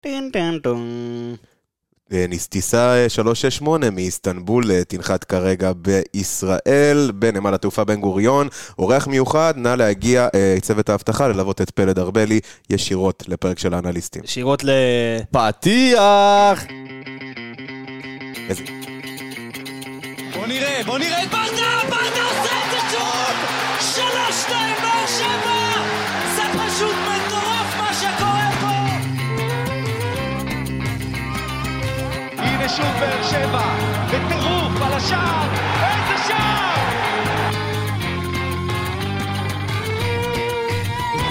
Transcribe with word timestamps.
טין 0.00 0.30
טין 0.32 0.58
טון. 0.58 1.36
אה, 2.12 2.26
טיסה 2.48 3.04
368 3.08 3.86
אה, 3.86 3.90
מאיסטנבול 3.90 4.70
אה, 4.70 4.84
תנחת 4.84 5.24
כרגע 5.24 5.72
בישראל, 5.76 7.10
בנמל 7.14 7.54
התעופה 7.54 7.84
בן 7.84 8.00
גוריון. 8.00 8.48
אורח 8.78 9.06
מיוחד, 9.06 9.54
נא 9.56 9.68
להגיע 9.68 10.28
צוות 10.62 10.88
האבטחה 10.88 11.28
ללוות 11.28 11.60
את 11.60 11.70
פלד 11.70 11.98
ארבלי 11.98 12.40
ישירות 12.70 13.24
לפרק 13.28 13.58
של 13.58 13.74
האנליסטים. 13.74 14.22
ישירות 14.24 14.64
לפתיח! 14.64 16.64
בוא 20.34 20.46
נראה, 20.46 20.80
בוא 20.86 20.98
נראה 20.98 21.22
את 21.22 21.28
ברדה, 21.28 21.80
ברדה 21.90 22.24
עושה 22.24 22.64
את 22.64 22.70
זה 22.70 22.78
שוב! 22.90 23.08
3-2 24.82 24.87
הנה 32.68 32.76
שוב 32.76 33.00
באר 33.00 33.22
שבע, 33.22 33.62
בטירוף 34.06 34.82
על 34.82 34.92
השער, 34.92 35.48
איזה 35.82 36.24
שער! 36.28 36.74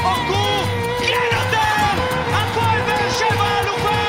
אורגו, 0.04 0.63
כן 1.00 1.38
יותר! 1.38 2.02
הפועל 2.34 2.80
באר 2.88 3.10
שבע 3.12 3.60
אלופה! 3.63 4.00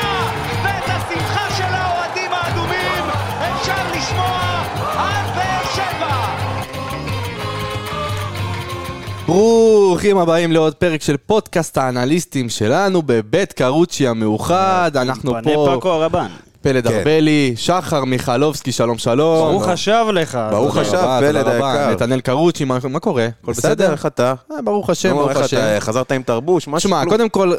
ואת 0.63 0.83
השמחה 0.83 1.55
של 1.57 1.73
האוהדים 1.73 2.31
האדומים 2.31 3.03
אפשר 3.39 3.97
לשמוע 3.97 4.63
על 4.97 5.25
באר 5.35 5.65
שבע! 5.75 6.35
ברוכים 9.27 10.17
הבאים 10.17 10.51
לעוד 10.51 10.75
פרק 10.75 11.01
של 11.01 11.17
פודקאסט 11.17 11.77
האנליסטים 11.77 12.49
שלנו 12.49 13.01
בבית 13.01 13.53
קרוצ'י 13.53 14.07
המאוחד. 14.07 14.91
אנחנו 14.95 15.33
פני 15.43 15.53
פה, 15.53 15.67
פאקו 15.73 15.89
הרבן. 15.89 16.27
פלד 16.61 16.87
כן. 16.87 16.93
ארבלי, 16.97 17.53
שחר 17.55 18.03
מיכלובסקי, 18.05 18.71
שלום 18.71 18.97
שלום. 18.97 19.51
ברוך 19.51 19.67
השב 19.67 20.05
לך. 20.13 20.39
ברוך 20.51 20.77
השב, 20.77 21.17
פלד. 21.19 21.47
היקר. 21.47 21.89
נתנאל 21.91 22.21
קרוצ'י, 22.21 22.65
מה 22.65 22.77
מה 22.89 22.99
קורה? 22.99 23.27
הכל 23.43 23.51
בסדר, 23.51 23.69
בסדר? 23.73 23.91
איך 23.91 24.05
אתה? 24.05 24.33
אה, 24.51 24.61
ברוך 24.61 24.89
השם, 24.89 25.09
נו, 25.09 25.15
ברוך 25.15 25.29
איך 25.29 25.37
השם. 25.37 25.57
אתה? 25.57 25.79
חזרת 25.79 26.11
עם 26.11 26.23
תרבוש? 26.23 26.67
משהו? 26.67 26.89
שמע, 26.89 26.99
כלום? 27.01 27.09
קודם 27.09 27.29
כל, 27.29 27.53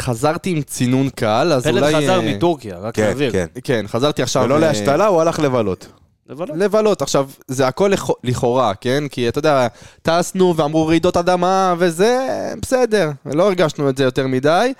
חזרתי 0.00 0.50
עם 0.50 0.62
צינון 0.62 1.08
קל, 1.08 1.52
אז 1.52 1.62
פלד 1.64 1.82
אולי... 1.82 1.94
חזר 1.96 2.20
אה, 2.20 2.34
מטורקיה, 2.34 2.76
רק 2.78 2.94
כן, 2.94 3.02
להעביר. 3.02 3.32
כן. 3.32 3.46
כן, 3.64 3.84
חזרתי 3.88 4.22
עכשיו... 4.22 4.42
ולא 4.44 4.54
אה, 4.54 4.60
להשתלה, 4.60 5.06
הוא 5.06 5.20
הלך 5.20 5.38
לבלות. 5.40 5.86
לא. 6.28 6.46
לבלות. 6.54 7.02
עכשיו, 7.02 7.28
זה 7.48 7.66
הכל 7.66 7.92
לכ- 7.94 8.10
לכאורה, 8.24 8.74
כן? 8.74 9.04
כי 9.10 9.28
אתה 9.28 9.38
יודע, 9.38 9.66
טסנו 10.02 10.54
ואמרו 10.56 10.86
רעידות 10.86 11.16
אדמה 11.16 11.74
וזה, 11.78 12.18
בסדר, 12.62 13.10
לא 13.26 13.46
הרגשנו 13.46 13.88
את 13.88 13.96
זה 13.96 14.04
יותר 14.04 14.26
מדי. 14.26 14.72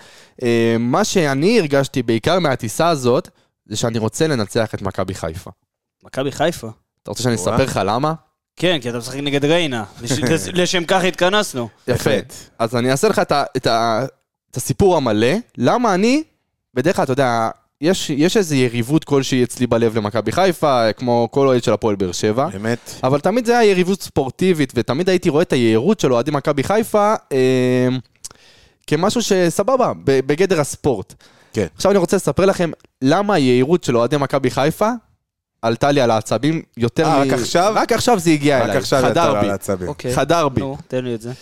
מה 0.78 1.04
שאני 1.04 1.58
הרגשתי 1.60 2.02
בעיקר 2.02 2.38
מהטיסה 2.38 2.88
הזאת, 2.88 3.28
זה 3.66 3.76
שאני 3.76 3.98
רוצה 3.98 4.26
לנצח 4.26 4.74
את 4.74 4.82
מכבי 4.82 5.14
חיפה. 5.14 5.50
מכבי 6.04 6.32
חיפה. 6.32 6.68
אתה 7.02 7.10
רוצה 7.10 7.22
שאני. 7.22 7.34
אספר 7.34 7.64
לך 7.64 7.80
למה? 7.84 8.14
כן, 8.56 8.78
כי 8.82 8.90
אתה 8.90 8.98
משחק 8.98 9.16
נגד 9.18 9.44
ריינה. 9.44 9.84
לש- 10.02 10.12
לש- 10.12 10.48
לשם 10.48 10.84
כך 10.84 11.04
התכנסנו. 11.04 11.68
יפה. 11.88 12.10
אז 12.58 12.76
אני 12.76 12.90
אעשה 12.90 13.08
לך 13.08 13.18
את, 13.18 13.32
ה, 13.32 13.44
את, 13.56 13.66
ה, 13.66 14.04
את 14.50 14.56
הסיפור 14.56 14.96
המלא, 14.96 15.32
למה 15.58 15.94
אני, 15.94 16.22
בדרך 16.74 16.96
כלל, 16.96 17.02
אתה 17.04 17.12
יודע, 17.12 17.48
יש, 17.80 18.10
יש 18.10 18.36
איזו 18.36 18.54
יריבות 18.54 19.04
כלשהי 19.04 19.44
אצלי 19.44 19.66
בלב 19.66 19.96
למכבי 19.98 20.32
חיפה, 20.32 20.92
כמו 20.92 21.28
כל 21.30 21.46
אוהד 21.46 21.62
של 21.64 21.72
הפועל 21.72 21.96
באר 21.96 22.12
שבע. 22.12 22.48
באמת? 22.48 22.90
אבל 23.02 23.20
תמיד 23.20 23.46
זה 23.46 23.58
היה 23.58 23.70
יריבות 23.70 24.02
ספורטיבית, 24.02 24.72
ותמיד 24.76 25.08
הייתי 25.08 25.28
רואה 25.28 25.42
את 25.42 25.52
היהירות 25.52 26.00
של 26.00 26.12
אוהדי 26.12 26.30
מכבי 26.30 26.62
חיפה 26.62 27.14
אה, 27.32 27.88
כמשהו 28.86 29.22
שסבבה, 29.22 29.92
בגדר 30.04 30.60
הספורט. 30.60 31.14
כן. 31.56 31.66
עכשיו 31.76 31.90
אני 31.90 31.98
רוצה 31.98 32.16
לספר 32.16 32.46
לכם 32.46 32.70
למה 33.02 33.34
היהירות 33.34 33.84
של 33.84 33.96
אוהדי 33.96 34.16
מכבי 34.16 34.50
חיפה 34.50 34.90
עלתה 35.62 35.90
לי 35.90 36.00
על 36.00 36.10
העצבים 36.10 36.62
יותר 36.76 37.04
אה, 37.06 37.20
רק 37.22 37.32
עכשיו? 37.32 37.72
רק 37.76 37.92
עכשיו 37.92 38.18
זה 38.18 38.30
הגיע 38.30 38.58
רק 38.58 38.64
אליי, 38.64 38.76
עכשיו 38.76 39.02
חדר 39.02 39.32
בי. 39.32 39.38
על 39.38 39.50
העצבים. 39.50 39.88
אוקיי. 39.88 40.14
חדר 40.14 40.48
בי. 40.48 40.60
נו, 40.60 40.76
תן 40.88 41.04
לי 41.04 41.14
את 41.14 41.20
זה. 41.20 41.32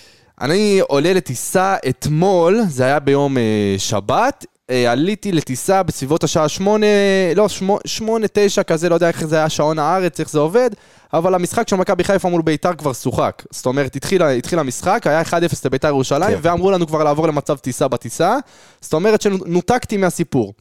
אני 0.40 0.80
עולה 0.88 1.12
לטיסה 1.12 1.76
אתמול, 1.88 2.60
זה 2.68 2.84
היה 2.84 2.98
ביום 2.98 3.38
אה, 3.38 3.42
שבת, 3.78 4.46
אה, 4.70 4.92
עליתי 4.92 5.32
לטיסה 5.32 5.82
בסביבות 5.82 6.24
השעה 6.24 6.48
שמונה, 6.48 6.86
לא, 7.36 7.48
שמו- 7.48 7.78
שמונה, 7.86 8.26
תשע 8.32 8.62
כזה, 8.62 8.88
לא 8.88 8.94
יודע 8.94 9.08
איך 9.08 9.24
זה 9.26 9.36
היה 9.36 9.48
שעון 9.48 9.78
הארץ, 9.78 10.20
איך 10.20 10.30
זה 10.30 10.38
עובד, 10.38 10.70
אבל 11.14 11.34
המשחק 11.34 11.68
של 11.68 11.76
מכבי 11.76 12.04
חיפה 12.04 12.28
מול 12.28 12.42
ביתר 12.42 12.74
כבר 12.74 12.92
שוחק. 12.92 13.42
זאת 13.50 13.66
אומרת, 13.66 13.96
התחיל, 13.96 14.22
התחיל 14.22 14.58
המשחק, 14.58 15.06
היה 15.06 15.22
1-0 15.22 15.32
לביתר 15.64 15.88
ירושלים, 15.88 16.34
כן. 16.34 16.38
ואמרו 16.42 16.70
לנו 16.70 16.86
כבר 16.86 17.04
לעבור 17.04 17.28
למצב 17.28 17.56
טיסה 17.56 17.88
בטיסה, 17.88 18.36
זאת 18.80 18.92
אומרת 18.92 19.20
שנותקתי 19.20 19.96
מהסיפור. 19.96 20.54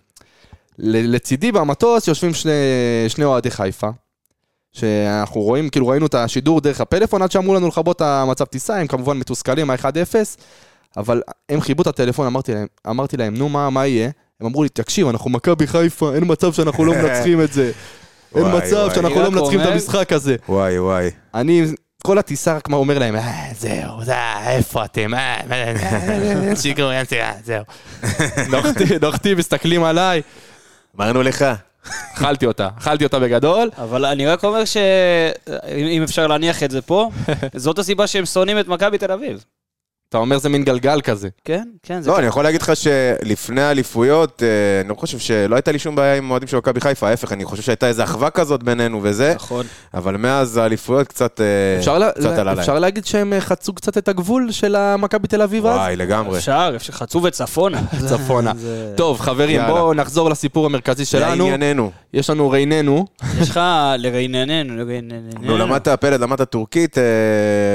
לצידי 0.77 1.51
במטוס 1.51 2.07
יושבים 2.07 2.33
שני, 2.33 2.51
שני 3.07 3.25
אוהדי 3.25 3.51
חיפה, 3.51 3.89
שאנחנו 4.71 5.41
רואים, 5.41 5.69
כאילו 5.69 5.87
ראינו 5.87 6.05
את 6.05 6.15
השידור 6.15 6.61
דרך 6.61 6.81
הפלאפון 6.81 7.21
עד 7.21 7.31
שאמרו 7.31 7.53
לנו 7.53 7.67
לכבות 7.67 7.95
את 7.95 8.01
המצב 8.01 8.45
טיסה, 8.45 8.75
הם 8.75 8.87
כמובן 8.87 9.17
מתוסכלים, 9.17 9.69
ה-1-0, 9.69 10.15
אבל 10.97 11.21
הם 11.49 11.61
חיבו 11.61 11.81
את 11.81 11.87
הטלפון, 11.87 12.27
אמרתי 12.27 12.53
להם, 12.53 12.67
אמרתי 12.89 13.17
להם, 13.17 13.33
נו 13.33 13.49
מה, 13.49 13.69
מה 13.69 13.87
יהיה? 13.87 14.09
הם 14.39 14.47
אמרו 14.47 14.63
לי, 14.63 14.69
תקשיב, 14.69 15.07
אנחנו 15.07 15.29
מכבי 15.29 15.67
חיפה, 15.67 16.13
אין 16.15 16.23
מצב 16.27 16.53
שאנחנו 16.53 16.85
לא 16.85 16.93
מנצחים 16.93 17.41
את 17.41 17.53
זה. 17.53 17.71
אין 18.35 18.43
וואי, 18.43 18.57
מצב 18.57 18.75
וואי. 18.75 18.95
שאנחנו 18.95 19.07
אני 19.15 19.23
לא 19.23 19.27
רק 19.27 19.33
מנצחים 19.33 19.59
את 19.59 19.65
אומר- 19.65 19.73
המשחק 19.73 20.13
הזה. 20.13 20.35
וואי 20.49 20.79
וואי. 20.79 21.09
אני 21.35 21.65
כל 22.03 22.17
הטיסה 22.17 22.55
רק 22.55 22.69
מה 22.69 22.77
אומר 22.77 22.99
להם, 22.99 23.15
"אה, 23.15 23.47
זהו, 23.57 24.03
זה, 24.03 24.15
איפה 24.47 24.85
אתם, 24.85 25.13
אה, 25.13 25.39
אה, 25.51 25.73
אה, 27.21 27.33
זהו. 27.43 27.63
נוחתי, 28.51 28.83
נוחתי, 29.01 29.33
מסתכלים 29.35 29.83
עליי, 29.83 30.21
אמרנו 30.97 31.23
לך. 31.23 31.45
אכלתי 32.13 32.45
אותה, 32.45 32.67
אכלתי 32.77 33.03
אותה 33.03 33.19
בגדול. 33.19 33.69
אבל 33.77 34.05
אני 34.05 34.27
רק 34.27 34.43
אומר 34.43 34.65
שאם 34.65 36.01
אפשר 36.03 36.27
להניח 36.27 36.63
את 36.63 36.71
זה 36.71 36.81
פה, 36.81 37.09
זאת 37.55 37.79
הסיבה 37.79 38.07
שהם 38.07 38.25
שונאים 38.25 38.59
את 38.59 38.67
מכבי 38.67 38.97
תל 38.97 39.11
אביב. 39.11 39.43
אתה 40.13 40.19
אומר 40.19 40.37
זה 40.37 40.49
מין 40.49 40.63
גלגל 40.63 41.01
כזה. 41.01 41.29
כן, 41.45 41.63
כן, 41.83 42.01
זה 42.01 42.09
לא. 42.09 42.19
אני 42.19 42.25
יכול 42.25 42.43
להגיד 42.43 42.61
לך 42.61 42.71
שלפני 42.75 43.61
האליפויות, 43.61 44.43
אה, 44.43 44.81
אני 44.81 44.89
לא 44.89 44.95
חושב 44.95 45.19
שלא 45.19 45.55
הייתה 45.55 45.71
לי 45.71 45.79
שום 45.79 45.95
בעיה 45.95 46.15
עם 46.15 46.31
אוהדים 46.31 46.47
של 46.47 46.57
מכבי 46.57 46.81
חיפה, 46.81 47.09
ההפך, 47.09 47.31
אני 47.31 47.45
חושב 47.45 47.61
שהייתה 47.61 47.87
איזו 47.87 48.03
אחווה 48.03 48.29
כזאת 48.29 48.63
בינינו 48.63 48.99
וזה, 49.03 49.33
נכון. 49.35 49.65
אבל 49.93 50.17
מאז 50.17 50.57
האליפויות 50.57 51.07
קצת 51.07 51.41
אה, 51.41 51.93
עלה 51.95 52.43
להם. 52.43 52.59
אפשר 52.59 52.79
להגיד 52.79 53.05
שהם 53.05 53.33
אה, 53.33 53.41
חצו 53.41 53.73
קצת 53.73 53.97
את 53.97 54.07
הגבול 54.07 54.51
של 54.51 54.75
המכבי 54.75 55.27
תל 55.27 55.41
אביב 55.41 55.65
אז? 55.65 55.75
וואי, 55.75 55.95
לגמרי. 55.95 56.37
אפשר, 56.37 56.73
אפשר, 56.75 56.93
חצו 56.93 57.23
וצפונה. 57.23 57.81
צפונה. 58.09 58.51
טוב, 58.95 59.19
חברים. 59.19 59.61
בואו 59.67 59.93
נחזור 59.93 60.29
לסיפור 60.29 60.65
המרכזי 60.65 61.05
שלנו. 61.05 61.49
לענייננו. 61.49 61.91
יש 62.13 62.29
לנו 62.29 62.49
רייננו. 62.49 63.05
יש 63.41 63.49
לך 63.49 63.59
לרייננו, 63.97 64.77
לרייננו. 64.77 65.29
נו, 65.41 65.57
למדת 65.57 65.87
פלד, 65.87 66.21
למדת 66.21 66.49
טורקית, 66.49 66.97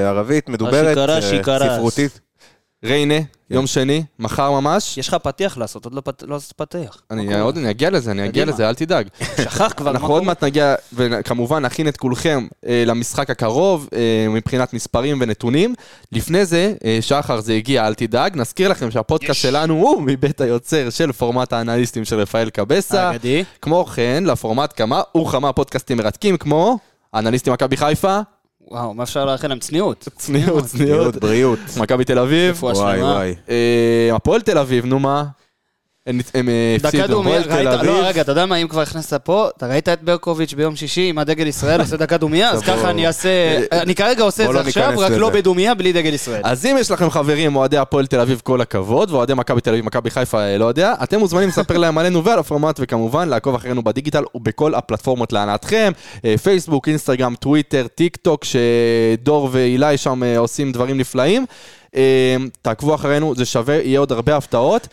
ערבית, 0.07 0.49
מדוברת. 0.49 0.99
ספרותית. 1.75 2.28
ריינה, 2.85 3.15
יום 3.51 3.67
שני, 3.67 4.03
מחר 4.19 4.51
ממש. 4.51 4.99
יש 4.99 5.09
לך 5.09 5.15
פתיח 5.15 5.59
לעשות, 5.59 5.85
עוד 5.85 5.95
לא 5.95 6.01
פת- 6.01 6.23
לא 6.27 6.37
עשית 6.37 6.53
פתיח. 6.53 7.03
אני 7.11 7.41
עוד 7.41 7.57
אני 7.57 7.71
אגיע 7.71 7.91
לזה, 7.91 8.11
אני 8.11 8.25
אגיע. 8.25 8.45
לזה, 8.45 8.69
אל 8.69 8.75
תדאג. 8.75 9.09
שכח 9.45 9.73
כבר, 9.77 9.91
אנחנו 9.91 10.09
עוד? 10.09 10.23
מעט 10.23 10.45
נגיע, 10.45 10.75
וכמובן 10.93 11.63
נכין 11.65 11.89
את 11.89 11.97
כולכם 11.97 12.47
אה, 12.67 12.83
למשחק 12.87 13.31
הקרוב 13.31 13.89
אה, 13.93 13.99
מבחינת 14.31 14.73
מספרים 14.73 15.19
ונתונים. 15.21 15.75
לפני 16.13 16.45
זה, 16.47 16.75
אה, 16.85 16.99
שחר 17.01 17.41
זה 17.41 17.53
הגיע, 17.53 17.87
אל 17.87 17.95
תדאג. 17.95 18.37
נזכיר 18.37 18.69
לכם 18.69 18.91
שהפודקאסט 18.91 19.41
שלנו 19.41 19.75
הוא 19.75 20.03
מבית 20.03 20.41
היוצר 20.41 20.91
של 20.91 21.13
פורמט 21.13 21.53
האנליסטים 21.53 22.05
של 22.05 22.21
רפאל 22.21 22.51
קבסה. 22.51 23.11
אגדי. 23.11 23.45
כמו 23.63 23.85
כן, 23.85 24.25
לפורמט 24.27 24.73
כמה 24.77 25.03
וכמה 25.17 25.53
פודקאסטים 25.53 25.97
מרתקים 25.97 26.37
כמו 26.37 26.79
אנליסטים 27.15 27.53
מכבי 27.53 27.77
חיפה, 27.77 28.21
וואו, 28.71 28.95
מה 28.95 29.03
אפשר 29.03 29.25
לאחל 29.25 29.49
להם? 29.49 29.59
צניעות. 29.59 30.09
צניעות, 30.17 30.65
צניעות, 30.65 31.17
בריאות. 31.17 31.59
מכבי 31.77 32.05
תל 32.05 32.19
אביב, 32.19 32.55
רפואה 32.55 32.73
וואי 32.73 32.97
שלמה. 32.97 33.13
וואי. 33.13 33.35
אה, 33.49 34.11
הפועל 34.17 34.41
תל 34.41 34.59
אביב, 34.59 34.85
נו 34.85 34.99
מה? 34.99 35.25
הם 36.35 36.49
אה, 36.49 36.77
הפסידו. 36.77 37.21
הפועל 37.21 37.43
תל 37.43 37.53
ראית, 37.53 37.67
אביב. 37.69 37.91
לא 37.91 38.01
רגע, 38.03 38.21
אתה 38.21 38.33
יודע 38.33 38.47
מה, 38.47 38.57
אם 38.57 38.69
כבר 38.69 38.81
הכנסת 38.81 39.21
פה, 39.25 39.49
אתה 39.57 39.67
ראית 39.67 39.89
את 39.89 40.03
ברקוביץ' 40.03 40.55
ביום 40.55 40.77
שישי 40.77 41.09
עם 41.09 41.19
הדגל 41.19 41.47
ישראל 41.47 41.81
עושה 41.81 41.97
דקה 41.97 42.17
דומיה? 42.17 42.51
אז 42.51 42.63
ככה 42.69 42.91
אני 42.91 43.07
אעשה, 43.07 43.29
אני 43.73 43.95
כרגע 43.95 44.23
עושה 44.23 44.43
את 44.43 44.47
בוא 44.49 44.55
זה 44.57 44.63
לא 44.63 44.69
עכשיו, 44.69 44.93
רק 44.97 45.11
לא 45.11 45.29
לזה. 45.31 45.39
בדומיה, 45.41 45.75
בלי 45.75 45.93
דגל 45.93 46.15
ישראל. 46.15 46.41
אז 46.45 46.67
אם 46.67 46.77
יש 46.81 46.91
לכם 46.91 47.11
חברים, 47.11 47.57
אוהדי 47.57 47.79
הפועל 47.79 48.07
תל 48.07 48.21
אביב, 48.21 48.41
כל 48.45 48.61
הכבוד, 48.61 49.11
ואוהדי 49.11 49.35
מכבי 49.35 49.61
תל 49.61 49.71
אביב, 49.71 49.85
מכבי 49.85 50.11
חיפה, 50.11 50.41
אה, 50.41 50.59
לא 50.59 50.65
יודע, 50.65 50.95
אתם 51.03 51.19
מוזמנים 51.19 51.49
לספר 51.49 51.79
להם 51.79 51.99
עלינו 51.99 52.25
ועל 52.25 52.39
הפורמט, 52.39 52.81
וכמובן 52.83 53.29
לעקוב 53.29 53.55
אחרינו 53.55 53.83
בדיגיטל 53.83 54.23
ובכל 54.35 54.75
הפלטפורמות 54.75 55.33
להנאתכם, 55.33 55.93
אה, 56.25 56.39
פייסבוק, 56.39 56.89
אינסטגרם, 56.89 57.35
טוויטר, 57.35 57.87
טיק 57.95 58.17
טוק, 58.17 58.45
שדור 58.45 59.49
ואילי 59.53 59.97
שם 59.97 60.23
אה, 60.23 60.39
עושים 60.39 60.73
דברים 60.73 60.99
נפלאים. 60.99 61.47
אה, 61.97 62.37
תעקבו 62.63 62.95
אחרינו, 62.95 63.35
זה 63.35 63.45
שווה, 63.45 63.75
יהיה 63.75 64.01
עוד 64.01 64.13
הרבה 64.13 64.37
הפתעות. 64.37 64.89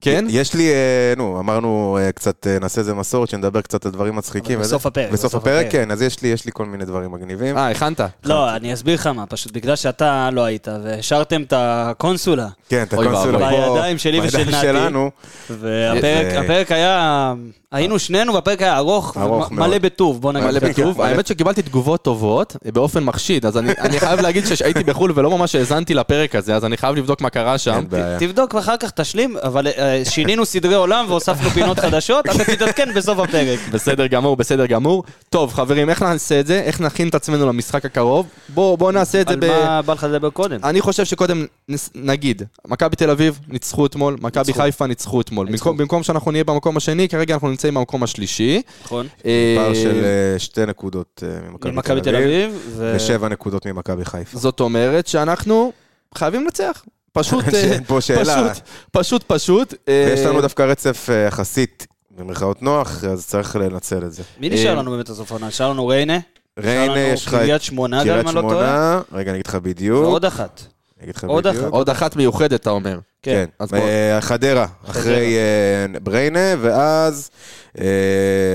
כן? 0.00 0.24
יש 0.28 0.54
לי, 0.54 0.68
אה, 0.68 1.14
נו, 1.16 1.40
אמרנו 1.40 1.98
אה, 2.00 2.12
קצת, 2.12 2.46
אה, 2.46 2.58
נעשה 2.58 2.80
איזה 2.80 2.94
מסורת, 2.94 3.28
שנדבר 3.28 3.60
קצת 3.60 3.86
על 3.86 3.92
דברים 3.92 4.16
מצחיקים. 4.16 4.60
בסוף. 4.60 4.86
הפרק, 4.86 5.10
בסוף 5.10 5.34
הפרק. 5.34 5.66
כן, 5.70 5.90
אז 5.90 6.02
יש 6.02 6.22
לי, 6.22 6.28
יש 6.28 6.44
לי 6.46 6.52
כל 6.54 6.64
מיני 6.66 6.84
דברים 6.84 7.12
מגניבים. 7.12 7.56
אה, 7.58 7.70
הכנת? 7.70 8.00
לא, 8.24 8.56
אני 8.56 8.74
אסביר 8.74 8.94
לך 8.94 9.06
מה, 9.06 9.26
פשוט 9.26 9.52
בגלל 9.52 9.76
שאתה 9.76 10.30
לא 10.32 10.44
היית, 10.44 10.68
והשארתם 10.84 11.42
את 11.42 11.52
הקונסולה 11.56 12.48
כן, 12.68 12.82
את 12.82 12.92
הקונסולה. 12.92 13.50
פה, 13.50 13.74
בידיים 13.74 13.98
שלי 13.98 14.20
ושל 14.20 14.40
נתי. 14.40 14.52
שלנו. 14.52 15.10
והפרק 15.50 16.72
היה, 16.72 17.34
היינו 17.72 17.98
שנינו 17.98 18.34
והפרק 18.34 18.62
היה 18.62 18.76
ארוך, 18.76 19.16
מאוד. 19.16 19.82
בטוב, 19.82 20.20
בוא 20.20 20.32
נגיד. 20.32 20.48
מלא. 20.48 20.60
בטוב. 20.60 21.00
האמת 21.02 21.26
שקיבלתי 21.26 21.62
תגובות 21.62 22.02
טובות 22.02 22.56
באופן 22.72 23.04
מחשיד, 23.04 23.46
אז 23.46 23.58
אני 23.58 23.72
אני 23.78 24.00
חייב 24.00 24.20
להגיד 24.20 24.46
שהייתי 24.46 24.84
בחו"ל 24.84 25.12
ולא 25.14 25.30
ממש 25.30 25.54
האזנתי 25.54 25.94
לפרק 25.94 26.34
הזה, 26.34 26.56
אז 26.56 26.64
אני 26.64 26.76
חייב 26.76 26.96
לבדוק 26.96 27.20
מה 27.20 27.30
קרה 27.30 27.58
שם. 27.58 27.84
תבדוק 28.18 28.54
ואחר 28.54 28.76
כך 28.76 28.90
תשלים, 28.90 29.36
אבל 29.42 29.66
שינינו 30.04 30.44
סדרי 30.46 30.74
עולם 30.74 31.04
והוספנו 31.08 31.50
פינות 31.50 31.78
חדשות, 31.78 32.26
אתה 32.26 32.44
תתעדכן 32.44 32.94
בסוף 32.94 33.18
הפרק. 33.18 33.58
בסדר 33.72 34.06
גמור, 34.06 34.36
בסדר 34.36 34.66
גמור. 34.66 35.04
טוב, 35.30 35.52
חברים, 35.52 35.90
איך 35.90 36.02
נעשה 36.02 36.40
את 36.40 36.46
זה? 36.46 36.60
איך 36.60 36.80
נכין 36.80 37.08
את 37.08 37.14
עצמנו 37.14 37.46
למשחק 37.48 37.84
הקרוב? 37.84 38.26
בואו 38.48 38.76
בואו 38.76 38.90
נעשה 38.90 39.20
את 39.20 39.28
זה 39.28 39.34
על 39.34 39.40
ב... 39.40 39.44
מה 39.46 39.82
בא 39.82 39.92
לך 39.92 40.06
לדבר 40.10 40.30
קודם? 40.30 40.58
אני 40.64 40.80
חושב 40.80 41.04
שקודם 41.04 41.46
נס- 41.68 41.90
נגיד, 41.94 42.42
מכבי 42.66 42.96
תל 42.96 43.10
אביב 43.10 43.38
ניצחו 43.48 43.86
אתמול, 43.86 44.16
מכבי. 44.20 44.52
חיפה 44.52 44.86
ניצחו 44.86 45.20
אתמול. 45.20 45.46
במקום- 45.46 45.76
במקום 45.76 46.02
שאנחנו 46.02 46.30
נהיה 46.30 46.44
במקום 46.44 46.76
השני, 46.76 47.08
כרגע 47.08 47.34
אנחנו 47.34 47.48
נמצאים 47.48 47.74
במקום 47.74 48.02
השלישי. 48.02 48.62
נכון? 48.84 49.06
אה, 49.26 49.54
פער 49.58 49.74
של 49.74 50.04
אה, 50.04 50.38
שתי 50.38 50.66
נקודות 50.66 51.22
אה, 51.26 51.50
ממכבי 51.50 51.70
ממכבי 51.72 52.00
תל 52.00 52.16
אביב. 52.16 52.68
ושבע 52.78 53.28
נקודות 53.28 53.66
ממכבי 53.66 54.04
חיפה. 54.04 54.38
זאת 54.38 54.60
אומרת 54.60 55.06
שאנחנו 55.06 55.72
חייבים 56.14 56.44
לנצח. 56.44 56.82
פשוט, 57.12 57.44
אה, 57.48 57.50
שאין 57.50 57.84
פה 57.84 58.00
שאלה. 58.00 58.54
פשוט, 58.54 58.62
פשוט, 58.92 59.24
פשוט. 59.26 59.74
ויש 59.88 60.20
אה, 60.20 60.30
לנו 60.30 60.40
דווקא 60.40 60.62
רצף 60.62 61.08
אה, 61.10 61.14
יחסית, 61.14 61.86
במרכאות 62.18 62.62
נוח, 62.62 63.04
אז 63.04 63.26
צריך 63.26 63.56
לנצל 63.56 64.04
את 64.04 64.12
זה. 64.12 64.22
מי 64.40 64.48
נשאר 64.48 64.74
לנו 64.74 64.90
באמת 64.90 65.10
בסוף 65.10 65.32
העונה? 65.32 65.48
נשאר 65.48 65.70
לנו 65.70 65.86
ריינה? 65.86 66.18
ריינה, 66.58 66.98
יש 66.98 67.26
לך 67.26 67.34
את 67.34 67.38
קריית 67.38 67.50
לא. 67.50 67.58
שמונה, 67.58 68.02
רגע, 69.12 69.30
אני 69.30 69.38
אגיד 69.38 69.46
לך 69.46 69.54
בדיוק. 69.54 70.02
ועוד 70.02 70.24
אחת. 70.24 70.62
אני 70.98 71.04
אגיד 71.04 71.16
לך 71.16 71.24
עוד 71.24 71.46
בדיוק. 71.46 71.64
אחת. 71.64 71.72
עוד 71.72 71.90
אחת 71.90 72.16
מיוחדת, 72.16 72.60
אתה 72.60 72.70
אומר. 72.70 72.98
כן, 73.22 73.44
אז 73.58 73.68
בוא. 73.70 73.78
אה, 73.78 74.20
חדרה, 74.20 74.66
אחרי 74.86 75.36
אה, 75.36 75.98
בריינה, 76.00 76.54
ואז 76.60 77.30
אה, 77.80 77.84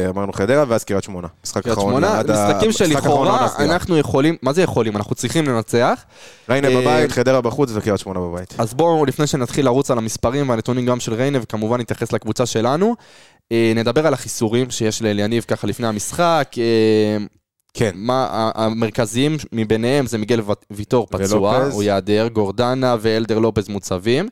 אמרנו 0.09 0.33
חדרה, 0.33 0.63
ואז 0.67 0.83
קריית 0.83 1.03
שמונה. 1.03 1.27
משחק 1.45 1.63
קריית 1.63 1.77
אחרון. 1.77 1.91
שמונה, 1.91 2.19
עד 2.19 2.29
ה- 2.31 2.47
משחקים 2.49 2.71
שלכאורה 2.71 3.45
הסדירה. 3.45 3.73
אנחנו 3.73 3.97
יכולים, 3.97 4.35
מה 4.41 4.53
זה 4.53 4.61
יכולים? 4.61 4.95
אנחנו 4.97 5.15
צריכים 5.15 5.45
לנצח. 5.47 6.03
ריינה 6.49 6.69
בבית, 6.69 7.11
חדרה 7.11 7.41
בחוץ 7.41 7.69
וקריית 7.73 7.99
שמונה 7.99 8.19
בבית. 8.19 8.53
אז 8.57 8.73
בואו, 8.73 9.05
לפני 9.05 9.27
שנתחיל 9.27 9.65
לרוץ 9.65 9.91
על 9.91 9.97
המספרים 9.97 10.49
והנתונים 10.49 10.85
גם 10.85 10.99
של 10.99 11.13
ריינה, 11.13 11.39
וכמובן 11.41 11.79
נתייחס 11.79 12.13
לקבוצה 12.13 12.45
שלנו, 12.45 12.95
נדבר 13.75 14.07
על 14.07 14.13
החיסורים 14.13 14.71
שיש 14.71 15.01
לאליניב 15.01 15.45
ככה 15.47 15.67
לפני 15.67 15.87
המשחק. 15.87 16.51
כן. 17.73 17.91
מה 17.95 18.51
המרכזיים 18.55 19.37
מביניהם 19.51 20.05
זה 20.05 20.17
מיגל 20.17 20.41
ויטור 20.71 21.07
פצוע, 21.07 21.49
ולופז. 21.51 21.73
הוא 21.73 21.83
ייעדר, 21.83 22.27
גורדנה 22.27 22.95
ואלדר 22.99 23.39
לופז 23.39 23.69
מוצבים. 23.69 24.29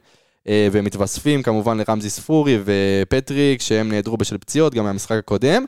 אה, 0.48 0.68
ומתווספים 0.72 1.44
כמובן 1.44 1.78
לרמזי 1.78 2.10
ספורי 2.10 2.60
ופטריק, 2.66 3.62
שהם 3.62 3.92
נעדרו 3.92 4.18
בשל 4.18 4.38
פציעות 4.38 4.74
גם 4.74 4.84
מהמשחק 4.84 5.18
הקודם. 5.18 5.66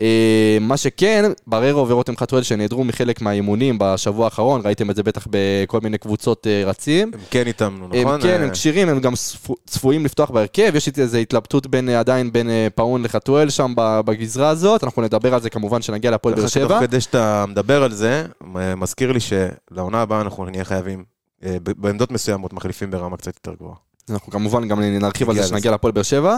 אה, 0.00 0.58
מה 0.60 0.76
שכן, 0.76 1.24
בררו 1.46 1.88
ורותם 1.88 2.16
חתואל 2.16 2.42
שנעדרו 2.42 2.84
מחלק 2.84 3.20
מהאימונים 3.22 3.76
בשבוע 3.80 4.24
האחרון, 4.24 4.60
ראיתם 4.64 4.90
את 4.90 4.96
זה 4.96 5.02
בטח 5.02 5.26
בכל 5.30 5.80
מיני 5.82 5.98
קבוצות 5.98 6.46
אה, 6.46 6.62
רצים. 6.66 7.10
הם 7.14 7.20
כן 7.30 7.46
התאמנו, 7.46 7.88
נכון? 7.88 8.14
הם 8.14 8.20
כן, 8.20 8.28
אה, 8.40 8.44
הם 8.44 8.50
כשירים, 8.50 8.88
הם 8.88 9.00
גם 9.00 9.12
צפו- 9.14 9.54
צפויים 9.66 10.04
לפתוח 10.04 10.30
בהרכב, 10.30 10.72
יש 10.76 10.88
איזו 10.98 11.18
התלבטות 11.18 11.66
בין, 11.66 11.88
עדיין 11.88 12.32
בין 12.32 12.50
פאון 12.74 13.02
לחתואל 13.02 13.50
שם 13.50 13.72
בגזרה 13.76 14.48
הזאת, 14.48 14.84
אנחנו 14.84 15.02
נדבר 15.02 15.34
על 15.34 15.40
זה 15.40 15.50
כמובן 15.50 15.80
כשנגיע 15.80 16.10
להפועל 16.10 16.34
באר 16.34 16.46
שבע. 16.46 16.68
תוך 16.68 16.80
כדי 16.80 17.00
שאתה 17.00 17.44
מדבר 17.48 17.82
על 17.82 17.92
זה, 17.92 18.26
מזכיר 18.76 19.12
לי 19.12 19.18
שלעונה 19.20 20.02
הבאה 20.02 20.20
אנחנו 20.20 20.44
נהיה 20.44 20.64
חייבים, 20.64 21.04
בעמדות 21.76 22.10
מסוימות, 22.10 22.52
מחליפים 22.52 22.90
ברמה 22.90 23.16
קצת 23.16 23.32
יותר 23.36 23.54
גבוהה. 23.58 23.76
אנחנו 24.10 24.32
כמובן 24.32 24.68
גם 24.68 24.80
נרחיב 24.80 25.30
על 25.30 25.36
זה 25.36 25.42
כשנגיע 25.42 25.70
להפועל 25.70 25.92
באר 25.92 26.02
שבע. 26.02 26.36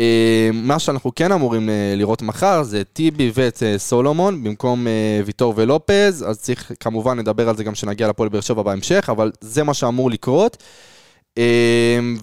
אה, 0.00 0.50
מה 0.52 0.78
שאנחנו 0.78 1.12
כן 1.16 1.32
אמורים 1.32 1.68
אה, 1.68 1.94
לראות 1.96 2.22
מחר 2.22 2.62
זה 2.62 2.84
טיבי 2.84 3.30
ואת 3.34 3.62
אה, 3.62 3.78
סולומון 3.78 4.44
במקום 4.44 4.86
ויטור 5.24 5.54
ולופז, 5.56 6.24
אז 6.28 6.40
צריך 6.40 6.72
כמובן 6.80 7.18
לדבר 7.18 7.48
על 7.48 7.56
זה 7.56 7.64
גם 7.64 7.72
כשנגיע 7.72 8.06
להפועל 8.06 8.28
באר 8.28 8.40
שבע 8.40 8.62
בהמשך, 8.62 9.08
אבל 9.10 9.32
זה 9.40 9.62
מה 9.62 9.74
שאמור 9.74 10.10
לקרות. 10.10 10.62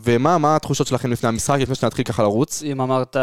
ומה 0.04 0.38
מה 0.38 0.56
התחושות 0.56 0.88
שלכם 0.88 1.12
לפני 1.12 1.30
המשחק, 1.30 1.60
לפני 1.60 1.76
שנתחיל 1.76 2.06
ככה 2.06 2.24
לרוץ? 2.24 2.64
אם 2.64 2.82
אמרת 2.82 3.18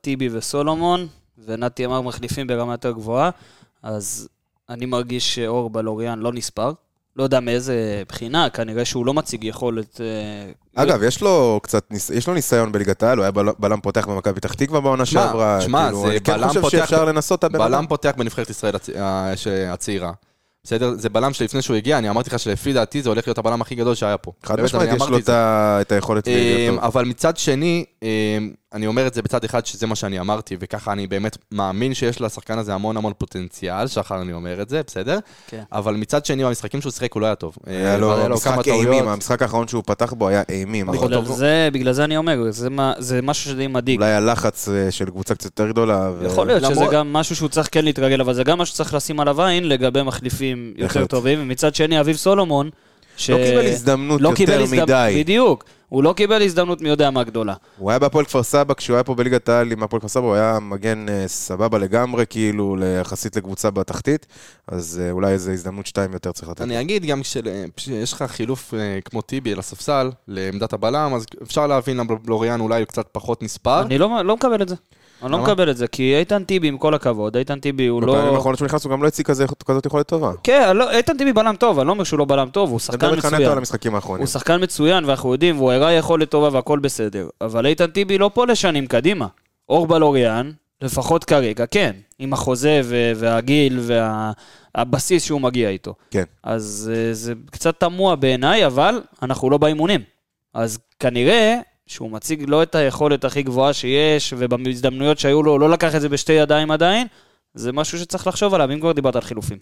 טיבי 0.00 0.28
וסולומון, 0.32 1.06
ונתי 1.46 1.86
אמר 1.86 2.00
מחליפים 2.00 2.46
ברמה 2.46 2.72
יותר 2.72 2.92
גבוהה, 2.92 3.30
אז 3.82 4.28
אני 4.68 4.86
מרגיש 4.86 5.34
שאור 5.34 5.70
בלוריאן 5.70 6.18
לא 6.18 6.32
נספר. 6.32 6.72
לא 7.20 7.24
יודע 7.24 7.40
מאיזה 7.40 7.74
בחינה, 8.08 8.50
כנראה 8.50 8.84
שהוא 8.84 9.06
לא 9.06 9.14
מציג 9.14 9.44
יכולת... 9.44 10.00
אה, 10.76 10.82
אגב, 10.82 11.02
יש 11.02 11.20
לו 11.20 11.60
קצת, 11.62 11.84
יש 12.14 12.26
לו 12.26 12.34
ניסיון 12.34 12.72
בליגת 12.72 13.02
העל, 13.02 13.18
הוא 13.18 13.22
היה 13.22 13.30
בל- 13.32 13.48
בלם 13.58 13.80
פותח 13.80 14.06
במכבי 14.06 14.34
פתח 14.34 14.52
תקווה 14.54 14.80
בעונה 14.80 15.06
שעברה. 15.06 15.60
שמע, 15.60 15.84
כאילו, 15.84 16.00
זה 16.02 16.08
אני 16.08 16.20
כן 16.20 16.32
בלם 16.32 16.48
חושב 16.48 16.60
פותח- 16.60 16.70
שאפשר 16.78 17.04
לנסות 17.04 17.38
את 17.38 17.44
הבן 17.44 17.58
בלם. 17.58 17.86
פותח 17.88 18.12
בנבחרת 18.16 18.50
ישראל 18.50 18.74
הצ- 18.76 18.98
ה- 19.00 19.32
ש- 19.36 19.46
הצעירה. 19.46 20.12
בסדר? 20.64 20.92
זה 20.94 21.08
בלם 21.08 21.32
שלפני 21.32 21.62
שהוא 21.62 21.76
הגיע, 21.76 21.98
אני 21.98 22.10
אמרתי 22.10 22.30
לך 22.30 22.38
שלפי 22.38 22.72
דעתי 22.72 23.02
זה 23.02 23.08
הולך 23.08 23.26
להיות 23.28 23.38
הבלם 23.38 23.60
הכי 23.60 23.74
גדול 23.74 23.94
שהיה 23.94 24.16
פה. 24.18 24.32
חד 24.42 24.60
משמעית, 24.60 24.88
אני 24.88 24.96
יש 24.96 25.02
אמרתי 25.02 25.12
לו 25.12 25.34
את 25.80 25.92
היכולת 25.92 26.26
להיות 26.26 26.70
טוב. 26.74 26.84
אבל 26.84 27.04
מצד 27.04 27.36
שני, 27.36 27.84
אני 28.74 28.86
אומר 28.86 29.06
את 29.06 29.14
זה 29.14 29.22
בצד 29.22 29.44
אחד 29.44 29.66
שזה 29.66 29.86
מה 29.86 29.94
שאני 29.96 30.20
אמרתי, 30.20 30.56
וככה 30.60 30.92
אני 30.92 31.06
באמת 31.06 31.36
מאמין 31.52 31.94
שיש 31.94 32.20
לשחקן 32.20 32.58
הזה 32.58 32.74
המון 32.74 32.96
המון 32.96 33.12
פוטנציאל, 33.18 33.86
שחר 33.86 34.22
אני 34.22 34.32
אומר 34.32 34.62
את 34.62 34.68
זה, 34.68 34.80
בסדר? 34.86 35.18
כן. 35.48 35.62
אבל 35.72 35.94
מצד 35.94 36.26
שני, 36.26 36.44
במשחקים 36.44 36.80
שהוא 36.80 36.92
שיחק 36.92 37.12
הוא 37.12 37.20
לא 37.20 37.26
היה 37.26 37.34
טוב. 37.34 37.56
היה 37.66 37.92
אה, 37.92 37.98
לו 37.98 38.14
כמה 38.16 38.28
משחק 38.34 38.64
טעויות. 38.64 38.86
אימים, 38.94 39.08
המשחק 39.08 39.42
האחרון 39.42 39.68
שהוא 39.68 39.82
פתח 39.86 40.12
בו 40.12 40.28
היה 40.28 40.42
אימים. 40.48 40.86
בגלל 40.86 41.24
טוב. 41.24 41.36
זה, 41.36 41.68
בגלל 41.72 41.92
זה 41.92 42.04
אני 42.04 42.16
אומר, 42.16 42.50
זה, 42.50 42.70
מה, 42.70 42.92
זה 42.98 43.22
משהו 43.22 43.50
שדי 43.50 43.66
מדאיג. 43.66 43.98
אולי 44.00 44.12
הלחץ 44.12 44.68
אה, 44.68 44.90
של 44.90 45.10
קבוצה 45.10 45.34
קצת 45.34 45.44
יותר 45.44 45.68
גדולה. 45.68 46.10
ו- 46.18 46.26
יכול 46.26 46.46
להיות 46.46 46.64
שזה 46.64 46.84
גם 46.92 47.12
משהו 47.12 47.36
שהוא 47.36 47.48
צריך 47.48 47.68
כן 47.72 47.84
להתרגל, 47.84 48.20
אבל 48.20 48.34
זה 48.34 48.44
גם 48.44 48.58
משהו 48.58 48.74
שצריך 48.74 48.94
לשים 48.94 49.20
עליו 49.20 49.42
עין 49.42 49.68
לגבי 49.68 50.02
מחליפים 50.02 50.72
יותר. 50.76 51.06
טובים. 51.06 51.38
ומצד 51.42 51.74
שני, 51.74 52.00
אביב 52.00 52.16
סולומון, 52.16 52.70
ש... 53.16 53.30
לא 53.30 53.36
קיבל 53.36 53.66
הזדמנות 53.66 54.20
לא 54.20 54.32
קיבל 54.34 54.52
יותר 54.52 54.62
הזדמנות- 54.64 54.82
מדי. 54.82 55.14
בדיוק. 55.18 55.64
הוא 55.90 56.02
לא 56.02 56.12
קיבל 56.12 56.42
הזדמנות 56.42 56.80
מי 56.80 56.88
יודע 56.88 57.10
מה 57.10 57.24
גדולה. 57.24 57.54
הוא 57.78 57.90
היה 57.90 57.98
בהפועל 57.98 58.24
כפר 58.24 58.42
סבא, 58.42 58.74
כשהוא 58.74 58.94
היה 58.94 59.04
פה 59.04 59.14
בליגת 59.14 59.48
העל 59.48 59.72
עם 59.72 59.82
הפועל 59.82 60.00
כפר 60.00 60.08
סבא, 60.08 60.26
הוא 60.26 60.34
היה 60.34 60.58
מגן 60.60 61.08
אה, 61.08 61.28
סבבה 61.28 61.78
לגמרי, 61.78 62.24
כאילו, 62.30 62.76
יחסית 63.00 63.36
לקבוצה 63.36 63.70
בתחתית, 63.70 64.26
אז 64.66 65.02
אה, 65.04 65.10
אולי 65.10 65.32
איזו 65.32 65.50
הזדמנות 65.50 65.86
שתיים 65.86 66.12
יותר 66.12 66.32
צריך 66.32 66.48
לתת. 66.48 66.60
אני 66.60 66.80
אגיד 66.80 67.04
גם 67.04 67.20
כשיש 67.76 68.12
לך 68.12 68.22
חילוף 68.22 68.74
אה, 68.74 68.98
כמו 69.04 69.22
טיבי 69.22 69.54
לספסל, 69.54 70.10
לעמדת 70.28 70.72
הבלם, 70.72 71.12
אז 71.14 71.26
אפשר 71.42 71.66
להבין 71.66 71.96
למה 71.96 72.14
לוריאן 72.26 72.60
אולי 72.60 72.86
קצת 72.86 73.06
פחות 73.12 73.42
נספר. 73.42 73.82
אני 73.82 73.98
לא, 73.98 74.22
לא 74.24 74.36
מקבל 74.36 74.62
את 74.62 74.68
זה. 74.68 74.74
אני 75.22 75.32
לא? 75.32 75.38
מקבל 75.38 75.70
את 75.70 75.76
זה, 75.76 75.86
כי 75.86 76.16
איתן 76.16 76.44
טיבי, 76.44 76.68
עם 76.68 76.78
כל 76.78 76.94
הכבוד, 76.94 77.36
איתן 77.36 77.60
טיבי 77.60 77.86
הוא 77.86 78.02
בפעמים 78.02 78.26
לא... 78.26 78.34
האחרונות 78.34 78.58
שהוא 78.58 78.66
נכנס 78.66 78.84
הוא 78.84 78.92
גם 78.92 79.02
לא 79.02 79.08
הציג 79.08 79.26
כזאת 79.66 79.86
יכולת 79.86 80.06
טובה. 80.06 80.32
כן, 80.42 80.76
לא, 80.76 80.90
איתן 80.90 81.16
טיבי 81.16 81.32
בלם 81.32 81.56
טוב, 81.56 81.78
אני 81.78 81.86
לא 81.86 81.92
אומר 81.92 82.04
שהוא 82.04 82.18
לא 82.18 82.24
בלם 82.24 82.48
טוב, 82.48 82.70
הוא 82.70 82.78
שחקן 82.78 83.16
מצוין. 83.16 83.58
הוא 84.06 84.26
שחקן 84.26 84.62
מצוין, 84.62 85.04
ואנחנו 85.04 85.32
יודעים, 85.32 85.56
והוא 85.56 85.72
הראה 85.72 85.92
יכולת 85.92 86.30
טובה 86.30 86.48
והכל 86.52 86.78
בסדר. 86.78 87.28
אבל 87.40 87.66
איתן 87.66 87.86
טיבי 87.86 88.18
לא 88.18 88.30
פה 88.34 88.46
לשנים 88.46 88.86
קדימה. 88.86 89.26
אור 89.68 89.86
בלוריאן, 89.86 90.50
לפחות 90.82 91.24
כרגע, 91.24 91.66
כן. 91.66 91.92
עם 92.18 92.32
החוזה 92.32 92.80
והגיל 93.16 93.80
והבסיס 94.74 95.24
שהוא 95.24 95.40
מגיע 95.40 95.68
איתו. 95.68 95.94
כן. 96.10 96.24
אז 96.42 96.92
אה, 96.94 97.14
זה 97.14 97.32
קצת 97.50 97.80
תמוה 97.80 98.16
בעיניי, 98.16 98.66
אבל 98.66 99.00
אנחנו 99.22 99.50
לא 99.50 99.58
באימונים. 99.58 100.00
אז 100.54 100.78
כנראה 101.00 101.58
שהוא 101.90 102.10
מציג 102.10 102.44
לא 102.48 102.62
את 102.62 102.74
היכולת 102.74 103.24
הכי 103.24 103.42
גבוהה 103.42 103.72
שיש, 103.72 104.34
ובהזדמנויות 104.38 105.18
שהיו 105.18 105.42
לו, 105.42 105.52
הוא 105.52 105.60
לא 105.60 105.70
לקח 105.70 105.94
את 105.94 106.00
זה 106.00 106.08
בשתי 106.08 106.32
ידיים 106.32 106.70
עדיין. 106.70 107.06
זה 107.54 107.72
משהו 107.72 107.98
שצריך 107.98 108.26
לחשוב 108.26 108.54
עליו, 108.54 108.72
אם 108.72 108.80
כבר 108.80 108.92
דיברת 108.92 109.16
על 109.16 109.22
חילופים. 109.22 109.58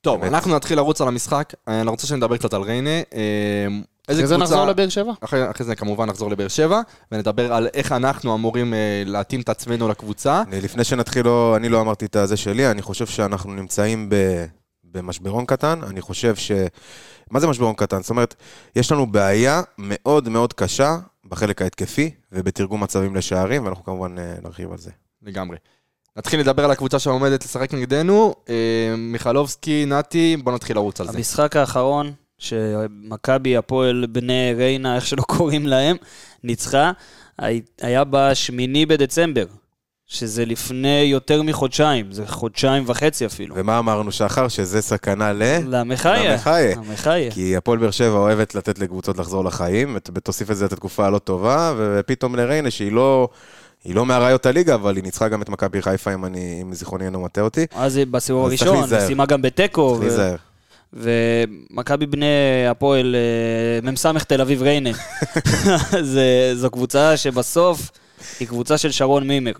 טוב, 0.00 0.20
באמת. 0.20 0.32
אנחנו 0.32 0.54
נתחיל 0.56 0.76
לרוץ 0.76 1.00
על 1.00 1.08
המשחק. 1.08 1.52
אה, 1.68 1.80
אני 1.80 1.90
רוצה 1.90 2.06
שנדבר 2.06 2.36
קצת 2.36 2.54
על 2.54 2.62
ריינה. 2.62 2.90
אה, 2.90 3.00
איזה 4.08 4.20
אחרי 4.20 4.26
זה 4.26 4.34
קבוצה- 4.34 4.36
נחזור 4.54 4.66
לבאר 4.66 4.88
שבע. 4.88 5.12
אחרי, 5.20 5.50
אחרי 5.50 5.66
זה 5.66 5.74
כמובן 5.76 6.04
נחזור 6.08 6.30
לבאר 6.30 6.48
שבע, 6.48 6.80
ונדבר 7.12 7.52
על 7.52 7.68
איך 7.74 7.92
אנחנו 7.92 8.34
אמורים 8.34 8.74
אה, 8.74 8.78
להתאים 9.06 9.40
את 9.40 9.48
עצמנו 9.48 9.88
לקבוצה. 9.88 10.42
אני- 10.46 10.60
לפני 10.60 10.84
שנתחיל, 10.84 11.26
לא- 11.26 11.56
אני 11.56 11.68
לא 11.68 11.80
אמרתי 11.80 12.04
את 12.04 12.16
הזה 12.16 12.36
שלי, 12.36 12.70
אני 12.70 12.82
חושב 12.82 13.06
שאנחנו 13.06 13.54
נמצאים 13.54 14.08
ב- 14.10 14.44
במשברון 14.84 15.44
קטן. 15.46 15.80
אני 15.90 16.00
חושב 16.00 16.36
ש... 16.36 16.52
מה 17.30 17.40
זה 17.40 17.46
משברון 17.46 17.74
קטן? 17.74 18.00
זאת 18.02 18.10
אומרת, 18.10 18.34
יש 18.76 18.92
לנו 18.92 19.06
בעיה 19.12 19.62
מאוד 19.78 20.28
מאוד 20.28 20.52
קשה 20.52 20.96
בחלק 21.30 21.62
ההתקפי 21.62 22.10
ובתרגום 22.32 22.82
מצבים 22.82 23.16
לשערים, 23.16 23.64
ואנחנו 23.64 23.84
כמובן 23.84 24.18
אה, 24.18 24.34
נרחיב 24.42 24.72
על 24.72 24.78
זה. 24.78 24.90
לגמרי. 25.22 25.56
נתחיל 26.16 26.40
לדבר 26.40 26.64
על 26.64 26.70
הקבוצה 26.70 26.98
שעומדת 26.98 27.44
לשחק 27.44 27.74
נגדנו. 27.74 28.34
אה, 28.48 28.54
מיכלובסקי, 28.98 29.84
נתי, 29.86 30.36
בוא 30.44 30.52
נתחיל 30.52 30.76
לרוץ 30.76 31.00
על 31.00 31.06
זה. 31.08 31.16
המשחק 31.18 31.56
האחרון, 31.56 32.12
שמכבי, 32.38 33.56
הפועל, 33.56 34.06
בני 34.12 34.52
ריינה, 34.56 34.96
איך 34.96 35.06
שלא 35.06 35.22
קוראים 35.22 35.66
להם, 35.66 35.96
ניצחה, 36.44 36.92
הי- 37.38 37.60
היה 37.80 38.04
בשמיני 38.10 38.86
בדצמבר, 38.86 39.46
שזה 40.12 40.44
לפני 40.44 41.00
יותר 41.10 41.42
מחודשיים, 41.42 42.12
זה 42.12 42.26
חודשיים 42.26 42.84
וחצי 42.86 43.26
אפילו. 43.26 43.54
ומה 43.58 43.78
אמרנו, 43.78 44.12
שחר? 44.12 44.48
שזה 44.48 44.82
סכנה 44.82 45.32
ל... 45.32 45.42
למחיה. 45.68 46.32
למחיה. 46.32 46.76
למחיה. 46.76 47.30
כי 47.30 47.56
הפועל 47.56 47.78
באר 47.78 47.90
שבע 47.90 48.16
אוהבת 48.18 48.54
לתת 48.54 48.78
לקבוצות 48.78 49.18
לחזור 49.18 49.44
לחיים, 49.44 49.92
ות- 49.96 50.10
ותוסיף 50.14 50.50
לזה 50.50 50.64
את 50.66 50.72
התקופה 50.72 51.06
הלא 51.06 51.18
טובה, 51.18 51.74
ופתאום 51.78 52.36
לריינה, 52.36 52.70
שהיא 52.70 52.92
לא... 52.92 53.28
היא 53.84 53.94
לא 53.94 54.06
מאריות 54.06 54.46
הליגה, 54.46 54.74
אבל 54.74 54.96
היא 54.96 55.04
ניצחה 55.04 55.28
גם 55.28 55.42
את 55.42 55.48
מכבי 55.48 55.82
חיפה, 55.82 56.14
אם 56.14 56.24
אני, 56.24 56.58
אם 56.62 56.74
זיכרוני 56.74 57.04
אינו 57.04 57.20
מטעה 57.20 57.44
אותי. 57.44 57.66
אז 57.74 58.00
בסיבוב 58.10 58.46
הראשון. 58.46 58.86
סיימה 59.06 59.26
גם 59.26 59.42
בתיקו. 59.42 59.90
צריך 59.98 60.02
להיזהר. 60.02 60.36
ומכבי 60.92 62.06
בני 62.06 62.26
הפועל, 62.70 63.16
אה, 63.84 63.90
מ"ס 63.90 64.06
תל 64.28 64.40
אביב 64.40 64.62
ריינה. 64.62 64.90
זה- 66.12 66.52
זו 66.54 66.70
קבוצה 66.70 67.16
שבסוף 67.16 67.90
היא 68.40 68.48
קבוצה 68.48 68.78
של 68.78 68.90
שרון 68.90 69.26
מימר. 69.28 69.52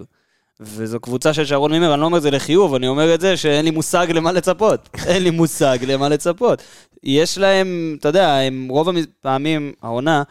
וזו 0.61 1.01
קבוצה 1.01 1.35
של 1.35 1.45
שרון 1.45 1.73
מימר, 1.73 1.93
אני 1.93 2.01
לא 2.01 2.07
אומר 2.07 2.19
את 2.19 2.23
זה 2.23 2.31
לחיוב, 2.31 2.75
אני 2.75 2.89
אומר 2.89 3.15
את 3.15 3.21
זה 3.21 3.37
שאין 3.37 3.65
לי 3.65 3.71
מושג 3.71 4.07
למה 4.11 4.33
לצפות. 4.33 4.89
אין 5.07 5.23
לי 5.23 5.31
מושג 5.31 5.79
למה 5.87 6.09
לצפות. 6.09 6.63
יש 7.03 7.39
להם, 7.39 7.97
אתה 8.01 8.09
יודע, 8.09 8.35
הם 8.35 8.69
רוב 8.71 8.89
הפעמים, 8.89 9.73
העונה, 9.83 10.23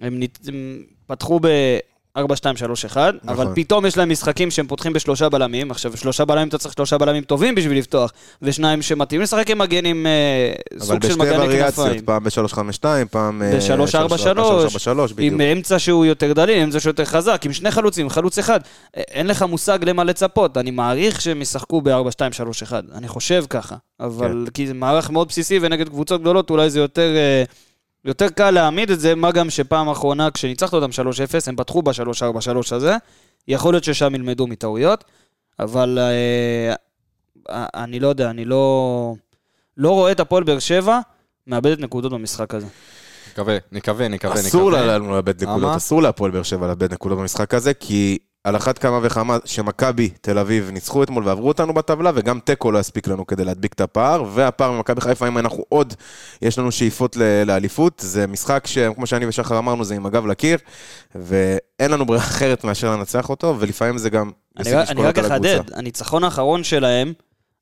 הם, 0.00 0.20
הם 0.46 0.82
פתחו 1.06 1.40
ב... 1.42 1.48
4, 2.18 2.36
2, 2.36 2.56
3, 2.56 2.84
1, 2.84 3.14
אבל 3.28 3.42
נכון. 3.42 3.54
פתאום 3.54 3.86
יש 3.86 3.96
להם 3.96 4.10
משחקים 4.10 4.50
שהם 4.50 4.66
פותחים 4.66 4.92
בשלושה 4.92 5.28
בלמים, 5.28 5.70
עכשיו 5.70 5.96
שלושה 5.96 6.24
בלמים 6.24 6.48
אתה 6.48 6.58
צריך 6.58 6.74
שלושה 6.74 6.98
בלמים 6.98 7.22
טובים 7.22 7.54
בשביל 7.54 7.78
לפתוח, 7.78 8.12
ושניים 8.42 8.82
שמתאימים 8.82 9.22
לשחק 9.22 9.50
עם 9.50 9.58
מגנים, 9.58 10.06
אה, 10.06 10.52
אבל 10.76 10.80
סוג 10.86 11.02
של 11.02 11.08
בשתי 11.08 11.20
מגני 11.20 11.38
וריאציות, 11.38 11.86
כנפיים. 11.86 12.04
פעם 12.04 12.24
ב-352, 12.24 12.84
פעם... 13.10 13.42
אה, 13.42 13.58
ב-3-4-3, 13.76 15.10
3-4-3, 15.10 15.14
בדיוק. 15.14 15.18
עם 15.20 15.40
אמצע 15.40 15.78
שהוא 15.78 16.04
יותר 16.04 16.32
דליל, 16.32 16.62
אמצע 16.62 16.80
שהוא 16.80 16.90
יותר 16.90 17.04
חזק, 17.04 17.42
עם 17.44 17.52
שני 17.52 17.70
חלוצים, 17.70 18.08
חלוץ 18.08 18.38
אחד. 18.38 18.60
א- 18.96 19.00
אין 19.00 19.26
לך 19.26 19.42
מושג 19.42 19.78
למה 19.82 20.04
לצפות, 20.04 20.56
אני 20.56 20.70
מעריך 20.70 21.20
שהם 21.20 21.42
ישחקו 21.42 21.80
ב-4-2-3-1, 21.80 22.72
אני 22.94 23.08
חושב 23.08 23.44
ככה. 23.50 23.76
אבל 24.00 24.42
כן. 24.46 24.50
כי 24.50 24.66
זה 24.66 24.74
מערך 24.74 25.10
מאוד 25.10 25.28
בסיסי 25.28 25.58
ונגד 25.62 25.88
קבוצות 25.88 26.20
גדולות 26.20 26.50
אולי 26.50 26.70
זה 26.70 26.78
יותר... 26.78 27.16
אה, 27.16 27.44
יותר 28.04 28.28
קל 28.28 28.50
להעמיד 28.50 28.90
את 28.90 29.00
זה, 29.00 29.14
מה 29.14 29.32
גם 29.32 29.50
שפעם 29.50 29.88
האחרונה 29.88 30.30
כשניצחת 30.30 30.74
אותם 30.74 30.90
3-0, 30.90 30.92
הם 31.46 31.56
פתחו 31.56 31.82
ב-3-4-3 31.82 32.74
הזה. 32.74 32.96
יכול 33.48 33.74
להיות 33.74 33.84
ששם 33.84 34.14
ילמדו 34.14 34.46
מטעויות, 34.46 35.04
אבל 35.58 35.98
אה, 36.00 36.74
אה, 37.50 37.66
אני 37.74 38.00
לא 38.00 38.08
יודע, 38.08 38.30
אני 38.30 38.44
לא, 38.44 39.14
לא 39.76 39.90
רואה 39.90 40.12
את 40.12 40.20
הפועל 40.20 40.44
באר 40.44 40.58
שבע 40.58 41.00
מאבדת 41.46 41.78
נקודות 41.78 42.12
במשחק 42.12 42.54
הזה. 42.54 42.66
נקווה, 43.32 43.58
נקווה, 43.72 44.08
נקווה, 44.08 44.34
נקווה. 44.34 44.48
אסור 44.48 44.72
לנו 44.72 45.12
לאבד 45.12 45.42
נקודות, 45.42 45.62
למה? 45.62 45.76
אסור 45.76 46.02
להפועל 46.02 46.30
באר 46.30 46.42
שבע 46.42 46.66
לאבד 46.66 46.92
נקודות 46.92 47.18
במשחק 47.18 47.54
הזה, 47.54 47.74
כי 47.74 48.18
על 48.48 48.56
אחת 48.56 48.78
כמה 48.78 48.98
וכמה 49.02 49.38
שמכבי 49.44 50.08
תל 50.20 50.38
אביב 50.38 50.70
ניצחו 50.72 51.02
אתמול 51.02 51.28
ועברו 51.28 51.48
אותנו 51.48 51.74
בטבלה, 51.74 52.10
וגם 52.14 52.40
תיקו 52.40 52.72
לא 52.72 52.78
יספיק 52.78 53.08
לנו 53.08 53.26
כדי 53.26 53.44
להדביק 53.44 53.72
את 53.72 53.80
הפער, 53.80 54.24
והפער 54.34 54.72
ממכבי 54.72 55.00
חיפה, 55.00 55.28
אם 55.28 55.38
אנחנו 55.38 55.64
עוד, 55.68 55.94
יש 56.42 56.58
לנו 56.58 56.72
שאיפות 56.72 57.16
לאליפות, 57.46 58.00
זה 58.04 58.26
משחק 58.26 58.66
שכמו 58.66 59.06
שאני 59.06 59.26
ושחר 59.26 59.58
אמרנו, 59.58 59.84
זה 59.84 59.94
עם 59.94 60.06
הגב 60.06 60.26
לקיר, 60.26 60.58
ואין 61.14 61.90
לנו 61.90 62.06
ברירה 62.06 62.24
אחרת 62.34 62.64
מאשר 62.64 62.96
לנצח 62.96 63.28
אותו, 63.28 63.56
ולפעמים 63.58 63.98
זה 63.98 64.10
גם 64.10 64.30
אני, 64.58 64.72
רק- 64.74 64.88
אני 64.90 65.02
אחדד. 65.20 65.60
הניצחון 65.74 66.24
האחרון 66.24 66.64
שלהם 66.64 67.12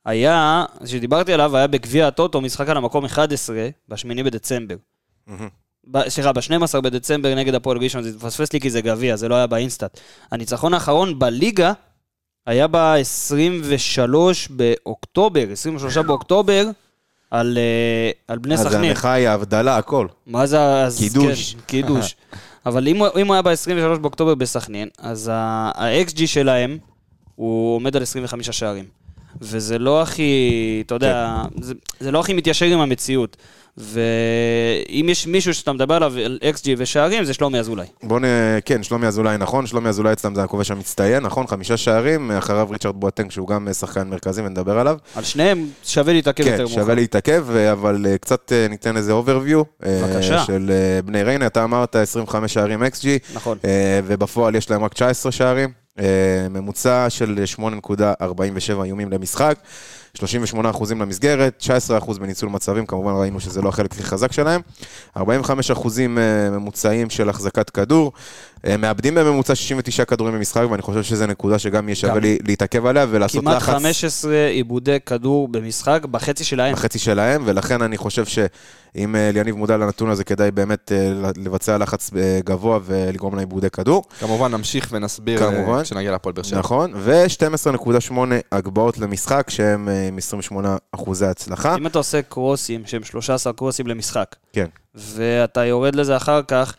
היה, 0.07 0.65
שדיברתי 0.85 1.33
עליו, 1.33 1.57
היה 1.57 1.67
בגביע 1.67 2.07
הטוטו, 2.07 2.41
משחק 2.41 2.69
על 2.69 2.77
המקום 2.77 3.05
11, 3.05 3.69
ב-8 3.89 4.23
בדצמבר. 4.25 4.77
סליחה, 6.09 6.33
ב-12 6.33 6.81
בדצמבר 6.81 7.35
נגד 7.35 7.55
הפועל 7.55 7.79
ראשון, 7.79 8.03
זה 8.03 8.09
התפספס 8.09 8.53
לי 8.53 8.61
כי 8.61 8.71
זה 8.71 8.81
גביע, 8.81 9.17
זה 9.17 9.29
לא 9.29 9.35
היה 9.35 9.47
באינסטאט. 9.47 10.01
הניצחון 10.33 10.75
האחרון 10.75 11.19
בליגה 11.19 11.73
היה 12.47 12.67
ב-23 12.67 14.15
באוקטובר, 14.51 15.45
23 15.53 15.97
באוקטובר, 15.97 16.67
על, 17.31 17.59
אה, 17.59 18.11
על 18.29 18.39
בני 18.39 18.55
אז 18.55 18.61
זה 18.61 18.69
סכנין. 18.69 18.91
המחאה, 18.91 19.31
ההבדלה, 19.31 19.77
הכל. 19.77 20.07
מה 20.27 20.47
זה. 20.47 20.61
אז 20.85 20.99
קידוש. 20.99 21.55
כן, 21.55 21.61
קידוש. 21.67 22.17
אבל 22.67 22.89
אם, 22.89 23.03
אם 23.21 23.27
הוא 23.27 23.35
היה 23.35 23.43
ב-23 23.43 23.99
באוקטובר 24.01 24.35
בסכנין, 24.35 24.89
אז 24.99 25.31
ה-XG 25.33 26.27
שלהם, 26.27 26.79
הוא 27.35 27.77
עומד 27.77 27.97
על 27.97 28.03
25 28.03 28.51
שערים. 28.51 28.85
וזה 29.41 29.79
לא 29.79 30.03
הכי, 30.03 30.83
אתה 30.87 30.95
יודע, 30.95 31.43
זה, 31.61 31.75
זה 32.01 32.11
לא 32.11 32.21
הכי 32.21 32.35
מתיישר 32.35 32.67
עם 32.67 32.81
המציאות. 32.81 33.37
ואם 33.79 35.07
יש 35.09 35.27
מישהו 35.27 35.55
שאתה 35.55 35.73
מדבר 35.73 35.95
עליו 35.95 36.13
על 36.25 36.39
XG 36.57 36.67
ושערים, 36.79 37.25
זה 37.25 37.35
שלומי 37.35 37.59
אזולאי. 37.59 37.87
בוא 38.03 38.21
נ... 38.21 38.25
כן, 38.65 38.83
שלומי 38.83 39.07
אזולאי 39.07 39.39
נכון, 39.39 39.67
שלומי 39.67 39.89
אזולאי 39.89 40.13
אצלם 40.13 40.35
זה 40.35 40.43
הכובש 40.43 40.71
המצטיין, 40.71 41.23
נכון? 41.23 41.47
חמישה 41.47 41.77
שערים, 41.77 42.31
אחריו 42.31 42.69
ריצ'רד 42.71 42.95
בואטנג 42.95 43.31
שהוא 43.31 43.49
גם 43.49 43.69
שחקן 43.73 44.09
מרכזי 44.09 44.43
ונדבר 44.43 44.79
עליו. 44.79 44.97
על 45.15 45.25
שניהם 45.25 45.67
שווה 45.85 46.13
להתעכב 46.13 46.45
כן, 46.45 46.51
יותר 46.51 46.67
שווה 46.67 46.79
מאוחר. 46.81 46.95
להתעכב, 46.95 47.47
אה, 47.55 47.73
אבל 47.73 48.07
אה, 48.09 48.19
קצת 48.19 48.53
אה, 48.53 48.67
ניתן 48.69 48.97
איזה 48.97 49.13
overview. 49.13 49.63
בבקשה. 49.81 50.45
של 50.45 50.71
אה, 50.71 51.03
בני 51.03 51.23
ריינה, 51.23 51.47
אתה 51.47 51.65
אמרת 51.65 51.97
25 51.97 52.55
שערים 52.55 52.83
XG, 52.83 53.07
נכון. 53.35 53.59
אה, 53.65 54.01
ובפועל 54.07 54.55
יש 54.55 54.71
להם 54.71 54.85
רק 54.85 54.93
19 54.95 55.33
שערים. 55.33 55.86
אה, 56.01 56.05
ממוצע 56.51 57.07
של 57.11 57.45
8.47 57.59 57.63
איומים 58.85 59.11
למשחק, 59.13 59.55
38 60.15 60.71
אחוזים 60.71 61.01
למסגרת, 61.01 61.55
19 61.59 61.99
אחוז 61.99 62.19
בניצול 62.19 62.49
מצבים, 62.49 62.87
כמובן 62.87 63.13
ראינו 63.13 63.41
שזה 63.41 63.63
לא 63.63 63.69
החלק 63.69 63.93
הכי 63.93 64.03
חזק 64.03 64.33
שלהם, 64.33 64.61
45 65.17 65.71
אחוזים 65.71 66.19
אה, 66.19 66.23
ממוצעים 66.51 67.11
של 67.11 67.29
החזקת 67.29 67.71
כדור, 67.71 68.13
אה, 68.67 68.77
מאבדים 68.77 69.15
בממוצע 69.15 69.55
69 69.55 70.05
כדורים 70.05 70.35
במשחק, 70.35 70.63
ואני 70.71 70.83
חושב 70.83 71.03
שזו 71.03 71.27
נקודה 71.27 71.59
שגם 71.59 71.89
יהיה 71.89 71.97
שווה. 71.97 72.19
לי- 72.21 72.39
להתעכב 72.47 72.87
עליה 72.87 73.07
ולעשות 73.11 73.41
כמעט 73.41 73.57
לחץ 73.57 73.75
15 73.75 74.47
עיבודי 74.47 74.97
כדור 75.07 75.49
במשחק 75.49 76.05
בחצי 76.11 76.45
שלהם. 76.45 76.73
בחצי 76.75 76.99
שלהם, 76.99 77.43
ולכן 77.45 77.83
אני 77.83 77.97
חושב 77.97 78.25
שאם 78.25 78.47
אה, 78.97 79.31
ליניב 79.35 79.57
מודע 79.57 79.77
לנתון 79.77 80.11
הזה, 80.11 80.25
כדאי 80.25 80.51
באמת 80.51 80.93
אה, 80.93 81.31
לבצע 81.37 81.79
לחץ 81.79 82.11
אה, 82.17 82.41
גבוה 82.45 82.79
ולגרום 82.85 83.35
להם 83.35 83.41
עיבודי 83.41 83.71
כדור. 83.71 84.05
כמובן 84.21 84.53
נמשיך 84.53 84.89
ונסביר 84.93 85.39
כמובן. 85.39 85.83
כשנגיע 85.83 86.11
להפועל 86.11 86.33
באר 86.33 86.43
שבע. 86.43 86.59
נכון, 86.59 86.93
ו-12.8 86.95 88.13
הגבהות 88.53 88.99
למשחק, 88.99 89.47
שהם 89.51 89.89
עם 90.09 90.19
28 90.19 90.77
אחוזי 90.93 91.27
הצלחה. 91.27 91.77
אם 91.77 91.87
אתה 91.87 91.99
עושה 91.99 92.23
קרוסים, 92.23 92.83
שהם 92.87 93.05
13 93.05 93.53
קרוסים 93.53 93.87
למשחק, 93.87 94.37
כן, 94.53 94.67
ואתה 94.95 95.65
יורד 95.65 95.95
לזה 95.95 96.17
אחר 96.17 96.43
כך 96.43 96.75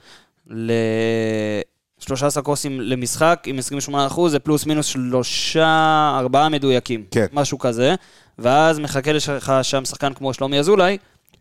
ל-13 0.48 2.42
קרוסים 2.44 2.82
למשחק 2.82 3.44
עם 3.46 3.58
28 3.58 4.08
אחוז, 4.08 4.32
זה 4.32 4.40
פלוס 4.40 4.66
מינוס 4.66 4.86
שלושה, 4.86 6.12
ארבעה 6.20 6.50
מדויקים. 6.50 7.04
כן. 7.12 7.26
משהו 7.34 7.60
כזה. 7.60 7.96
ואז 8.40 8.80
מחכה 8.80 9.14
לך 9.14 9.52
שם 9.62 9.86
שחקן 9.86 10.14
כמו 10.14 10.34
שלומי 10.34 10.60
אזולאי. 10.60 10.98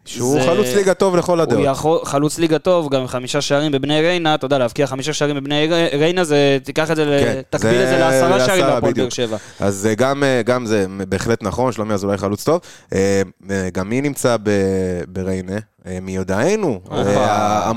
שהוא 0.06 0.40
זה- 0.40 0.46
חלוץ 0.46 0.66
ליגה 0.74 0.94
טוב 0.94 1.16
לכל 1.16 1.36
הוא 1.38 1.42
הדעות. 1.42 1.64
יכול, 1.66 1.98
חלוץ 2.04 2.38
ליגה 2.38 2.58
טוב, 2.58 2.88
גם 2.94 3.00
עם 3.00 3.06
חמישה 3.08 3.40
שערים 3.40 3.72
בבני 3.72 4.00
ריינה, 4.00 4.34
אתה 4.34 4.46
יודע, 4.46 4.58
להבקיע 4.58 4.86
חמישה 4.86 5.12
שערים 5.12 5.36
בבני 5.36 5.68
ריינה, 5.98 6.24
זה, 6.24 6.58
תיקח 6.64 6.90
את 6.90 6.96
זה, 6.96 7.04
כן, 7.24 7.40
תקביל 7.58 7.72
זה 7.76 7.84
את 7.84 7.88
זה 7.88 7.98
לעשרה 7.98 8.46
שערים 8.46 8.64
בהפועל 8.66 8.92
באר. 8.92 9.08
שבע. 9.08 9.36
אז 9.60 9.74
זה 9.74 9.94
גם, 9.94 10.24
אה, 10.24 10.42
גם 10.42 10.66
זה 10.66 10.86
בהחלט 11.08 11.42
נכון, 11.42 11.72
שלומי 11.72 11.94
אזולאי 11.94 12.18
חלוץ 12.18 12.44
טוב. 12.44 12.60
אה, 12.92 13.22
אה, 13.50 13.68
גם 13.72 13.88
מי 13.88 14.00
נמצא 14.00 14.36
ב- 14.42 14.50
בריינה? 15.08 15.56
אה, 15.86 15.98
מיודענו. 16.02 16.80
אה, 16.92 17.70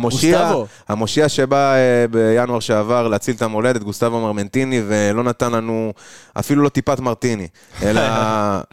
המושיע, 0.87 1.29
שבא 1.29 1.73
אה, 1.75 2.05
בינואר 2.11 2.59
שעבר 2.59 3.07
להציל 3.07 3.35
את 3.35 3.41
המולדת, 3.41 3.83
גוסטבו 3.83 4.21
מרמנטיני, 4.21 4.81
ולא 4.87 5.23
נתן 5.23 5.51
לנו 5.51 5.93
אפילו 6.39 6.63
לא 6.63 6.69
טיפת 6.69 6.99
מרטיני, 6.99 7.47
אלא 7.83 8.01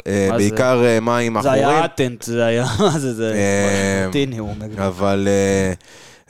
זה? 0.07 0.29
בעיקר 0.31 0.83
מים 1.03 1.43
זה 1.43 1.53
עכורים. 1.53 1.69
היה 1.69 1.85
אטנט, 1.85 2.23
זה 2.23 2.45
היה, 2.45 2.65
מה 2.81 2.99
זה, 2.99 3.15
זה, 3.15 3.35
מרטיני, 4.07 4.39
הוא 4.39 4.51
אומר. 4.51 4.87
אבל 4.87 5.29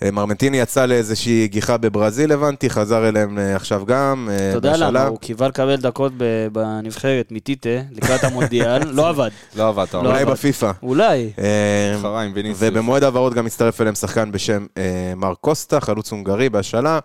מרמנטיני 0.05 0.57
יצא 0.61 0.87
לאיזושהי 0.87 1.49
גיחה 1.49 1.77
בברזיל, 1.77 2.33
הבנתי, 2.33 2.71
חזר 2.71 3.09
אליהם 3.09 3.39
אה, 3.39 3.57
עכשיו 3.57 3.87
גם. 3.87 4.29
אה, 4.31 4.49
אתה 4.49 4.57
יודע. 4.57 4.77
למה, 4.77 5.07
הוא 5.07 5.19
קיבל 5.19 5.47
לקבל 5.49 5.77
דקות 5.77 6.13
ב- 6.17 6.47
בנבחרת 6.53 7.29
מטיטה 7.31 7.69
לקראת 7.93 8.25
המונדיאל, 8.25 8.89
לא 8.99 9.09
עבד. 9.09 9.31
לא 9.57 9.69
עבד, 9.69 9.87
לא. 9.95 9.99
אולי 9.99 10.25
בפיפא. 10.25 10.71
אולי. 10.83 11.31
אה. 11.39 12.15
ובמועד 12.59 13.03
העברות 13.03 13.35
גם 13.35 13.47
הצטרף 13.47 13.81
אליהם 13.81 13.95
שחקן 13.95 14.33
בשם 14.33 14.67
אה, 14.77 15.13
מר 15.17 15.35
קוסטה, 15.35 15.81
חלוץ 15.81 16.13
הונגרי 16.13 16.49
בהשאלה, 16.49 16.99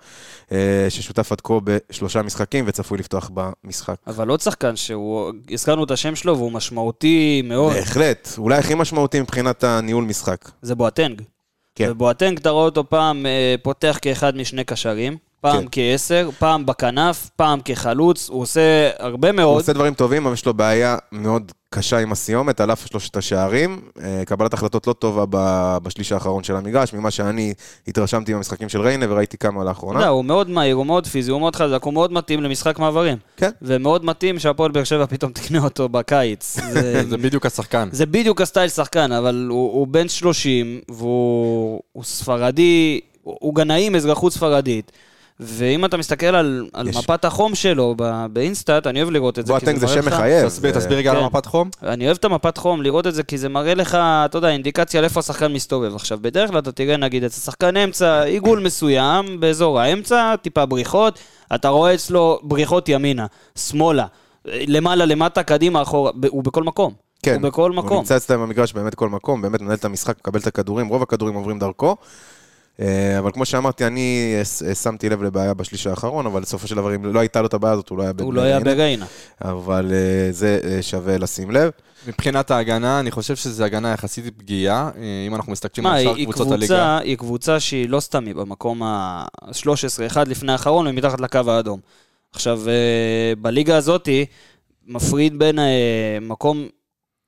אה, 0.52 0.86
ששותף 0.90 1.32
עד 1.32 1.42
כה 1.42 1.54
בשלושה 1.64 2.22
משחקים 2.22 2.66
וצפוי 2.68 2.98
לפתוח 2.98 3.32
במשחק. 3.34 3.96
אבל 4.08 4.30
עוד 4.30 4.42
שחקן 4.42 4.76
שהוא, 4.76 5.32
הזכרנו 5.52 5.84
את 5.84 5.92
השם 5.92 6.16
שלו 6.16 6.38
והוא 6.38 6.52
משמעותי 6.52 7.42
מאוד, 7.46 7.74
בהחלט, 7.74 8.30
אולי 8.38 8.58
הכי 8.58 8.76
משמעותי 8.76 9.22
מבחינת 9.22 9.64
הניהול 9.64 10.04
משחק. 10.04 10.50
זה 10.62 10.76
בואטנג. 10.76 11.22
כן. 11.86 11.92
ובואטנג, 11.92 12.38
אתה 12.38 12.50
רואה 12.50 12.66
אותו 12.66 12.90
פעם 12.90 13.26
אה, 13.26 13.56
פותח 13.64 14.00
כאחד 14.02 14.36
משני 14.36 14.64
קשרים, 14.64 15.18
פעם 15.42 15.62
כן. 15.62 15.68
כעשר, 15.72 16.30
פעם 16.40 16.66
בכנף, 16.66 17.30
פעם 17.36 17.60
כחלוץ, 17.66 18.30
הוא 18.30 18.42
עושה 18.42 18.90
הרבה 19.00 19.30
הוא 19.30 19.36
מאוד. 19.36 19.60
עושה 19.60 19.74
דברים 19.74 19.94
טובים, 19.94 20.26
אבל 20.26 20.34
יש 20.34 20.46
לו 20.46 20.54
בעיה 20.54 20.98
מאוד 21.12 21.52
קשה 21.74 21.98
עם 21.98 22.12
הסיומת, 22.12 22.62
על 22.62 22.72
אף 22.72 22.86
שלושת 22.88 23.18
השערים. 23.18 23.82
אה, 24.04 24.24
קבלת 24.26 24.54
החלטות 24.54 24.88
לא 24.88 24.94
טובה 24.94 25.26
בשליש 25.84 26.12
האחרון 26.12 26.44
של 26.44 26.56
המגרש, 26.56 26.94
ממה 26.94 27.12
שאני 27.12 27.54
התרשמתי 27.88 28.34
במשחקים 28.34 28.70
של 28.70 28.82
ריינה 28.82 29.06
וראיתי 29.10 29.38
כמה 29.38 29.52
אתה 29.52 29.60
יודע, 29.60 29.70
לאחרונה. 29.70 30.08
הוא 30.08 30.26
מאוד 30.26 30.50
מהיר, 30.50 30.76
הוא 30.76 30.86
מאוד 30.86 31.08
פיזי, 31.08 31.32
הוא 31.32 31.40
מאוד 31.40 31.56
חזק, 31.56 31.84
הוא 31.84 31.94
מאוד 31.94 32.14
מתאים 32.14 32.42
למשחק 32.44 32.80
מעברים. 32.80 33.18
כן. 33.38 33.50
ומאוד 33.62 34.06
מתאים 34.06 34.40
שהפועל 34.40 34.72
באר 34.72 34.84
שבע 34.84 35.06
פתאום 35.06 35.32
תקנה 35.32 35.64
אותו 35.64 35.90
בקיץ. 35.90 36.58
זה- 36.74 37.10
זה 37.10 37.18
בדיוק 37.18 37.46
השחקן. 37.46 37.90
זה 37.92 38.06
בדיוק 38.06 38.42
הסטייל 38.42 38.70
שחקן, 38.70 39.12
אבל 39.12 39.48
הוא, 39.50 39.72
הוא 39.74 39.88
בן 39.88 40.08
30, 40.08 40.80
והוא 40.90 41.82
הוא 41.92 42.04
ספרדי, 42.04 43.00
הוא, 43.24 43.38
הוא 43.40 43.56
גנאי 43.56 43.88
עם 43.88 43.96
אזרחות 43.96 44.34
ספרדית. 44.34 44.92
ואם 45.44 45.86
אתה 45.86 45.98
מסתכל 45.98 46.26
על, 46.26 46.66
על 46.74 46.88
יש- 46.88 46.98
מפת 46.98 47.26
החום 47.26 47.56
שלו 47.56 47.96
ב- 47.98 48.26
באינסטאט, 48.34 48.88
אני 48.88 49.00
אוהב 49.02 49.12
לראות 49.12 49.40
את 49.40 49.46
זה. 49.46 49.54
בואטנג 49.54 49.78
זה 49.78 49.86
מראה 49.86 49.96
שם 50.02 50.08
לך- 50.08 50.14
מחייב. 50.14 50.48
תסביר, 50.48 50.74
זה- 50.74 50.80
תסביר 50.80 50.98
רגע 50.98 51.12
על 51.12 51.18
כן. 51.18 51.24
המפת 51.24 51.46
חום. 51.46 51.70
אני 51.84 52.06
אוהב 52.06 52.18
את 52.18 52.26
המפת 52.26 52.58
חום, 52.58 52.82
לראות 52.82 53.08
את 53.08 53.16
זה, 53.16 53.24
כי 53.24 53.38
זה 53.38 53.50
מראה 53.50 53.74
לך, 53.74 53.96
אתה 54.02 54.38
יודע, 54.38 54.50
אינדיקציה 54.50 54.98
על 55.00 55.04
איפה 55.04 55.20
השחקן 55.20 55.54
מסתובב. 55.54 55.96
עכשיו, 55.96 56.18
בדרך 56.22 56.50
כלל 56.50 56.60
אתה 56.60 56.72
תראה, 56.72 56.98
נגיד, 56.98 57.24
אצל 57.24 57.42
שחקן 57.42 57.78
אמצע, 57.78 58.22
עיגול 58.24 58.60
מסוים, 58.60 59.40
באזור 59.40 59.80
האמצע, 59.80 60.36
טיפה 60.42 60.66
בריחות, 60.66 61.20
אתה 61.56 61.70
רואה 61.70 61.94
אצלו 61.94 62.40
בריחות 62.44 62.90
ימינה, 62.90 63.26
שמאלה, 63.56 64.06
למעלה, 64.46 65.06
למטה, 65.06 65.44
קדימה, 65.44 65.82
אחורה, 65.82 66.12
ב- 66.20 66.26
הוא 66.26 66.44
בכל 66.44 66.64
מקום. 66.64 66.94
כן, 67.24 67.34
הוא 67.34 67.42
בכל 67.42 67.70
הוא 67.72 67.78
מקום. 67.78 67.98
נמצא 67.98 68.18
אצלם 68.18 68.42
במגרש 68.42 68.74
באמת 68.74 68.96
כל 68.96 69.10
מקום, 69.10 69.42
באמת 69.42 69.62
מנהל 69.62 69.76
את 69.76 69.86
המשחק, 69.86 70.18
מקבל 70.20 70.40
את 70.40 70.48
הכדורים, 70.48 70.88
רוב 70.88 71.04
הכדורים 71.04 71.36
עוברים 71.36 71.60
דרכו. 71.60 71.96
אה, 72.80 73.20
אבל 73.20 73.32
כמו 73.32 73.46
שאמרתי, 73.46 73.86
אני 73.88 74.34
אה, 74.36 74.68
אה, 74.70 74.76
שמתי 74.76 75.10
לב 75.10 75.24
לבעיה 75.24 75.54
בשליש 75.54 75.88
האחרון, 75.88 76.26
אבל 76.26 76.42
בסופו 76.42 76.68
של 76.68 76.76
דבר, 76.76 76.96
אם 76.96 77.06
לא 77.14 77.20
הייתה 77.20 77.42
לו 77.42 77.48
את 77.48 77.54
הבעיה 77.54 77.74
הזאת, 77.74 77.90
הוא 77.90 77.98
לא 77.98 78.04
היה 78.04 78.12
הוא 78.22 78.34
לא 78.34 78.42
היה. 78.42 78.60
בריינה. 78.60 79.06
אבל 79.42 79.92
זה 80.32 80.60
שווה 80.82 81.18
לשים 81.18 81.52
לב. 81.52 81.72
מבחינת 82.08 82.52
ההגנה, 82.52 83.00
אני 83.00 83.12
חושב 83.12 83.36
שזו 83.36 83.64
הגנה 83.64 83.92
יחסית 83.94 84.38
פגיעה, 84.38 84.90
אם 85.28 85.36
אנחנו 85.36 85.52
מסתכלים 85.52 85.84
מה, 85.84 85.96
על 85.96 86.04
שאר 86.04 86.14
קבוצות 86.24 86.36
קבוצה, 86.48 86.54
הליגה. 86.54 86.98
היא 86.98 87.18
קבוצה 87.18 87.60
שהיא 87.60 87.90
לא 87.90 88.00
סתם, 88.00 88.26
היא 88.26 88.36
במקום 88.36 88.84
ה-13, 88.84 89.56
אחד 90.06 90.28
לפני 90.28 90.52
האחרון 90.52 90.88
ומתחת 90.88 91.22
לקו 91.22 91.40
האדום. 91.48 91.80
עכשיו, 92.32 92.62
בליגה 93.42 93.78
הזאתי, 93.78 94.26
מפריד 94.88 95.40
בין 95.40 95.60
מקום, 96.22 96.68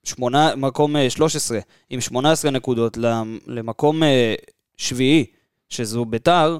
שמונה, 0.04 0.56
מקום 0.56 0.96
אה, 0.96 1.10
13 1.10 1.60
עם 1.90 2.02
18 2.02 2.52
נקודות 2.52 2.98
למ- 2.98 3.38
למקום 3.48 4.04
שביעי, 4.84 5.26
שזו 5.70 6.06
ביתר, 6.06 6.58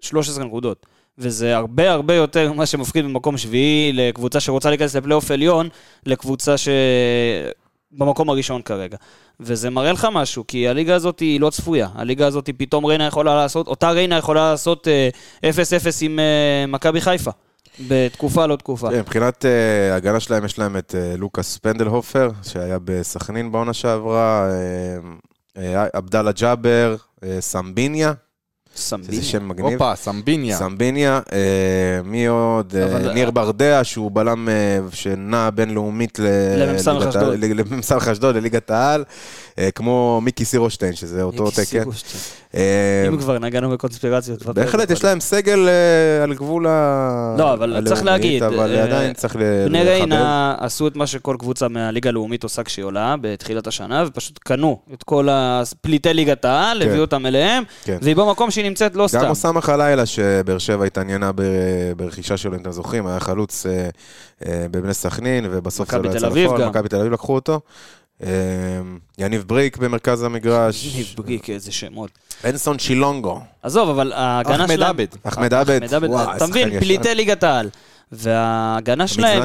13 0.00 0.44
נקודות. 0.44 0.86
וזה 1.18 1.56
הרבה 1.56 1.90
הרבה 1.90 2.14
יותר 2.14 2.52
ממה 2.52 2.66
שמפחיד 2.66 3.04
במקום 3.04 3.38
שביעי 3.38 3.92
לקבוצה 3.92 4.40
שרוצה 4.40 4.68
להיכנס 4.68 4.96
לפלייאוף 4.96 5.30
עליון, 5.30 5.68
לקבוצה 6.06 6.58
ש... 6.58 6.68
במקום 7.92 8.30
הראשון 8.30 8.62
כרגע. 8.62 8.96
וזה 9.40 9.70
מראה 9.70 9.92
לך 9.92 10.08
משהו, 10.12 10.44
כי 10.46 10.68
הליגה 10.68 10.94
הזאת 10.94 11.20
היא 11.20 11.40
לא 11.40 11.50
צפויה. 11.50 11.88
הליגה 11.94 12.26
הזאת 12.26 12.50
פתאום 12.56 12.84
ריינה 12.84 13.06
יכולה 13.06 13.34
לעשות, 13.36 13.66
אותה 13.66 13.90
ריינה 13.90 14.16
יכולה 14.16 14.50
לעשות 14.50 14.88
אה, 14.88 15.08
0-0 15.42 15.50
עם 16.00 16.18
אה, 16.18 16.64
מכבי 16.68 17.00
חיפה. 17.00 17.30
בתקופה 17.88 18.46
לא 18.46 18.56
תקופה. 18.56 18.90
כן, 18.90 18.98
מבחינת 18.98 19.44
אה, 19.44 19.92
ההגנה 19.92 20.20
שלהם, 20.20 20.44
יש 20.44 20.58
להם 20.58 20.76
את 20.76 20.94
אה, 20.98 21.16
לוקאס 21.16 21.58
פנדלהופר, 21.58 22.30
שהיה 22.42 22.78
בסכנין 22.84 23.52
בעונה 23.52 23.72
שעברה, 23.72 24.48
אה, 24.50 24.98
אה, 25.62 25.86
עבדאללה 25.92 26.32
ג'אבר, 26.32 26.96
אה, 27.24 27.36
סמביניה, 27.40 28.12
סמביני. 28.76 29.12
שזה 29.22 29.30
שם 29.30 29.48
מגניב. 29.48 29.72
הופה, 29.72 29.96
סמביניה. 29.96 30.56
סמביניה, 30.58 31.20
אה, 31.32 31.38
מי 32.04 32.26
עוד? 32.26 32.74
אה, 32.76 32.84
אבל- 32.86 33.12
ניר 33.12 33.30
ברדע, 33.30 33.80
שהוא 33.82 34.10
בלם 34.10 34.48
אה, 34.48 34.54
שנע 34.92 35.50
בינלאומית 35.50 36.18
ל- 36.18 36.22
למ"ס 36.56 36.88
ליגת 36.88 37.06
אשדוד. 37.06 37.16
העל- 37.22 37.34
ל- 37.44 37.60
למ"ס 37.72 37.92
אשדוד, 37.92 38.36
לליגת 38.36 38.70
העל, 38.70 39.00
אה, 39.00 39.04
כמו 39.74 40.20
מיקי 40.22 40.44
סירושטיין, 40.44 40.94
שזה 40.94 41.22
אותו 41.22 41.50
תקן. 41.50 41.82
אה, 42.54 43.04
אם 43.08 43.18
כבר 43.18 43.38
נגענו 43.38 43.70
בקונספירציות. 43.70 44.46
בהחלט, 44.46 44.90
יש 44.90 45.04
להם 45.04 45.20
סגל 45.20 45.68
אה, 45.68 46.24
על 46.24 46.34
גבול 46.34 46.66
ה... 46.66 47.34
לא, 47.38 47.52
אבל 47.52 47.82
צריך 47.86 48.04
להגיד, 48.04 48.42
אבל 48.42 48.76
אה, 48.76 48.82
עדיין 48.84 49.14
צריך 49.14 49.36
ל- 49.36 49.64
בני. 49.66 49.82
ריינה 49.82 50.54
עשו 50.58 50.88
את 50.88 50.96
מה 50.96 51.06
שכל 51.06 51.36
קבוצה 51.38 51.68
מהליגה 51.68 52.10
הלאומית 52.10 52.42
עושה 52.42 52.62
כשהיא 52.62 52.84
עולה 52.84 53.14
בתחילת 53.20 53.66
השנה, 53.66 54.04
ופשוט 54.06 54.38
קנו 54.38 54.78
את 54.94 55.02
כל 55.02 55.28
הפליטי 55.30 56.14
ליגת 56.14 56.44
העל, 56.44 56.82
כן. 56.82 56.88
הביאו 56.88 57.00
אותם 57.00 57.26
אליהם, 57.26 57.64
כן. 57.84 57.98
והיא 58.02 58.16
במקום 58.16 58.50
שהיא 58.50 58.64
נמצאת 58.64 58.96
לא 58.96 59.02
גם 59.02 59.08
סתם. 59.08 59.28
אוסאמה 59.28 59.60
חלילה, 59.60 60.06
שבאר 60.06 60.58
שבע 60.58 60.84
התעניינה 60.84 61.30
ברכישה 61.96 62.36
שלו, 62.36 62.54
אם 62.54 62.60
אתם 62.60 62.72
זוכרים, 62.72 63.06
היה 63.06 63.20
חלוץ 63.20 63.66
אה, 63.66 63.88
אה, 64.46 64.66
בבני 64.70 64.94
סכנין, 64.94 65.46
ובסוף 65.50 65.90
זה 65.90 65.96
מכבי 65.96 66.08
לא 66.08 66.12
תל 66.12 66.18
יצא 66.18 66.26
אביב 66.26 66.44
לפועל, 66.46 66.62
גם. 66.62 66.68
מכבי 66.68 66.88
תל 66.88 66.96
אביב 66.96 67.12
לקחו 67.12 67.34
אותו. 67.34 67.60
אה, 68.22 68.28
יניב 69.18 69.44
בריק 69.46 69.76
במרכז 69.76 70.22
המגרש, 70.22 70.96
ניב 70.96 71.14
בגיק, 71.18 71.50
איזה 71.50 71.72
שמות. 71.72 72.10
אנסון 72.44 72.78
שילונגו, 72.78 73.40
עזוב, 73.62 73.88
אבל 73.88 74.12
ההגנה 74.12 74.68
שלהם... 74.68 74.70
אחמד 74.70 74.82
עבד, 74.82 75.06
אחמד 75.22 75.54
עבד, 75.54 75.80
וואו, 76.08 76.36
אתה 76.36 76.46
מבין, 76.46 76.80
פליטי. 76.80 77.14
ליגת 77.14 77.42
העל. 77.42 77.68
וההגנה 78.12 79.06
שלהם, 79.08 79.42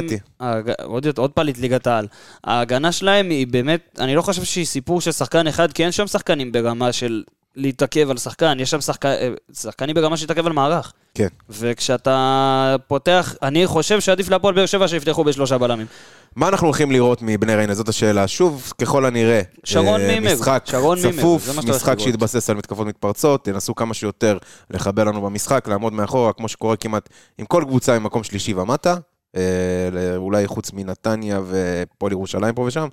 עוד 0.83 1.05
יותר- 1.05 1.21
עוד 1.21 1.31
פליט 1.31 1.57
ליגת 1.57 1.87
העל, 1.87 2.07
ההגנה 2.43 2.91
שלהם 2.91 3.29
היא 3.29 3.47
באמת, 3.47 3.95
אני 3.99 4.15
לא 4.15 4.21
חושב 4.21 4.43
שהיא 4.43 4.65
סיפור 4.65 5.01
של 5.01 5.11
שחקן 5.11 5.47
אחד, 5.47 5.71
כי 5.73 5.83
אין 5.83 5.91
שם 5.91 6.07
שחקנים 6.07 6.51
ברמה 6.51 6.91
של 6.91 7.23
להתעכב 7.55 8.09
על 8.09 8.17
שחקן, 8.17 8.57
יש 8.59 8.71
שם 8.71 8.81
שחקן, 8.81 9.09
אה, 9.09 9.29
שחקנים 9.53 9.95
ברמה 9.95 10.17
של 10.17 10.23
להתעכב 10.23 10.45
על 10.45 10.53
מערך. 10.53 10.93
כן. 11.15 11.27
וכשאתה 11.49 12.75
פותח, 12.87 13.35
אני 13.41 13.67
חושב 13.67 13.99
שעדיף 13.99 14.29
להפועל 14.29 14.53
באר 14.53 14.65
שבע 14.65 14.87
שיפתחו 14.87 15.23
בשלושה 15.23 15.57
בלמים. 15.57 15.87
מה 16.35 16.47
אנחנו 16.47 16.67
הולכים 16.67 16.91
לראות 16.91 17.21
מבני 17.21 17.55
ריינה? 17.55 17.73
זאת 17.73 17.89
השאלה. 17.89 18.27
שוב, 18.27 18.73
ככל 18.81 19.05
הנראה, 19.05 19.41
שרון 19.63 20.01
אה, 20.01 20.07
מימר, 20.07 20.33
משחק 20.33 20.63
שרון 20.65 20.99
מימר, 21.01 21.17
צפוף, 21.17 21.49
הולך 21.49 21.65
משחק. 21.65 21.99
שהתבסס 21.99 22.49
על 22.49 22.55
מתקפות 22.55 22.87
מתפרצות, 22.87 23.45
תנסו 23.45 23.75
כמה 23.75 23.93
שיותר 23.93 24.37
לחבל 24.69 25.07
לנו 25.07 25.21
במשחק, 25.21 25.67
לעמוד 25.67 25.93
מאחורה, 25.93 26.33
כמו 26.33 26.47
שקורה 26.47 26.75
כמעט 26.75 27.09
עם 27.37 27.45
כל 27.45 27.63
קבוצה 27.67 27.99
ממקום 27.99 28.23
שלישי 28.23 28.53
ומטה. 28.53 28.95
אה, 29.35 29.41
אולי 30.15 30.47
חוץ 30.47 30.73
מנתניה 30.73 31.41
ופועל 31.47 32.11
ירושלים 32.11 32.55
פה 32.55 32.61
ושם, 32.61 32.87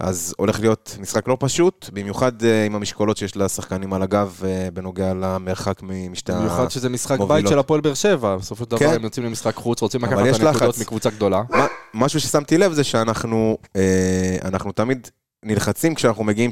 אז 0.00 0.34
הולך 0.38 0.60
להיות 0.60 0.96
משחק 1.00 1.28
לא 1.28 1.36
פשוט, 1.40 1.90
במיוחד 1.92 2.42
אה, 2.44 2.64
עם 2.66 2.74
המשקולות 2.74 3.16
שיש 3.16 3.36
לשחקנים 3.36 3.92
על 3.92 4.02
הגב 4.02 4.40
אה, 4.44 4.68
בנוגע 4.74 5.14
למרחק 5.14 5.82
משתי 5.82 6.32
ה... 6.32 6.36
במיוחד 6.38 6.70
שזה 6.70 6.88
משחק 6.88 7.18
בית. 7.20 7.48
של 7.48 7.58
הפועל 7.58 7.80
באר 7.80 7.94
שבע, 7.94 8.36
בסופו 8.36 8.64
של 8.64 8.70
דבר 8.70 8.78
כן. 8.78 8.92
הם 8.94 9.04
יוצאים 9.04 9.26
למשחק 9.26 9.54
חוץ, 9.54 9.82
רוצים 9.82 10.04
אבל 10.04 10.14
לקחת 10.14 10.26
יש 10.26 10.36
את 10.36 10.42
הנקודות 10.46 10.68
לחץ. 10.68 10.80
מקבוצה 10.80 11.10
גדולה. 11.10 11.42
מה- 11.50 11.66
משהו 11.94 12.20
ששמתי 12.20 12.58
לב 12.58 12.72
זה 12.72 12.84
שאנחנו 12.84 13.58
אה, 13.76 14.36
אנחנו 14.44 14.72
תמיד 14.72 15.08
נלחצים 15.44 15.94
כשאנחנו 15.94 16.24
מגיעים 16.24 16.50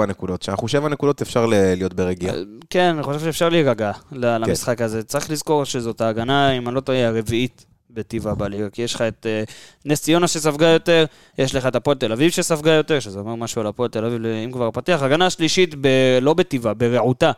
3-4 0.00 0.06
נקודות. 0.06 0.40
כשאנחנו 0.40 0.68
7 0.68 0.88
נקודות 0.88 1.22
אפשר 1.22 1.46
להיות 1.50 1.94
ברגיעה. 1.94 2.34
כן, 2.70 2.92
אני 2.94 3.02
חושב 3.02 3.20
שאפשר 3.20 3.48
להירגע 3.48 3.92
כן. 3.92 4.16
למשחק 4.16 4.80
הזה. 4.82 5.02
צריך 5.02 5.30
לזכור 5.30 5.64
שזאת 5.64 6.00
ההגנה, 6.00 6.50
אם 6.52 6.68
אני 6.68 6.74
לא 6.74 6.80
טועה, 6.80 7.06
הרביעית 7.06 7.64
בטבעה 7.90 8.34
בליגה, 8.34 8.70
כי 8.70 8.82
יש 8.82 8.94
לך 8.94 9.02
את 9.02 9.26
אה, 9.26 9.42
נס 9.84 10.02
ציונה 10.02 10.28
שספגה 10.28 10.66
יותר, 10.66 11.04
יש 11.38 11.54
לך 11.54 11.66
את 11.66 11.76
הפועל 11.76 11.96
תל 11.96 12.12
אביב 12.12 12.30
שספגה 12.30 12.72
יותר, 12.72 13.00
שזה 13.00 13.18
אומר 13.18 13.34
משהו 13.34 13.60
על 13.60 13.66
הפועל 13.66 13.88
תל 13.88 14.04
אביב, 14.04 14.26
אם 14.44 14.52
כבר 14.52 14.70
פתח. 14.70 14.98
הגנה 15.02 15.26
השלישית, 15.26 15.74
ב- 15.80 16.18
לא 16.20 16.34
בטבעה, 16.34 16.74
ברעותה. 16.74 17.32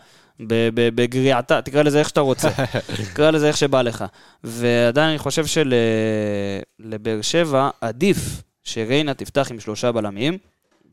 בגריעתה, 0.74 1.62
תקרא 1.62 1.82
לזה 1.82 1.98
איך 1.98 2.08
שאתה 2.08 2.20
רוצה, 2.20 2.48
תקרא 3.12 3.30
לזה 3.30 3.48
איך 3.48 3.56
שבא 3.56 3.82
לך. 3.82 4.04
ועדיין 4.44 5.08
אני 5.08 5.18
חושב 5.18 5.44
שלבאר 5.46 7.22
שבע 7.22 7.70
עדיף 7.80 8.42
שריינה 8.64 9.14
תפתח 9.14 9.48
עם 9.50 9.60
שלושה 9.60 9.92
בלמים. 9.92 10.38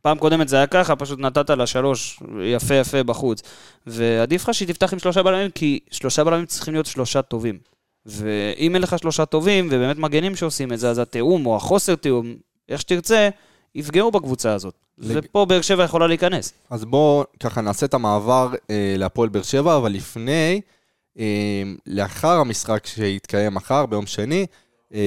פעם 0.01 0.17
קודמת 0.17 0.47
זה 0.47 0.55
היה 0.55 0.67
ככה, 0.67 0.95
פשוט 0.95 1.19
נתת 1.19 1.49
לה 1.49 1.67
שלוש 1.67 2.19
יפה 2.43 2.75
יפה 2.75 3.03
בחוץ. 3.03 3.41
ועדיף 3.87 4.43
לך 4.43 4.53
שהיא 4.53 4.67
תפתח 4.67 4.93
עם 4.93 4.99
שלושה 4.99 5.23
בלמים, 5.23 5.51
כי 5.51 5.79
שלושה 5.91 6.23
בלמים 6.23 6.45
צריכים 6.45 6.73
להיות 6.73 6.85
שלושה 6.85 7.21
טובים. 7.21 7.76
ואם 8.07 8.75
אין 8.75 8.81
לך 8.83 8.99
שלושה 8.99 9.25
טובים, 9.25 9.67
ובאמת 9.71 9.97
מגנים 9.97 10.35
שעושים 10.35 10.73
את 10.73 10.79
זה, 10.79 10.89
אז 10.89 10.99
התיאום 10.99 11.45
או 11.45 11.55
החוסר 11.55 11.95
תיאום, 11.95 12.35
איך 12.69 12.81
שתרצה, 12.81 13.29
יפגעו 13.75 14.11
בקבוצה 14.11 14.53
הזאת. 14.53 14.73
לג- 14.97 15.19
ופה 15.23 15.45
באר 15.45 15.61
שבע 15.61 15.83
יכולה 15.83 16.07
להיכנס. 16.07 16.53
אז 16.69 16.85
בואו 16.85 17.23
ככה 17.39 17.61
נעשה 17.61 17.85
את 17.85 17.93
המעבר 17.93 18.53
אה, 18.69 18.95
להפועל 18.97 19.29
באר 19.29 19.41
שבע, 19.41 19.77
אבל 19.77 19.91
לפני, 19.91 20.61
אה, 21.19 21.23
לאחר 21.87 22.37
המשחק 22.39 22.85
שיתקיים 22.85 23.53
מחר, 23.53 23.85
ביום 23.85 24.05
שני, 24.05 24.45
אה, 24.93 24.99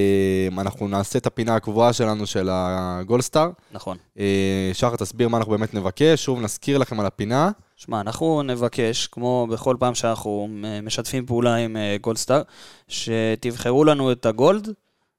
אנחנו 0.58 0.88
נעשה 0.88 1.18
את 1.18 1.26
הפינה 1.26 1.54
הקבועה 1.56 1.92
שלנו 1.92 2.26
של 2.26 2.48
הגולדסטאר. 2.52 3.50
נכון. 3.72 3.96
אה, 4.18 4.70
שחר, 4.72 4.96
תסביר 4.96 5.28
מה 5.28 5.38
אנחנו 5.38 5.50
באמת 5.52 5.74
נבקש, 5.74 6.24
שוב 6.24 6.40
נזכיר 6.40 6.78
לכם 6.78 7.00
על 7.00 7.06
הפינה. 7.06 7.50
שמע, 7.84 8.00
אנחנו 8.00 8.42
נבקש, 8.42 9.06
כמו 9.06 9.46
בכל 9.50 9.76
פעם 9.78 9.94
שאנחנו 9.94 10.48
אה, 10.64 10.80
משתפים 10.82 11.26
פעולה 11.26 11.54
עם 11.54 11.76
אה, 11.76 11.96
גולדסטאר, 12.00 12.42
שתבחרו 12.88 13.84
לנו 13.84 14.12
את 14.12 14.26
הגולד, 14.26 14.68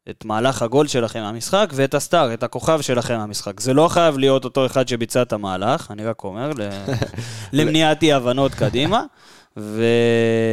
את 0.09 0.25
מהלך 0.25 0.61
הגולד 0.61 0.89
שלכם 0.89 1.19
מהמשחק, 1.21 1.69
ואת 1.73 1.93
הסטאר, 1.93 2.33
את 2.33 2.43
הכוכב 2.43 2.81
שלכם 2.81 3.17
מהמשחק. 3.17 3.59
זה 3.59 3.73
לא 3.73 3.87
חייב 3.87 4.17
להיות 4.17 4.45
אותו 4.45 4.65
אחד 4.65 4.87
שביצע 4.87 5.21
את 5.21 5.33
המהלך, 5.33 5.91
אני 5.91 6.05
רק 6.05 6.23
אומר, 6.23 6.51
למניעת 7.53 8.03
אי 8.03 8.13
הבנות 8.13 8.53
קדימה. 8.53 9.03
ו... 9.57 9.83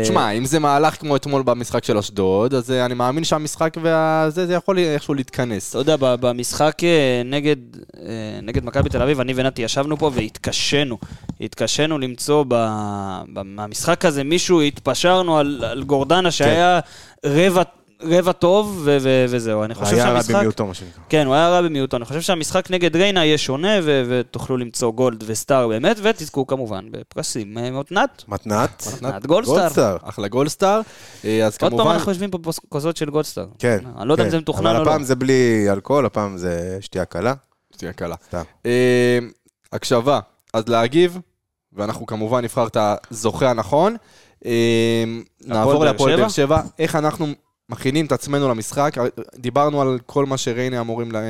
תשמע, 0.03 0.31
אם 0.31 0.45
זה 0.45 0.59
מהלך 0.59 1.01
כמו 1.01 1.17
אתמול 1.17 1.43
במשחק 1.43 1.85
של 1.85 1.99
אשדוד, 1.99 2.55
אז 2.55 2.71
אה, 2.71 2.85
אני 2.85 2.95
מאמין 2.95 3.25
שהמשחק 3.25 3.75
והזה, 3.83 4.47
זה 4.47 4.55
יכול 4.55 4.79
איכשהו 4.79 5.15
להתכנס. 5.15 5.71
אתה 5.71 5.79
יודע, 5.79 5.97
במשחק 6.01 6.85
אה, 6.85 7.23
נגד, 7.25 7.57
אה, 8.01 8.41
נגד 8.43 8.65
מכבי 8.65 8.89
תל 8.89 9.03
אביב, 9.03 9.21
אני 9.21 9.33
ונתי 9.37 9.63
ישבנו 9.63 9.97
פה 9.97 10.11
והתקשינו. 10.15 10.99
התקשינו 11.41 11.99
למצוא 11.99 12.45
ב, 12.49 12.55
ב, 13.33 13.43
מהמשחק 13.45 14.05
הזה 14.05 14.25
מישהו, 14.25 14.61
התפשרנו 14.61 15.39
על, 15.39 15.65
על 15.65 15.83
גורדנה 15.83 16.31
שהיה 16.31 16.81
רבע, 17.27 17.63
רבע 18.03 18.33
טוב 18.33 18.83
ו, 18.85 18.99
ו, 19.01 19.25
וזהו. 19.29 19.65
אני 19.65 19.75
חושב 19.75 19.95
היה 19.95 20.05
רע 20.05 20.11
שהמשחק... 20.11 20.35
במיעוטו, 20.35 20.67
מה 20.67 20.75
שנקרא. 20.75 21.03
כן, 21.09 21.27
הוא 21.27 21.35
היה 21.35 21.49
רע 21.49 21.63
במיעוטו. 21.63 21.97
אני 21.97 22.05
חושב 22.05 22.21
שהמשחק 22.21 22.71
נגד 22.71 22.97
ריינה 22.97 23.25
יהיה 23.25 23.39
שונה 23.39 23.69
ו- 23.83 24.03
ותוכלו 24.09 24.57
למצוא 24.57 24.93
גולדסטאר 24.93 25.69
באמת, 25.69 25.97
ותזכו 26.03 26.47
כמובן 26.47 26.87
בפרסים 26.91 27.59
אה, 27.59 27.71
מאותנת. 27.71 28.25
מתנת. 28.29 28.87
מתנת 28.93 29.27
גולדסטאר. 29.27 29.57
גולדסטאר. 29.57 29.97
אחלה 30.03 30.29
גולדסטאר. 30.29 30.81
אה, 31.25 31.47
אז 31.47 31.53
עוד 31.53 31.71
פעם 31.71 31.79
כמובן, 31.79 31.95
אנחנו 31.95 32.11
יושבים 32.13 32.31
פה 32.31 32.39
בכוסות 32.39 32.97
של 32.97 33.11
גולדסטאר. 33.11 33.47
כן. 33.59 33.79
אני 33.99 34.09
לא 34.09 34.15
יודע 34.15 34.25
אם 34.25 34.29
כן. 34.29 34.31
זה 34.31 34.39
מתוכנן 34.39 34.67
אבל 34.67 34.79
או 34.79 34.85
לא. 34.85 34.91
הפעם 34.91 35.05
זה 35.05 35.15
בלי 35.15 35.67
אלכוהול, 35.71 36.07
הפעם 36.07 36.37
זה 36.37 36.79
שתייה 36.81 37.05
קלה. 37.05 37.35
שתייה 37.75 37.93
קלה. 37.93 38.17
סתם. 38.27 38.43
אה, 38.67 39.19
הקשבה, 39.73 40.21
אז 40.55 40.69
להגיב, 40.69 41.19
ואנחנו 41.73 42.07
כמובן 42.07 42.45
נבחר 42.45 42.67
את 42.67 42.77
הזוכה 43.11 43.51
הנכון. 43.51 43.97
נעבור 45.45 45.85
להפועל? 45.85 46.17
באר 46.17 46.29
שבע, 46.29 46.61
איך 46.79 46.97
אנחנו 46.97 47.27
מכינים 47.69 48.07
את 48.07 48.13
עצמנו 48.13 48.49
למשחק. 48.49 48.95
דיברנו 49.37 49.83
על 49.83 49.99
כל 50.07 50.27
מה 50.27 50.37
שריינה 50.37 50.81
אמורים 50.81 51.13
לה- 51.13 51.21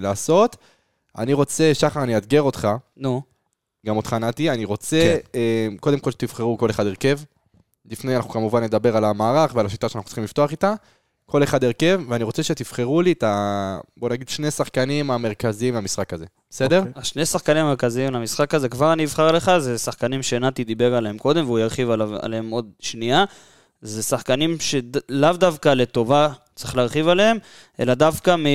לעשות. 0.00 0.56
אני 1.18 1.32
רוצה, 1.32 1.74
שחר, 1.74 2.02
אני 2.02 2.16
אאתגר 2.16 2.42
אותך, 2.42 2.68
נו. 2.96 3.22
גם 3.86 3.96
אותך 3.96 4.12
נתי, 4.12 4.50
אני 4.50 4.64
רוצה 4.64 5.00
כן. 5.00 5.38
אה, 5.38 5.68
קודם 5.80 5.98
כל 5.98 6.10
שתבחרו 6.10 6.58
כל 6.58 6.70
אחד 6.70 6.86
הרכב. 6.86 7.18
לפני 7.90 8.16
אנחנו 8.16 8.30
כמובן 8.30 8.62
נדבר 8.62 8.96
על 8.96 9.04
המערך 9.04 9.54
ועל 9.54 9.66
השיטה 9.66 9.88
שאנחנו 9.88 10.06
צריכים 10.06 10.24
לפתוח 10.24 10.50
איתה. 10.50 10.74
כל 11.26 11.42
אחד 11.42 11.64
הרכב, 11.64 12.00
ואני 12.08 12.24
רוצה 12.24 12.42
שתבחרו 12.42 13.02
לי 13.02 13.12
את 13.12 13.22
ה... 13.22 13.78
בוא 13.96 14.08
נגיד 14.08 14.28
שני 14.28 14.50
שחקנים 14.50 15.10
המרכזיים 15.10 15.74
למשחק 15.74 16.12
הזה. 16.12 16.24
בסדר? 16.50 16.78
אוקיי. 16.78 16.92
השני 16.96 17.26
שחקנים 17.26 17.64
המרכזיים 17.66 18.12
למשחק 18.12 18.54
הזה, 18.54 18.68
כבר 18.68 18.92
אני 18.92 19.04
אבחר 19.04 19.32
לך, 19.32 19.50
זה 19.58 19.78
שחקנים 19.78 20.22
שנתי 20.22 20.64
דיבר 20.64 20.94
עליהם 20.94 21.18
קודם, 21.18 21.44
והוא 21.44 21.58
ירחיב 21.58 21.90
עליו, 21.90 22.10
עליהם 22.22 22.50
עוד 22.50 22.70
שנייה. 22.80 23.24
זה 23.86 24.02
שחקנים 24.02 24.56
שלאו 24.60 25.32
דווקא 25.32 25.68
לטובה 25.68 26.28
צריך 26.54 26.76
להרחיב 26.76 27.08
עליהם, 27.08 27.38
אלא 27.80 27.94
דווקא 27.94 28.36
מ- 28.38 28.46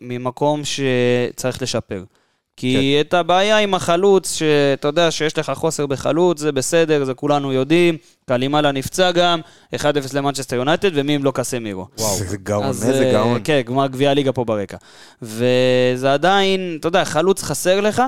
ממקום 0.00 0.62
שצריך 0.64 1.62
לשפר. 1.62 2.04
כי 2.56 2.96
את 3.00 3.14
הבעיה 3.14 3.58
עם 3.58 3.74
החלוץ, 3.74 4.32
שאתה 4.34 4.88
יודע 4.88 5.10
שיש 5.10 5.38
לך 5.38 5.52
חוסר 5.54 5.86
בחלוץ, 5.86 6.40
זה 6.40 6.52
בסדר, 6.52 7.04
זה 7.04 7.14
כולנו 7.14 7.52
יודעים. 7.52 7.96
קלימאלה 8.26 8.72
נפצע 8.72 9.10
גם, 9.12 9.40
1-0 9.74 9.78
למנצ'סטר 10.14 10.56
יונייטד, 10.56 10.90
ומי 10.94 11.16
אם 11.16 11.24
לא 11.24 11.32
קסמירו. 11.34 11.86
וואו. 11.98 12.18
איזה 12.18 12.36
גאון, 12.36 12.64
איזה 12.66 13.04
אה, 13.06 13.12
גאון. 13.12 13.40
כן, 13.44 13.60
גמר 13.64 13.86
גביע 13.86 14.10
הליגה 14.10 14.32
פה 14.32 14.44
ברקע. 14.44 14.76
וזה 15.22 16.12
עדיין, 16.12 16.76
אתה 16.80 16.88
יודע, 16.88 17.04
חלוץ 17.04 17.42
חסר 17.42 17.80
לך, 17.80 18.02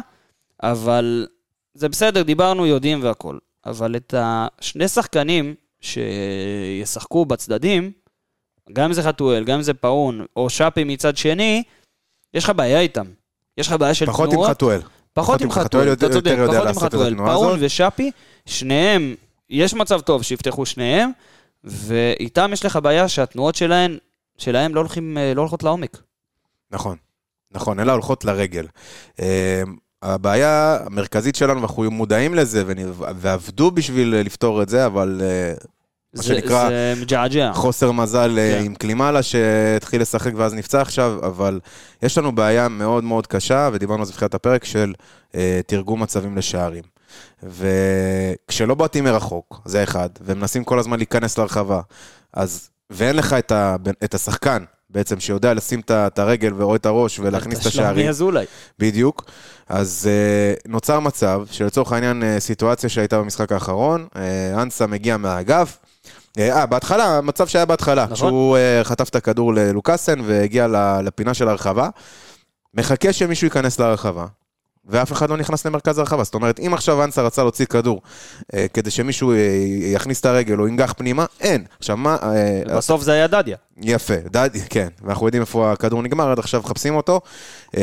אבל 0.63 1.27
זה 1.75 1.89
בסדר, 1.89 2.23
דיברנו, 2.23 2.67
יודעים 2.67 3.03
והכול. 3.03 3.39
אבל 3.67 3.97
את 3.97 4.15
השני 4.19 4.89
שחקנים 4.89 5.55
שישחקו 5.81 7.27
בצדדים, 7.27 7.93
גם 8.73 8.85
אם 8.85 8.93
זה 8.93 9.03
חתואל, 9.03 9.45
גם 9.45 9.55
אם 9.55 9.63
זה 9.63 9.75
פאון, 9.75 10.27
או 10.37 10.51
שפי 10.51 10.85
מצד 10.85 11.17
שני, 11.17 11.63
יש 12.35 12.45
לך 12.45 12.53
בעיה 12.57 12.81
איתם. 12.81 13.07
יש 13.59 13.69
לך 13.69 13.73
בעיה 13.73 13.95
של 13.95 14.07
פחות 14.07 14.31
תנועות. 14.31 14.49
עם 14.49 14.55
חתואל. 14.55 14.81
פחות 15.13 15.41
עם 15.41 15.51
חתואל, 15.51 15.93
אתה 15.93 16.09
צודק, 16.11 16.35
יודע 16.39 16.61
פחות 16.61 16.69
עם 16.69 16.89
חתואל. 16.89 17.17
פאון. 17.17 17.59
ושפי, 17.61 18.11
שניהם, 18.47 19.15
יש 19.51 19.75
מצב 19.75 20.01
טוב 20.01 20.23
שיפתחו 20.23 20.67
שניהם, 20.67 21.11
ואיתם 21.65 22.51
יש 22.53 22.65
לך 22.65 22.79
בעיה 22.83 23.09
שהתנועות 23.09 23.55
שלהם, 23.55 23.99
שלהם 24.39 24.75
לא, 24.75 24.81
הולכים, 24.81 25.19
אה, 25.19 25.35
לא 25.35 25.41
הולכות 25.41 25.63
לעומק. 25.63 26.03
נכון, 26.71 26.97
נכון, 27.51 27.81
אלא 27.81 27.93
הולכות 27.93 28.25
לרגל. 28.25 28.67
אה, 30.05 30.15
הבעיה 30.15 30.79
המרכזית 30.87 31.37
שלנו, 31.37 31.61
ואנחנו 31.61 31.91
מודעים 31.91 32.35
לזה, 32.35 32.65
ועבדו 32.99 33.71
בשביל 33.71 34.15
לפתור 34.17 34.63
את 34.63 34.69
זה, 34.69 34.87
אבל 34.87 35.21
אה, 35.25 35.53
מה 36.15 36.23
זה- 36.23 36.29
שנקרא, 36.29 36.69
זה 36.69 36.95
מג'עג'ע. 37.01 37.53
חוסר 37.53 37.93
מזל 37.93 38.39
אה, 38.39 38.55
כן. 38.59 38.65
עם 38.65 38.75
קלימאלה 38.75 39.23
שהתחיל 39.23 40.01
לשחק 40.03 40.33
ואז 40.37 40.55
נפצע 40.55 40.81
עכשיו, 40.81 41.19
אבל 41.27 41.61
יש 42.03 42.19
לנו 42.19 42.33
בעיה 42.35 42.69
מאוד 42.69 43.05
מאוד 43.05 43.27
קשה, 43.27 43.71
ודיברנו 43.73 44.01
על 44.01 44.07
זה 44.07 44.13
בתחילת 44.13 44.35
הפרק, 44.35 44.65
של 44.65 44.93
אה, 45.35 45.61
תרגום 45.67 46.03
מצבים 46.03 46.37
לשערים. 46.37 46.85
וכשלא 47.43 48.75
בועטים 48.75 49.05
מרחוק, 49.05 49.61
זה 49.65 49.83
אחד, 49.83 50.09
ומנסים 50.21 50.65
כל 50.65 50.79
הזמן 50.79 50.97
להיכנס 50.97 51.39
לרחבה, 51.39 51.81
אז, 52.33 52.69
ואין 52.91 53.17
לך 53.17 53.33
את, 53.33 53.53
ה, 53.53 53.77
את 54.05 54.15
השחקן 54.15 54.65
בעצם 54.91 55.21
שיודע 55.21 55.55
לשים 55.55 55.81
את 55.91 56.19
הרגל 56.19 56.53
ורואה 56.57 56.77
את 56.77 56.87
הראש 56.87 57.19
ולהכניס 57.19 57.61
את 57.61 57.67
השערים. 57.67 57.95
שלומי 57.95 58.09
אזולאי. 58.09 58.45
בדיוק. 58.79 59.25
אז 59.69 60.09
uh, 60.09 60.61
נוצר 60.69 61.01
מצב 61.01 61.43
שלצורך 61.51 61.93
העניין 61.93 62.23
uh, 62.23 62.41
סיטואציה 62.41 62.89
שהייתה 62.89 63.19
במשחק 63.19 63.53
האחרון, 63.53 64.07
uh, 64.15 64.19
אנסה 64.63 64.87
מגיע 64.87 65.17
מהאגף. 65.17 65.79
אה, 66.39 66.67
בהתחלה, 66.67 67.19
המצב 67.19 67.47
שהיה 67.47 67.65
בהתחלה, 67.65 68.05
נכון. 68.05 68.17
שהוא 68.17 68.57
חטף 68.83 69.09
את 69.09 69.17
הכדור 69.17 69.55
ללוקאסן 69.55 70.21
והגיע 70.27 70.67
לפינה 71.05 71.35
של 71.35 71.49
הרחבה, 71.49 71.89
מחכה 72.75 73.13
שמישהו 73.13 73.45
ייכנס 73.45 73.81
לרחבה, 73.81 74.27
ואף 74.87 75.13
אחד 75.13 75.31
לא 75.31 75.37
נכנס 75.37 75.67
למרכז 75.67 75.99
הרחבה. 75.99 76.25
זאת 76.25 76.35
אומרת, 76.35 76.61
אם 76.61 76.75
עכשיו 76.75 77.05
אנסה 77.05 77.23
רצה 77.23 77.43
להוציא 77.43 77.67
כדור 77.67 78.03
כדי 78.75 78.91
שמישהו 78.91 79.35
יכניס 79.81 80.21
את 80.21 80.27
הרגל 80.27 80.61
או 80.61 80.69
ינגח 80.69 80.95
פנימה, 80.97 81.27
אין. 81.41 81.65
עכשיו 81.79 81.97
מה... 81.97 82.17
בסוף 82.77 83.03
זה 83.03 83.13
היה 83.13 83.27
דדיה. 83.27 83.57
יפה, 83.83 84.15
דדי, 84.31 84.61
כן, 84.71 84.89
ואנחנו 85.03 85.27
יודעים 85.27 85.41
איפה 85.41 85.73
הכדור 85.73 86.03
נגמר, 86.03 86.31
עד 86.31 86.39
עכשיו 86.39 86.61
מחפשים 86.65 86.95
אותו. 86.97 87.21
אמ, 87.77 87.83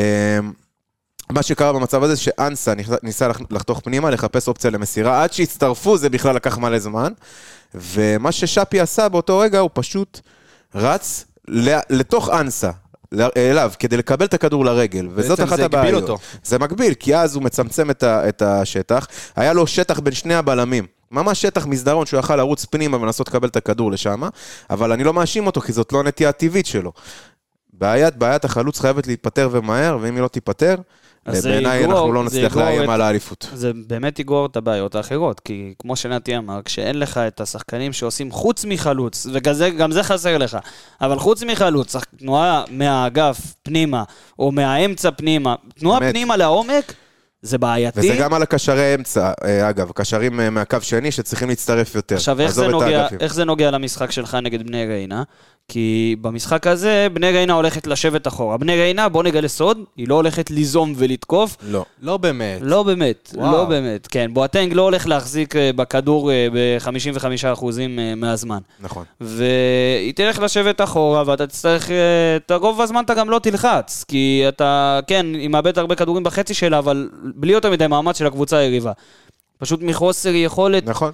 מה 1.30 1.42
שקרה 1.42 1.72
במצב 1.72 2.02
הזה, 2.02 2.16
שאנסה 2.16 2.72
ניסה 3.02 3.28
לח- 3.28 3.40
לחתוך 3.50 3.80
פנימה, 3.84 4.10
לחפש 4.10 4.48
אופציה 4.48 4.70
למסירה, 4.70 5.22
עד 5.22 5.32
שהצטרפו 5.32 5.96
זה 5.98 6.10
בכלל 6.10 6.34
לקח 6.36 6.58
מלא 6.58 6.78
זמן. 6.78 7.12
ומה 7.74 8.32
ששאפי 8.32 8.80
עשה 8.80 9.08
באותו 9.08 9.38
רגע, 9.38 9.58
הוא 9.58 9.70
פשוט 9.72 10.20
רץ 10.74 11.24
לתוך 11.90 12.28
אנסה. 12.30 12.70
אליו, 13.36 13.72
כדי 13.78 13.96
לקבל 13.96 14.26
את 14.26 14.34
הכדור 14.34 14.64
לרגל, 14.64 15.08
וזאת 15.14 15.30
בעצם 15.30 15.42
אחת 15.42 15.56
זה 15.56 15.64
הגביל 15.64 15.80
הבעיות. 15.80 16.02
אותו. 16.02 16.18
זה 16.44 16.58
מגביל, 16.58 16.94
כי 16.94 17.16
אז 17.16 17.34
הוא 17.34 17.42
מצמצם 17.42 17.90
את, 17.90 18.02
ה, 18.02 18.28
את 18.28 18.42
השטח. 18.42 19.06
היה 19.36 19.52
לו 19.52 19.66
שטח 19.66 19.98
בין 20.00 20.14
שני 20.14 20.34
הבלמים. 20.34 20.86
ממש 21.10 21.42
שטח 21.42 21.66
מסדרון 21.66 22.06
שהוא 22.06 22.20
יכל 22.20 22.36
לרוץ 22.36 22.64
פנימה 22.64 22.96
ולנסות 22.96 23.28
לקבל 23.28 23.48
את 23.48 23.56
הכדור 23.56 23.92
לשם, 23.92 24.22
אבל 24.70 24.92
אני 24.92 25.04
לא 25.04 25.12
מאשים 25.12 25.46
אותו, 25.46 25.60
כי 25.60 25.72
זאת 25.72 25.92
לא 25.92 26.00
הנטייה 26.00 26.28
הטבעית 26.28 26.66
שלו. 26.66 26.92
בעיית, 27.72 28.16
בעיית 28.16 28.44
החלוץ 28.44 28.80
חייבת 28.80 29.06
להיפתר 29.06 29.48
ומהר, 29.52 29.98
ואם 30.00 30.14
היא 30.14 30.22
לא 30.22 30.28
תיפתר, 30.28 30.74
בעיניי 31.26 31.84
אנחנו 31.84 32.12
לא 32.12 32.24
נצליח 32.24 32.56
לאיים 32.56 32.90
על 32.90 33.00
האליפות. 33.00 33.48
זה 33.54 33.72
באמת 33.86 34.18
יגרור 34.18 34.46
את 34.46 34.56
הבעיות 34.56 34.94
האחרות, 34.94 35.40
כי 35.40 35.74
כמו 35.78 35.96
שנתי 35.96 36.36
אמר, 36.36 36.60
כשאין 36.64 36.98
לך 36.98 37.18
את 37.18 37.40
השחקנים 37.40 37.92
שעושים 37.92 38.30
חוץ 38.30 38.64
מחלוץ, 38.64 39.26
וגם 39.32 39.92
זה, 39.92 40.02
חסר 40.02 40.38
לך, 40.38 40.58
אבל 41.00 41.18
חוץ 41.18 41.42
מחלוץ, 41.42 41.96
תנועה 42.18 42.64
מהאגף 42.70 43.54
פנימה, 43.62 44.04
או 44.38 44.52
מהאמצע 44.52 45.10
פנימה, 45.10 45.54
תנועה 45.78 46.00
באמת. 46.00 46.12
פנימה 46.12 46.36
לעומק, 46.36 46.92
זה 47.46 47.58
בעייתי. 47.58 48.00
וזה 48.00 48.16
גם 48.18 48.34
על 48.34 48.42
הקשרי 48.42 48.94
אמצע, 48.94 49.32
אה, 49.44 49.70
אגב, 49.70 49.90
קשרים 49.94 50.40
אה, 50.40 50.50
מהקו 50.50 50.76
שני 50.80 51.10
שצריכים 51.10 51.48
להצטרף 51.48 51.94
יותר. 51.94 52.14
עכשיו, 52.14 52.40
איך 52.40 52.50
זה, 52.50 52.68
נוגע. 52.68 53.06
איך 53.20 53.34
זה 53.34 53.44
נוגע 53.44 53.70
למשחק 53.70 54.10
שלך 54.10 54.34
נגד 54.42 54.66
בני 54.66 54.86
ריינה? 54.86 55.22
כי 55.68 56.16
במשחק 56.20 56.66
הזה, 56.66 57.06
בני 57.12 57.30
ריינה 57.30 57.52
הולכת 57.52 57.86
לשבת 57.86 58.26
אחורה. 58.26 58.56
בני 58.56 58.76
ריינה, 58.76 59.08
בוא 59.08 59.22
נגלה 59.22 59.48
סוד, 59.48 59.78
היא 59.96 60.08
לא 60.08 60.14
הולכת 60.14 60.50
ליזום 60.50 60.92
ולתקוף, 60.96 61.56
לא. 61.62 61.84
לא 62.02 62.16
באמת. 62.16 62.58
לא 62.62 62.82
באמת, 62.82 63.30
וואו. 63.34 63.52
לא 63.52 63.64
באמת. 63.64 64.06
כן, 64.06 64.34
בואטנג 64.34 64.72
לא 64.72 64.82
הולך 64.82 65.06
להחזיק 65.06 65.56
אה, 65.56 65.70
בכדור 65.76 66.30
ב-55% 66.52 67.64
אה, 67.80 68.14
מהזמן. 68.14 68.58
נכון. 68.80 69.04
והיא 69.20 70.14
תלך 70.14 70.38
לשבת 70.38 70.80
אחורה, 70.80 71.22
ואתה 71.26 71.46
תצטרך, 71.46 71.90
אה, 71.90 72.36
את 72.36 72.52
רוב 72.52 72.80
הזמן 72.80 73.04
אתה 73.04 73.14
גם 73.14 73.30
לא 73.30 73.38
תלחץ, 73.38 74.04
כי 74.08 74.44
אתה, 74.48 75.00
כן, 75.06 75.26
היא 75.34 75.48
מאבדת 75.48 75.78
הרבה 75.78 75.94
כדורים 75.94 76.24
בחצי 76.24 76.54
שלה, 76.54 76.78
אבל 76.78 77.08
בלי 77.34 77.52
יותר 77.52 77.70
מדי 77.70 77.86
מאמץ 77.86 78.18
של 78.18 78.26
הקבוצה 78.26 78.56
היריבה. 78.56 78.92
פשוט 79.58 79.82
מחוסר 79.82 80.34
יכולת, 80.34 80.86
נכון. 80.86 81.12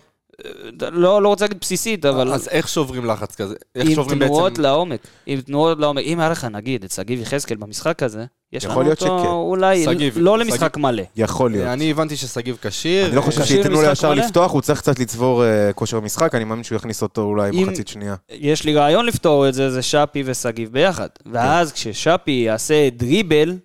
לא, 0.92 1.22
לא 1.22 1.28
רוצה 1.28 1.44
להגיד 1.44 1.59
בסיסית, 1.61 2.05
אבל 2.05 2.33
אז 2.33 2.48
איך 2.48 2.68
שוברים 2.68 3.05
לחץ 3.05 3.35
כזה? 3.35 3.55
איך 3.76 3.88
עם 3.88 3.94
שוברים 3.94 4.18
תנועות 4.18 4.52
בעצם... 4.52 4.62
לעומק. 4.62 5.00
עם 5.26 5.40
תנועות 5.40 5.78
לעומק. 5.78 6.05
אם 6.05 6.20
היה 6.20 6.28
לך, 6.28 6.44
נגיד, 6.44 6.85
את 6.85 6.90
שגיב 6.90 7.20
יחזקאל 7.20 7.57
במשחק 7.57 8.02
הזה, 8.02 8.24
יש 8.52 8.64
לנו 8.64 8.90
אותו 8.90 9.07
שכן. 9.07 9.26
אולי 9.26 9.85
שגיב, 9.85 10.14
לא 10.18 10.37
שגיב. 10.38 10.48
למשחק 10.52 10.76
מלא. 10.76 11.02
יכול 11.16 11.50
להיות. 11.50 11.66
אני 11.66 11.90
הבנתי 11.90 12.16
ששגיב 12.16 12.59
כשיר. 12.62 13.07
אני 13.07 13.16
לא 13.16 13.20
חושב 13.20 13.40
אה, 13.40 13.46
שייתנו 13.46 13.83
לו 13.83 13.83
ישר? 13.92 14.14
לפתוח, 14.14 14.52
הוא 14.52 14.61
צריך 14.61 14.78
קצת 14.81 14.98
לצבור 14.98 15.44
אה, 15.44 15.72
כושר 15.72 16.00
משחק, 16.00 16.35
אני 16.35 16.44
מאמין 16.44 16.64
שהוא 16.64 16.76
יכניס 16.76 17.02
אותו 17.02 17.22
אולי 17.22 17.50
אם- 17.50 17.66
במחצית 17.66 17.88
שנייה. 17.88 18.14
יש 18.31 18.64
לי 18.64 18.74
רעיון 18.74 19.07
לפתור 19.07 19.48
את 19.48 19.55
זה, 19.55 19.70
זה 19.70 19.83
שפי 19.83 20.22
ושגיב 20.26 20.72
ביחד. 20.72 21.09
ואז 21.33 21.72
כששפי 21.72 22.31
יעשה 22.46 22.88
דריבל, 22.96 23.48
אה, 23.48 23.55
אה, 23.55 23.59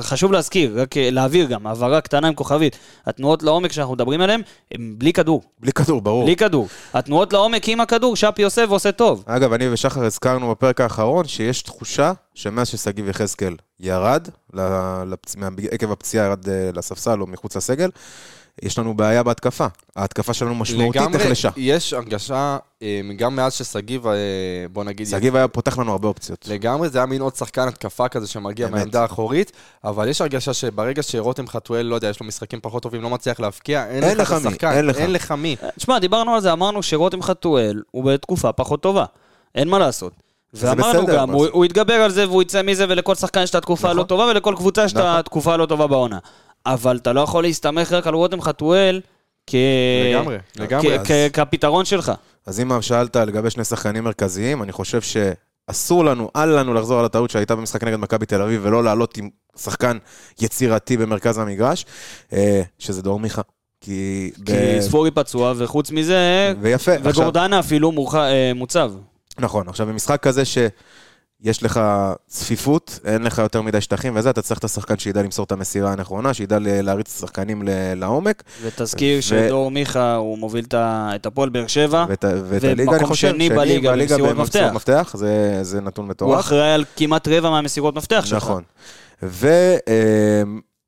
חשוב 0.00 0.32
להזכיר, 0.32 0.80
רק 0.80 0.96
אה, 0.96 1.10
להעביר 1.10 1.46
גם, 1.46 1.66
הבהרה 1.66 2.00
קטנה 2.00 2.28
עם 2.28 2.34
כוכבית. 2.34 2.78
התנועות 3.06 3.42
לעומק 3.42 3.72
שאנחנו 3.72 3.94
מדברים 3.94 4.20
עליהן, 4.20 4.42
הן 4.72 4.94
בלי 4.98 5.12
כדור. 5.12 5.42
בלי 5.60 5.72
כדור, 5.72 6.00
ברור. 6.00 6.24
בלי 6.24 6.36
כדור. 6.36 6.68
התנועות 6.94 7.32
לעומק 7.32 7.68
עם 7.68 7.80
הכדור, 7.80 8.16
שפי 8.16 8.42
עושה 8.42 8.64
ועושה 8.68 8.92
טוב. 8.92 9.24
אגב, 9.26 9.52
אני 9.52 9.68
ושחר 9.68 10.04
הזכרנו 10.04 10.50
בפרק 10.50 10.80
האחרון 10.80 11.28
שיש 11.28 11.62
תחושה 11.62 12.12
שמאז 12.34 12.68
ששגיב 12.68 13.08
יחזקאל 13.08 13.56
ירד, 13.80 14.28
לפצ... 15.06 15.36
עקב 15.70 15.92
הפציעה 15.92 16.26
ירד 16.26 16.48
אה, 16.48 16.70
לספסל 16.74 17.20
או 17.20 17.26
מחוץ 17.26 17.56
לסגל, 17.56 17.90
יש 18.62 18.78
לנו 18.78 18.94
בעיה 18.94 19.22
בהתקפה. 19.22 19.66
ההתקפה 19.96 20.34
שלנו 20.34 20.54
משמעותית 20.54 21.02
נחלשה. 21.02 21.48
יש 21.56 21.92
הרגשה, 21.92 22.58
אה, 22.82 23.00
גם 23.16 23.36
מאז 23.36 23.54
ששגיב, 23.54 24.06
אה, 24.06 24.12
בוא 24.72 24.84
נגיד, 24.84 25.06
שגיב 25.06 25.36
היה 25.36 25.48
פותח 25.48 25.78
לנו 25.78 25.92
הרבה 25.92 26.08
אופציות. 26.08 26.48
לגמרי, 26.48 26.88
זה 26.88 26.98
היה 26.98 27.06
מין 27.06 27.20
עוד 27.20 27.36
שחקן 27.36 27.68
התקפה 27.68 28.08
כזה 28.08 28.26
שמגיע 28.26 28.66
באמת. 28.66 28.78
מהעמדה 28.78 29.02
האחורית, 29.02 29.52
אבל 29.84 30.08
יש 30.08 30.20
הרגשה 30.20 30.54
שברגע 30.54 31.02
שרותם 31.02 31.46
חתואל, 31.46 31.86
לא 31.86 31.94
יודע, 31.94 32.08
יש 32.08 32.20
לו 32.20 32.26
משחקים 32.26 32.60
פחות 32.62 32.82
טובים, 32.82 33.02
לא 33.02 33.10
מצליח 33.10 33.40
להבקיע, 33.40 33.86
אין 33.86 34.04
אין 34.04 34.18
לך 34.18 34.32
את 34.32 34.36
השחקן, 34.36 34.72
אין 34.72 34.86
לך. 34.86 34.96
אין 34.96 35.12
לך 35.12 35.32
מי. 35.32 35.56
תשמע, 35.76 35.98
דיברנו 35.98 36.34
על 36.34 36.40
זה, 36.40 36.52
אמרנו 36.52 36.82
שרותם 36.82 37.22
חתואל 37.22 37.82
הוא 37.90 38.04
בתקופה 38.04 38.52
פחות 38.52 38.82
טובה. 38.82 39.04
אין 39.54 39.68
מה 39.68 39.78
לעשות. 39.78 40.12
זה 40.52 40.70
ואמרנו 40.70 41.02
בסדר, 41.02 41.16
גם, 41.16 41.30
הוא, 41.30 41.46
הוא 41.52 41.64
יתגבר 41.64 41.94
על 41.94 42.10
זה 42.10 42.28
והוא 42.28 42.42
יצא 42.42 42.62
מזה, 42.62 42.84
ולכל 42.88 43.14
שחקן 43.14 43.42
יש 43.42 43.50
את 43.50 43.54
התקופה 43.54 43.88
נכון. 43.88 43.98
הלא 43.98 44.04
טובה, 44.06 44.24
ולכל 44.24 44.54
קבוצה 44.56 44.84
יש 44.84 44.92
את 44.92 44.96
נכון. 44.96 45.08
התקופה 45.10 45.54
הלא 45.54 45.66
טובה 45.66 45.86
בעונה. 45.86 46.18
אבל 46.66 46.96
אתה 46.96 47.12
לא 47.12 47.20
יכול 47.20 47.44
להסתמך 47.44 47.92
רק 47.92 48.06
על 48.06 48.14
רותם 48.14 48.40
חתואל 48.40 49.00
כ... 49.46 49.54
לגמרי, 50.10 50.36
לגמרי. 50.58 50.98
כ- 50.98 51.06
כ- 51.06 51.32
כפתרון 51.32 51.84
שלך. 51.84 52.12
אז 52.46 52.60
אם 52.60 52.82
שאלת 52.82 53.16
לגבי 53.16 53.50
שני 53.50 53.64
שחקנים 53.64 54.04
מרכזיים, 54.04 54.62
אני 54.62 54.72
חושב 54.72 55.00
שאסור 55.00 56.04
לנו, 56.04 56.30
אל 56.36 56.58
לנו 56.58 56.74
לחזור 56.74 56.98
על 56.98 57.04
הטעות 57.04 57.30
שהייתה 57.30 57.56
במשחק 57.56 57.84
נגד 57.84 57.96
מכבי 57.96 58.26
תל 58.26 58.42
אביב, 58.42 58.60
ולא 58.64 58.84
לעלות 58.84 59.16
עם 59.16 59.28
שחקן 59.56 59.98
יצירתי 60.40 60.96
במרכז 60.96 61.38
המגרש, 61.38 61.86
אה, 62.32 62.62
שזה 62.78 63.02
דור 63.02 63.20
מיכה. 63.20 63.42
כי... 63.80 64.30
ב- 64.38 64.46
כי 64.46 64.82
ספורי 64.82 65.10
פצוע, 65.10 65.52
וחוץ 65.56 65.90
מזה, 65.90 66.52
ויפה. 66.60 66.92
עכשיו- 66.94 67.10
וגורדנה 67.10 67.58
אפילו 67.60 67.92
מורח- 67.92 68.14
אה, 68.14 68.52
מוצב. 68.54 68.92
נכון, 69.38 69.68
עכשיו 69.68 69.86
במשחק 69.86 70.22
כזה 70.22 70.42
שיש 71.42 71.62
לך 71.62 71.80
צפיפות, 72.26 72.98
אין 73.04 73.22
לך 73.22 73.38
יותר 73.38 73.62
מדי 73.62 73.80
שטחים 73.80 74.16
וזה, 74.16 74.30
אתה 74.30 74.42
צריך 74.42 74.58
את 74.58 74.64
השחקן 74.64 74.98
שידע 74.98 75.22
למסור 75.22 75.44
את 75.44 75.52
המסירה 75.52 75.92
הנכונה, 75.92 76.34
שידע 76.34 76.56
להריץ 76.60 77.10
את 77.10 77.16
השחקנים 77.16 77.62
ל- 77.62 77.94
לעומק, 77.94 78.42
ותזכיר 78.62 79.18
ו- 79.18 79.22
שדור 79.22 79.70
מיכה, 79.70 80.14
הוא 80.14 80.38
מוביל 80.38 80.64
את 80.74 81.26
הפועל 81.26 81.48
באר 81.48 81.66
שבע. 81.66 82.04
ואת, 82.08 82.24
הליגה, 82.64 82.96
אני 82.96 83.04
חושב, 83.06 83.30
שני 83.32 83.50
בליגה 83.50 83.92
במסירות 83.96 84.36
מפתח. 84.36 84.70
מפתח, 84.74 85.14
זה, 85.18 85.58
זה 85.62 85.80
נתון 85.80 86.04
הוא 86.04 86.10
מטורף. 86.10 86.40
אחראי 86.40 86.72
על 86.72 86.84
כמעט 86.96 87.28
רבע 87.28 87.50
מהמסירות 87.50 87.96
מפתח 87.96 88.22
שלך. 88.26 88.36
נכון. 88.36 88.62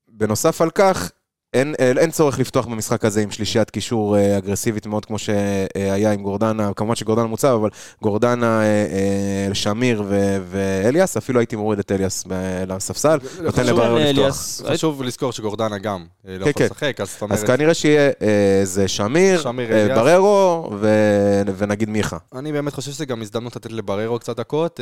ובנוסף 0.09 0.61
על 0.61 0.71
כך, 0.71 1.11
אין, 1.55 1.75
אה, 1.81 1.93
אין 1.97 2.11
צורך 2.11 2.39
לפתוח 2.39 2.67
במשחק 2.67 3.05
הזה 3.05 3.23
עם 3.23 3.31
שלישיית 3.31 3.71
קישור 3.71 4.17
אה, 4.17 4.39
אגרסיבית 4.39 4.87
מאוד 4.87 5.05
כמו 5.05 5.19
שהיה 5.19 6.13
עם 6.13 6.23
גורדנה, 6.23 6.71
כמובן 6.77 6.95
שגורדנה 6.95 7.27
מוצב, 7.27 7.49
אבל 7.49 7.69
גורדנה, 8.03 8.63
אה, 8.63 9.55
שמיר 9.55 10.03
ו- 10.09 10.37
ואליאס, 10.51 11.17
אפילו 11.17 11.41
הייתי 11.41 11.57
מוריד 11.57 11.79
את 11.79 11.93
אליאס 11.93 12.25
לספסל, 12.69 13.19
נותן 13.43 13.67
לברר 13.67 13.95
לפתוח. 13.95 14.09
אליאס, 14.09 14.63
חשוב 14.73 15.03
לזכור 15.03 15.33
שגורדנה 15.33 15.79
גם 15.79 16.05
לא 16.25 16.45
כן, 16.45 16.51
יכול 16.51 16.53
כן. 16.53 16.65
לשחק, 16.65 17.01
אז 17.01 17.11
זאת 17.11 17.23
אז 17.23 17.43
אומרת, 17.43 17.57
כנראה 17.57 17.75
שיהיה 17.75 18.11
אה, 18.23 18.61
זה 18.65 18.89
שמיר, 18.89 19.43
שמיר. 19.43 19.95
בררו 19.95 20.71
ו- 20.81 21.43
ונגיד 21.57 21.89
מיכה. 21.89 22.17
אני 22.35 22.53
באמת 22.53 22.75
חושב 22.75 22.91
שזה 22.91 23.05
גם 23.07 23.23
הזדמנות 23.23 23.57
לתת 23.57 23.73
לבררו 23.73 24.19
קצת 24.19 24.37
דקות. 24.37 24.81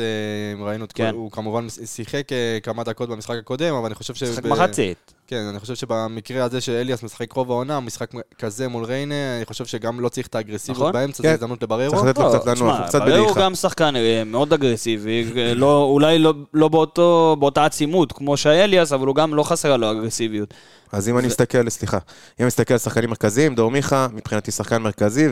ראינו 0.59 0.85
את 0.85 0.91
כל... 0.91 1.03
כן. 1.03 1.13
הוא 1.13 1.31
כמובן 1.31 1.67
שיחק 1.85 2.27
כמה 2.63 2.83
דקות 2.83 3.09
במשחק 3.09 3.35
הקודם, 3.39 3.73
אבל 3.73 3.85
אני 3.85 3.95
חושב 3.95 4.13
ש... 4.13 4.23
מחצית. 4.43 5.13
כן, 5.27 5.43
אני 5.49 5.59
חושב 5.59 5.75
שבמקרה 5.75 6.43
הזה 6.43 6.61
שאליאס 6.61 7.03
משחק 7.03 7.33
רוב 7.33 7.51
העונה, 7.51 7.79
משחק 7.79 8.11
כזה 8.39 8.67
מול 8.67 8.83
ריינה, 8.85 9.15
אני 9.37 9.45
חושב 9.45 9.65
שגם 9.65 9.99
לא 9.99 10.09
צריך 10.09 10.27
את 10.27 10.35
האגרסיביות 10.35 10.77
נכון. 10.81 10.91
באמצע, 10.93 11.23
כן. 11.23 11.29
זו 11.29 11.33
הזדמנות 11.33 11.63
לבררו. 11.63 11.91
צריך 11.95 12.03
לתת 12.03 12.17
לו 12.19 12.29
קצת 12.29 12.45
לנוח, 12.47 12.77
הוא 12.79 12.87
קצת 12.87 13.01
בררו 13.01 13.15
הוא 13.17 13.23
בדעיכה. 13.23 13.41
גם 13.41 13.55
שחקן 13.55 13.95
אה, 13.95 14.23
מאוד 14.25 14.53
אגרסיבי, 14.53 15.31
לא- 15.55 15.83
אולי 15.83 16.19
לא- 16.19 16.33
לא 16.53 16.67
באותו- 16.67 17.35
באותה 17.39 17.65
עצימות 17.65 18.11
כמו 18.11 18.37
שאליאס, 18.37 18.91
אבל 18.91 19.07
הוא 19.07 19.15
גם 19.15 19.33
לא 19.33 19.43
חסרה 19.43 19.77
לו 19.77 19.91
אגרסיביות. 19.91 20.53
אז 20.91 21.09
אם 21.09 21.17
אני 21.17 21.27
מסתכל, 21.27 21.69
סליחה, 21.69 21.97
אם 21.97 22.01
אני 22.39 22.47
מסתכל 22.47 22.73
על 22.73 22.79
שחקנים 22.79 23.09
מרכזיים, 23.09 23.55
דור 23.55 23.71
מיכה, 23.71 24.07
מבחינתי 24.13 24.51
שחקן 24.51 24.81
מרכזי, 24.81 25.27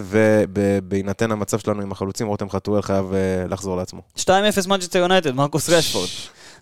ובהינתן 0.50 1.32
המצב 1.32 1.60
שלנו 1.60 1.82
עם 1.82 1.92
החלוצים, 1.92 2.28
רותם 2.28 2.50
חתואל 2.50 2.82
חייב 2.82 3.14
אה, 3.14 3.20
לחזור 3.50 3.78
לעצמו. 3.78 4.02
2-0 4.18 4.28
מנצ'סטר 4.68 5.00
יונייטד, 5.00 5.32
מרקוס 5.32 5.70
רשפורד. 5.70 6.08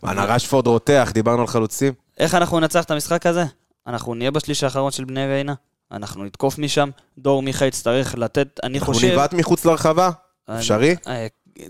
אנה 0.08 0.26
רשפורד 0.26 0.68
רותח, 0.68 1.12
דיברנו 1.13 1.42
על 1.42 1.48
חלוצים. 1.48 1.94
איך 2.20 2.36
אנחנו 2.36 2.60
ננצח 2.60 2.84
את 2.84 2.92
המשחק 2.92 3.26
הזה? 3.26 3.44
אנחנו 3.88 4.16
נהיה 4.16 4.32
בשליש 4.32 4.63
האחרון 4.63 4.92
של 4.92 5.06
בני 5.06 5.26
ריינה, 5.28 5.54
אנחנו 5.92 6.24
נתקוף 6.24 6.58
משם, 6.58 6.89
דור 7.18 7.42
מיכה 7.42 7.66
יצטרך 7.66 8.16
לתת, 8.18 8.60
אני 8.63 8.78
אנחנו 8.78 8.94
חושב... 8.94 9.12
נבעט 9.12 9.34
מחוץ 9.34 9.66
לרחבה? 9.66 10.10
אפשרי? 10.50 10.96
אה, 11.08 11.28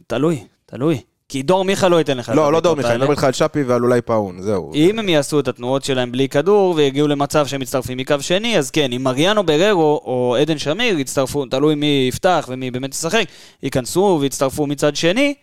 תלוי, 0.07 0.43
תלוי. 0.65 1.01
כי 1.29 1.43
דור 1.43 1.65
מיכה 1.65 1.87
לא 1.89 1.95
ייתן 1.95 2.17
לך 2.17 2.31
לא, 2.35 2.53
לא 2.53 2.59
דור 2.59 2.75
מיכה, 2.75 2.87
אני 2.87 2.93
האלה. 2.93 3.03
מדבר 3.03 3.11
איתך 3.11 3.23
על 3.23 3.31
שפי 3.31 3.63
ועל 3.63 3.83
אולי 3.83 4.01
פאון, 4.01 4.41
זהו. 4.41 4.71
אם 4.73 4.99
הם 4.99 5.09
יעשו 5.09 5.39
את 5.39 5.47
התנועות 5.47 5.83
שלהם 5.83 6.11
בלי 6.11 6.29
כדור 6.29 6.73
ויגיעו 6.75 7.07
למצב 7.07 7.47
שהם 7.47 7.61
מצטרפים 7.61 7.97
מקו 7.97 8.15
שני, 8.19 8.57
אז 8.57 8.71
כן, 8.71 8.91
אם 8.91 9.03
מריאנו 9.03 9.45
בררו 9.45 10.01
או 10.05 10.35
עדן 10.41 10.57
שמיר 10.57 10.99
יצטרפו, 10.99 11.45
תלוי 11.45 11.75
מי 11.75 12.05
יפתח 12.09 12.45
ומי 12.49 12.71
באמת 12.71 12.93
ישחק, 12.93 13.25
ייכנסו 13.63 14.17
ויצטרפו 14.21 14.67
מצד 14.67 14.95
שני, 14.95 15.33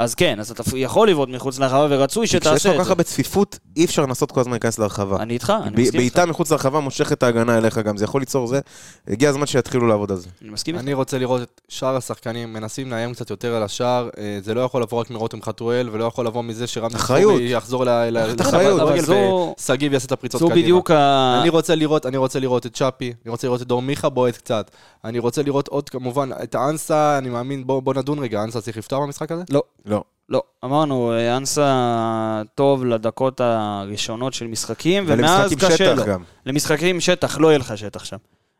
אז 0.00 0.14
כן, 0.14 0.40
אז 0.40 0.50
אתה 0.50 0.62
יכול 0.76 1.10
לבעוט 1.10 1.28
מחוץ 1.28 1.58
לרחבה 1.58 1.86
ורצוי 1.90 2.26
כי 2.26 2.40
כשיש 2.40 2.42
שתעשה 2.42 2.68
כל 2.68 2.74
את 2.74 2.80
כך 2.80 2.84
זה. 2.86 2.90
הרבה 2.90 3.02
צפיפות, 3.02 3.58
אי 3.76 3.84
אפשר 3.84 4.02
לנסות 4.02 4.32
כל 4.32 4.40
הזמן 4.40 4.52
להיכנס 4.52 4.78
לרחבה. 4.78 5.16
אני 5.16 5.34
איתך, 5.34 5.52
אני 5.62 5.76
ב- 5.76 5.80
מסכים 5.80 5.98
בעיטה 6.00 6.20
איתך. 6.20 6.30
מחוץ 6.30 6.52
לרחבה 6.52 6.80
מושכת 6.80 7.12
את 7.12 7.22
ההגנה 7.22 7.58
אליך 7.58 7.78
גם, 7.78 7.96
זה 7.96 8.04
יכול 8.04 8.20
ליצור 8.22 8.46
זה. 8.46 8.60
הגיע 9.08 9.30
הזמן 9.30 9.46
שיתחילו 9.46 9.86
לעבוד 9.88 10.10
על 10.10 10.16
זה. 10.16 10.28
אני 10.42 10.50
מסכים 10.50 10.74
איתך. 10.74 10.84
אני 10.84 10.94
רוצה 10.94 11.18
לראות 11.18 11.42
את 11.42 11.60
שאר 11.68 11.96
השחקנים 11.96 12.52
מנסים 12.52 12.90
לאיים 12.90 13.14
קצת 13.14 13.30
יותר 13.30 13.54
על 13.54 13.62
השער. 13.62 14.08
אה, 14.18 14.38
זה 14.42 14.54
לא 14.54 14.60
יכול 14.60 14.82
לבוא 14.82 15.00
רק 15.00 15.10
מרותם 15.10 15.42
חתואל, 15.42 15.88
ולא 15.92 16.04
יכול 16.04 16.26
לבוא 16.26 16.42
מזה 16.42 16.66
שרמי. 16.66 16.98
ספורי 16.98 17.52
יחזור 17.52 17.84
ל- 17.84 17.88
ל- 17.88 18.18
לקחת 18.26 18.40
אחריות. 18.40 18.72
לכדורגל, 18.74 18.92
אבל 18.92 19.00
זו- 19.00 19.54
ושגיב 19.60 19.92
יעשה 19.92 20.06
את 20.06 20.12
הפריצות 20.12 20.40
זו 20.40 20.46
קדימה. 20.48 20.62
בדיוק 20.62 20.90
ה... 20.90 21.38
אני 21.40 21.48
רוצה 21.48 21.74
לראות, 21.74 22.06
אני 22.06 22.16
רוצה 22.16 22.40
לראות 22.40 22.66
את 22.66 22.74
צ'אפי, 22.74 23.12
אני 23.24 23.30
רוצה 23.30 23.46
לראות 23.46 23.62
את 23.62 23.66
דור 23.66 23.82
מיכה 23.82 24.08
בועט 24.08 24.36
קצת. 24.36 24.70
אני 25.04 25.18
רוצה 25.18 25.42
לראות 25.42 25.68
עוד 25.68 25.88
כמובן 25.88 26.30
את 26.42 26.54
האנסה, 26.54 27.18
אני 27.18 27.28
מאמין, 27.28 27.66
בוא, 27.66 27.80
בוא 27.82 27.94
נדון 27.94 28.18
רגע, 28.18 28.42
אנסה 28.44 28.60
צריך 28.60 28.76
לפתוח 28.76 29.02
במשחק 29.02 29.32
הזה? 29.32 29.42
לא. 29.50 29.62
לא. 29.90 30.04
לא, 30.28 30.42
אמרנו, 30.64 31.12
אנסה 31.36 32.42
טוב 32.54 32.84
לדקות 32.84 33.40
הראשונות 33.40 34.34
של 34.34 34.46
משחקים, 34.46 35.04
ומאז 35.06 35.54
קשה 35.54 35.94
לו. 35.94 36.04
גם. 36.04 36.22
למשחקים 36.46 37.00
שטח, 37.00 37.38
לא 37.38 37.48
יהיה 37.48 37.58
לך 37.58 37.78
שטח 37.78 38.04
שם. 38.04 38.16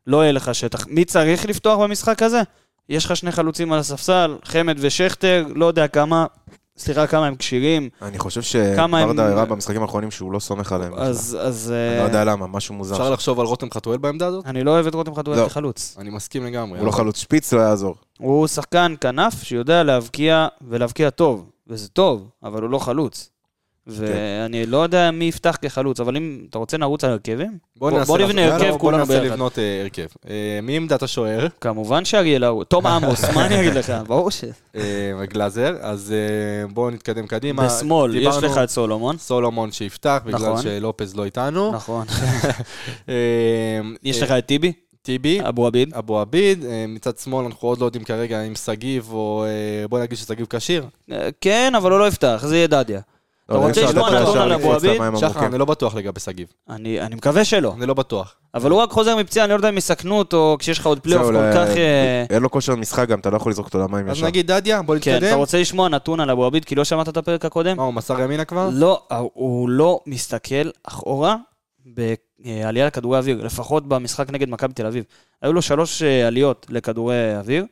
לא 0.07 0.23
יהיה 0.23 0.33
לך 0.33 0.55
שטח. 0.55 0.87
מי 0.87 1.05
צריך 1.05 1.47
לפתוח 1.47 1.79
במשחק 1.79 2.23
הזה? 2.23 2.43
יש 2.88 3.05
לך 3.05 3.16
שני 3.16 3.33
חלוצים 3.33 3.73
על 3.73 3.79
הספסל, 3.79 4.37
חמד 4.45 4.77
ושכטר, 4.81 5.47
לא 5.55 5.66
יודע 5.66 5.88
כמה, 5.88 6.27
סליחה, 6.81 7.07
כמה 7.07 7.27
הם 7.27 7.37
כשירים. 7.37 7.88
אני 8.03 8.19
חושב 8.19 8.43
שברדה 8.43 9.29
הראה 9.29 9.45
במשחקים 9.45 9.83
האחרונים 9.83 10.11
שהוא 10.11 10.33
לא 10.33 10.38
סומך 10.38 10.73
עליהם. 10.73 10.93
אז, 10.97 11.38
אז 11.40 11.71
אני 11.71 11.97
אה, 11.97 12.03
לא 12.03 12.09
יודע 12.09 12.25
למה, 12.25 12.47
משהו 12.47 12.75
מוזר. 12.75 12.95
אפשר 12.95 13.11
לחשוב 13.11 13.40
על 13.40 13.47
רותם 13.47 13.71
חתואל 13.71 13.99
בעמדה 13.99 14.27
הזאת? 14.27 14.47
אני 14.47 14.64
לא 14.64 14.71
אוהב 14.71 14.87
את 14.87 14.95
רותם 14.95 15.14
חתואל 15.14 15.38
לא. 15.38 15.49
כחלוץ. 15.49 15.97
אני 15.99 16.11
מסכים 16.11 16.45
לגמרי. 16.45 16.79
הוא 16.79 16.87
לא 16.87 16.90
חלוץ 16.90 17.16
שפיץ, 17.19 17.53
לא 17.53 17.61
יעזור. 17.61 17.95
הוא 18.19 18.47
שחקן 18.47 18.95
כנף 19.01 19.43
שיודע 19.43 19.83
להבקיע, 19.83 20.49
ולהבקיע 20.69 21.11
טוב, 21.11 21.51
וזה 21.66 21.88
טוב, 21.88 22.29
אבל 22.43 22.62
הוא 22.62 22.71
לא 22.71 22.79
חלוץ. 22.79 23.31
ואני 23.96 24.66
לא 24.66 24.76
יודע 24.83 25.11
מי 25.11 25.24
יפתח 25.24 25.57
כחלוץ, 25.62 26.00
אבל 26.00 26.16
אם 26.16 26.46
אתה 26.50 26.59
רוצה 26.59 26.76
נרוץ 26.76 27.05
על 27.05 27.11
הרכבים, 27.11 27.59
בוא- 27.76 27.90
נבנה 28.18 28.55
הרכב 28.55 28.76
כולנו 28.79 28.79
בוא 28.79 29.14
ננסה 29.14 29.20
ביחד. 29.20 29.35
לבנות 29.35 29.59
אה, 29.59 29.81
הרכב. 29.83 30.07
אה, 30.31 30.59
מי 30.62 30.76
עמדת 30.76 31.03
השוער? 31.03 31.46
כמובן 31.61 32.05
שאריאל 32.05 32.44
ההוא, 32.44 32.64
תום 32.64 32.87
עמוס, 32.96 33.24
מה 33.24 33.46
אני 33.46 33.61
אגיד 33.61 33.74
לך? 33.74 33.92
ברור 34.07 34.31
ש... 34.31 34.44
אה, 34.76 34.83
גלאזר, 35.29 35.76
אז 35.81 36.14
בואו 36.72 36.90
נתקדם 36.90 37.26
קדימה. 37.26 37.66
בשמאל, 37.66 38.16
יש 38.16 38.37
לך 38.42 38.59
את 38.59 38.70
סולומון. 38.70 39.18
סולומון 39.18 39.72
שיפתח, 39.72 40.20
בגלל 40.24 40.40
נכון. 40.50 40.62
שלופז 40.62 41.16
לא 41.16 41.24
איתנו. 41.24 41.72
נכון. 41.72 42.07
יש 44.03 44.22
לך 44.22 44.31
את 44.31 44.46
טיבי, 44.46 44.72
טיבי, 45.03 45.40
אבו 45.48 45.66
עביד. 45.66 45.94
אבו 45.94 46.18
עביד, 46.20 46.64
מצד 46.88 47.18
שמאל 47.18 47.44
אנחנו 47.44 47.68
עוד 47.68 47.79
לא 47.81 47.85
יודעים 47.85 48.05
כרגע 48.05 48.42
אם 48.42 48.55
שגיב 48.55 49.09
או... 49.12 49.44
בוא 49.88 49.98
נגיד 50.00 50.18
ששגיב 50.18 50.46
כשיר. 50.50 50.87
כן, 51.40 51.72
אבל 51.76 51.90
הוא 51.90 51.98
לא 52.00 52.09
יפתח, 52.09 52.42
זה 52.46 52.57
יהיה 52.57 52.66
דדיה. 52.66 53.00
לא, 53.50 53.56
אתה 53.56 53.64
אי 53.64 53.68
רוצה 53.68 53.84
לשמוע 53.84 54.10
נתון 54.20 54.38
על 54.38 54.52
אבו 54.52 54.74
עביד? 54.74 55.00
שחר. 55.16 55.46
אני 55.46 55.58
לא 55.58 55.64
בטוח 55.64 55.94
לגבי 55.94 56.20
שגיב. 56.20 56.48
אני 56.70 57.00
אני 57.00 57.14
מקווה 57.14 57.44
שלא. 57.44 57.74
אני 57.76 57.86
לא 57.86 57.94
בטוח. 57.94 58.34
אבל 58.54 58.70
הוא 58.70 58.80
רק 58.80 58.90
חוזר 58.90 59.16
מפציעה, 59.16 59.44
אני 59.44 59.50
לא 59.50 59.56
יודע 59.56 59.68
אם 59.68 59.78
יסכנו 59.78 60.18
אותו 60.18 60.56
כשיש 60.58 60.78
לך 60.78 60.86
עוד 60.86 61.00
פלייאוף 61.00 61.26
כל 61.26 61.52
כך... 61.54 61.68
אה, 61.76 62.24
אין 62.30 62.42
לו 62.42 62.50
כושר 62.50 62.76
משחק 62.76 63.08
גם, 63.08 63.18
אתה 63.18 63.30
לא 63.30 63.36
יכול 63.36 63.52
לזרוק 63.52 63.66
אותו 63.66 63.78
למים 63.78 64.08
אז 64.08 64.16
ישר. 64.16 64.26
נגיד 64.26 64.52
דדיה, 64.52 64.82
בוא 64.82 64.96
כן, 65.00 65.16
אתה 65.16 65.24
נתקדם. 65.24 65.38
רוצה 65.38 65.60
לשמוע 65.60 65.88
נתון 65.88 66.20
על 66.20 66.30
אבו 66.30 66.44
עביד, 66.44 66.64
כי 66.64 66.74
לא 66.74 66.84
שמעת 66.84 67.08
את 67.08 67.16
הפרק 67.16 67.44
הקודם? 67.44 67.76
מה, 67.76 67.82
הוא 67.82 67.94
מסר 67.94 68.20
ימינה 68.20 68.44
כבר? 68.44 68.68
לא, 68.72 69.02
הוא 69.32 69.68
לא 69.68 70.00
מסתכל 70.06 70.70
אחורה 70.84 71.36
בעלייה 71.86 72.86
לכדורי 72.86 73.18
אוויר, 73.18 73.44
לפחות 73.44 73.88
במשחק 73.88 74.30
נגד 74.30 74.48
מכבי 74.48 74.72
תל 74.74 74.86
אביב. 74.86 75.04
היו 75.42 75.52
לו 75.52 75.62
שלוש 75.62 76.02
אה, 76.02 76.26
עליות 76.26 76.66
לכדורי 76.70 77.36
אוויר 77.36 77.64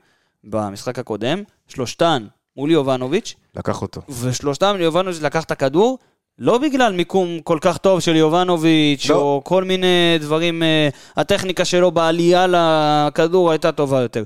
במשחק 0.44 0.98
הקודם, 0.98 1.42
שלושתן 1.68 2.26
מול 2.58 2.70
יובנוביץ', 2.70 3.34
לקח 3.56 3.82
אותו. 3.82 4.00
ושלושתם 4.22 4.76
יובנוביץ' 4.80 5.20
לקח 5.22 5.44
את 5.44 5.50
הכדור 5.50 5.98
לא 6.38 6.58
בגלל 6.58 6.92
מיקום 6.92 7.40
כל 7.44 7.58
כך 7.60 7.76
טוב 7.78 8.00
של 8.00 8.16
יובנוביץ', 8.16 9.06
לא. 9.10 9.14
או 9.16 9.40
כל 9.44 9.64
מיני 9.64 9.86
דברים, 10.20 10.62
אה, 10.62 10.88
הטכניקה 11.16 11.64
שלו 11.64 11.90
בעלייה 11.90 12.46
לכדור 12.48 13.50
הייתה 13.50 13.72
טובה 13.72 14.00
יותר. 14.00 14.22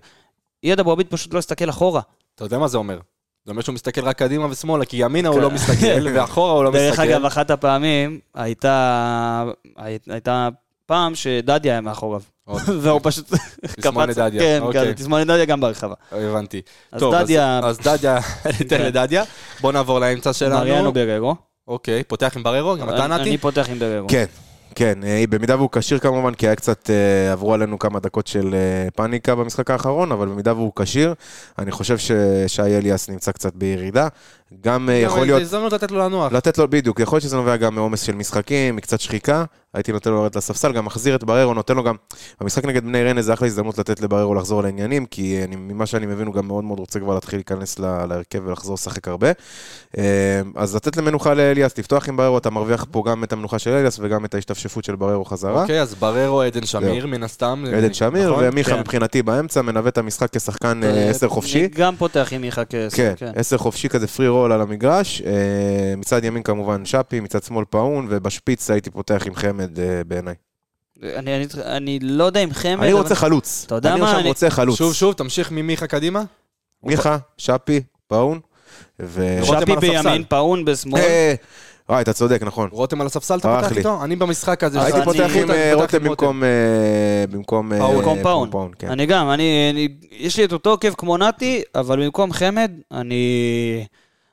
יד 0.62 0.81
אבו 0.81 0.92
עביד 0.92 1.07
פשוט 1.11 1.35
לא 1.35 1.38
הסתכל 1.38 1.71
אחורה. 1.71 2.01
אתה 2.35 2.45
יודע 2.45 2.59
מה 2.59 2.68
זה 2.68 2.79
אומר? 2.79 2.99
זה 3.45 3.51
אומר 3.51 3.62
שהוא 3.62 3.75
מסתכל 3.75 4.01
רק 4.05 4.18
קדימה 4.18 4.47
ושמאלה, 4.51 4.85
כי 4.85 4.97
ימינה 4.97 5.29
הוא 5.29 5.40
לא 5.40 5.51
מסתכל, 5.51 6.07
ואחורה 6.14 6.53
הוא 6.53 6.64
לא 6.64 6.71
מסתכל. 6.73 6.87
דרך 6.87 6.99
אגב, 7.01 7.25
אחת 7.25 7.51
הפעמים 7.51 8.18
הייתה, 8.35 9.45
הי- 9.77 9.99
הייתה 10.09 10.49
פעם 10.92 11.14
שדדיה 11.14 11.72
היה 11.72 11.81
מאחוריו. 11.81 12.20
והוא 12.83 13.00
פשוט 13.02 13.33
תסמונת 13.81 14.09
קפץ, 14.09 14.18
דדיה, 14.18 14.40
כן, 14.42 14.59
אוקיי. 14.62 14.87
כן, 14.87 14.92
תסמונת 14.92 15.26
דדיה 15.26 15.44
גם 15.44 15.61
ברחבה. 15.61 15.94
הבנתי. 16.12 16.61
אז 16.92 17.00
טוב, 17.00 17.14
דדיה- 17.14 17.61
אז 17.64 17.78
דדיה, 17.78 18.18
ניתן 18.61 18.78
כן. 18.78 18.83
לדדיה. 18.87 19.24
בוא 19.61 19.72
נעבור 19.72 19.98
לאמצע 19.98 20.33
שלנו. 20.33 20.57
מריאנו 20.57 20.92
בררו. 20.92 21.35
אוקיי, 21.68 22.05
פותח 22.05 22.37
עם 22.37 22.42
בררו, 22.42 22.76
גם 22.76 22.88
אתה 22.88 23.07
נתי? 23.07 23.22
אני 23.22 23.38
פותח 23.38 23.68
עם 23.70 23.78
בררו. 23.78 24.09
כן, 24.09 24.24
כן, 24.74 24.98
אה, 25.05 25.24
במידה 25.31 25.57
והוא 25.57 25.68
כשיר 25.72 25.98
כמובן, 25.98 26.35
כי 26.35 26.46
היה 26.46 26.57
קצת, 26.57 26.90
אה, 26.90 27.33
עברו 27.33 27.55
עלינו 27.55 27.78
כמה 27.78 28.00
דקות 28.00 28.26
של 28.26 28.55
אה, 28.55 28.90
פאניקה 28.94 29.35
במשחק 29.35 29.70
האחרון, 29.70 30.12
אבל 30.12 30.28
במידה 30.28 30.55
והוא 30.55 30.72
כשיר, 30.76 31.14
אני 31.59 31.70
חושב 31.70 31.98
ששי 31.98 32.62
אליאס 32.62 33.09
נמצא 33.11 33.33
קצת 33.33 33.55
בירידה. 33.55 34.09
גם 34.60 34.90
אה, 34.90 34.94
יכול 34.94 35.18
זו 35.18 35.24
להיות... 35.24 35.42
הזדמנות 35.42 35.72
לתת 35.72 35.90
לו 35.90 35.98
לנוח. 35.98 36.32
לתת 36.32 36.58
לו, 36.58 36.68
בדיוק, 36.68 37.00
יכול 37.00 37.16
להיות 37.16 37.22
שזה 37.22 37.36
נובע 37.36 37.56
גם 37.56 37.74
מעומס 37.74 38.02
של 38.02 38.14
משחקים, 38.14 38.76
מקצת 38.76 39.00
שחיקה, 39.00 39.44
הייתי 39.74 39.92
נותן 39.92 40.10
לו 40.10 40.16
לרדת 40.16 40.36
לספסל, 40.36 40.72
גם 40.72 40.84
מחזיר 40.84 41.14
את 41.14 41.24
בררו, 41.24 41.54
נותן 41.54 41.76
לו 41.76 41.82
גם, 41.82 41.94
במשחק 42.40 42.64
נגד 42.64 42.84
בני 42.84 43.02
ריינה 43.02 43.22
זה 43.22 43.32
אחלה 43.32 43.46
הזדמנות 43.46 43.78
לתת 43.78 44.00
לבררו 44.00 44.34
לחזור 44.34 44.62
לעניינים, 44.62 45.06
כי 45.06 45.40
אני, 45.44 45.56
ממה 45.56 45.86
שאני 45.86 46.06
מבין 46.06 46.26
הוא 46.26 46.34
גם 46.34 46.46
מאוד 46.46 46.64
מאוד 46.64 46.78
רוצה 46.78 47.00
כבר 47.00 47.14
להתחיל 47.14 47.38
להיכנס 47.38 47.78
ל- 47.78 48.06
להרכב 48.06 48.42
ולחזור 48.46 48.74
לשחק 48.74 49.08
הרבה. 49.08 49.32
אה, 49.98 50.02
אז 50.56 50.76
לתת 50.76 50.96
למנוחה 50.96 51.34
לאליאס, 51.34 51.78
לפתוח 51.78 52.08
עם 52.08 52.16
בררו, 52.16 52.38
אתה 52.38 52.50
מרוויח 52.50 52.86
פה 52.90 53.02
גם 53.06 53.24
את 53.24 53.32
המנוחה 53.32 53.58
של 53.58 53.70
אליאס 53.70 53.98
וגם 54.02 54.24
את 54.24 54.34
ההשתפשפות 54.34 54.84
של 54.84 54.96
בררו 54.96 55.24
חזרה. 55.24 55.62
אוקיי, 55.62 55.82
אז 55.82 55.94
בררו, 55.94 56.42
עדן 56.42 56.66
שמיר, 56.66 57.06
מן 57.06 57.22
הסתם. 57.22 57.64
עדן 57.76 57.94
שמיר, 57.94 58.30
נכון? 58.30 58.44
ומיכה 58.46 58.70
כן. 58.70 58.80
מבחינתי 58.80 59.22
באמצע, 59.22 59.62
מנווט 59.62 59.98
המשחק 59.98 60.36
כשחקן 60.36 60.80
אה, 60.84 61.10
עשר 61.10 61.28
חופשי. 61.28 61.60
אני 61.60 61.68
גם 61.68 61.96
פותח 61.96 62.28
עם 62.30 62.40
מיכה 62.40 62.64
כעשר, 62.64 63.12
כן. 63.16 63.32
עשר 63.36 63.58
חופשי 63.58 63.88
כזה 63.88 64.06
free 64.07 64.28
role 64.28 64.41
על 64.50 64.61
המגרש. 64.61 65.22
אה, 65.26 65.33
מצד 65.96 66.24
ימין 66.24 66.42
כמובן 66.42 66.85
שפי, 66.85 67.20
מצד 67.20 67.42
שמאל 67.42 67.64
פאון, 67.70 68.07
ובשפיץ 68.11 68.70
הייתי 68.70 68.90
פותח 68.90 69.22
עם 69.26 69.35
חמד 69.35 69.78
אה, 69.78 70.05
בעיניי. 70.07 70.35
אני- 71.02 71.37
אני- 71.37 71.46
אני 71.64 71.98
לא 72.02 72.24
יודע 72.24 72.40
אם 72.40 72.52
חמד... 72.52 72.83
אני 72.83 72.92
אבל- 72.92 73.00
רוצה 73.02 73.14
חלוץ. 73.14 73.62
אתה 73.66 73.74
יודע 73.74 73.92
אני 73.92 74.00
מה, 74.00 74.07
עכשיו 74.07 74.20
אני- 74.20 74.28
רוצה 74.28 74.50
חלוץ. 74.50 74.78
שוב, 74.78 74.94
שוב, 74.94 75.14
תמשיך 75.14 75.50
ממיכה 75.50 75.87
קדימה. 75.87 76.22
מיכה, 76.83 77.16
שפי, 77.38 77.81
פאון. 78.07 78.40
ו... 79.00 79.38
שפי. 79.44 79.76
בימין, 79.76 80.24
פאון 80.28 80.64
בשמאל. 80.64 81.00
אה, 81.00 81.35
וואי, 81.88 82.02
אתה 82.02 82.12
צודק, 82.12 82.42
נכון. 82.42 82.68
רותם 82.72 83.00
על 83.00 83.07
הספסל, 83.07 83.38
אתה 83.38 83.57
פותח 83.61 83.72
לי. 83.72 83.78
איתו? 83.78 84.05
אני 84.05 84.16
במשחק 84.16 84.64
הזה. 84.64 84.83
הייתי 84.83 84.98
פותח 85.05 85.31
עם 85.42 85.50
אה, 85.50 85.70
רותם 85.74 86.05
במקום... 86.05 86.44
אה, 86.44 86.48
במקום... 87.31 87.72
אה, 87.72 87.78
פאון. 88.22 88.70
כן. 88.78 88.88
אני 88.90 89.07
גם, 89.07 89.31
אני, 89.31 89.70
אני, 89.72 89.88
יש 90.11 90.37
לי 90.38 90.44
את 90.44 90.52
אותו 90.52 90.70
עוקב 90.70 90.94
כמו 90.94 91.16
נתי, 91.18 91.62
אבל 91.74 92.05
במקום 92.05 92.33
חמד, 92.33 92.70
אני... 92.92 93.85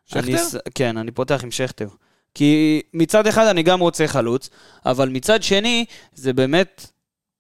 שכטר? 0.10 0.20
אני, 0.22 0.38
כן, 0.76 0.98
אני 0.98 1.12
פותח 1.12 1.44
עם 1.44 1.52
שכטר. 1.52 1.88
כי 2.34 2.82
מצד 2.94 3.28
אחד 3.28 3.46
אני 3.46 3.64
גם 3.64 3.80
רוצה 3.80 4.08
חלוץ, 4.08 4.50
אבל 4.86 5.10
מצד 5.10 5.44
שני, 5.44 5.86
זה 6.14 6.34
באמת 6.34 6.86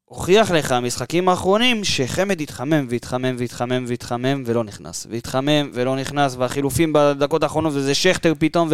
הוכיח 0.05 0.51
לך, 0.51 0.71
המשחקים 0.71 1.29
האחרונים, 1.29 1.83
שחמד 1.83 2.41
התחמם 2.41 2.87
והתחמם 2.89 3.35
והתחמם 3.39 3.85
והתחמם 3.87 4.43
ולא 4.45 4.63
נכנס. 4.63 5.07
והתחמם 5.09 5.71
ולא 5.73 5.95
נכנס, 5.95 6.35
והחילופים 6.35 6.93
בדקות 6.93 7.43
האחרונות, 7.43 7.73
וזה 7.75 7.95
שכטר 7.95 8.33
פתאום, 8.39 8.69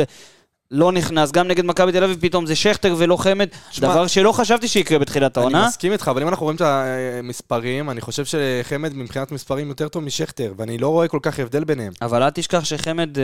ולא 0.71 0.91
נכנס. 0.91 1.31
גם 1.31 1.47
נגד 1.47 1.65
מכבי 1.65 1.91
תל 1.91 2.03
אביב 2.03 2.17
פתאום 2.21 2.45
זה 2.45 2.55
שכטר 2.55 2.95
ולא 2.97 3.17
חמד, 3.17 3.47
שמע, 3.71 3.87
דבר 3.87 4.07
שלא 4.07 4.31
חשבתי 4.31 4.67
שיקרה 4.67 4.99
בתחילת 4.99 5.37
אני 5.37 5.43
העונה. 5.43 5.67
מסכים 5.67 5.91
איתך, 5.91 6.07
אבל 6.07 6.21
אם 6.21 6.27
אנחנו 6.27 6.43
רואים 6.43 6.55
את 6.55 6.61
המספרים, 6.61 7.89
אני 7.89 8.01
חושב 8.01 8.23
שחמד 8.25 8.93
מבחינת 8.95 9.31
מספרים 9.31 9.67
יותר 9.69 9.87
טוב 9.87 10.03
משכטר, 10.03 10.53
ואני 10.57 10.77
לא 10.77 10.87
רואה 10.87 11.07
כל 11.07 11.19
כך 11.21 11.39
הבדל 11.39 11.63
ביניהם. 11.63 11.93
אבל 12.01 12.23
אל 12.23 12.29
תשכח 12.29 12.63
שחמד 12.63 13.17
אה, 13.17 13.23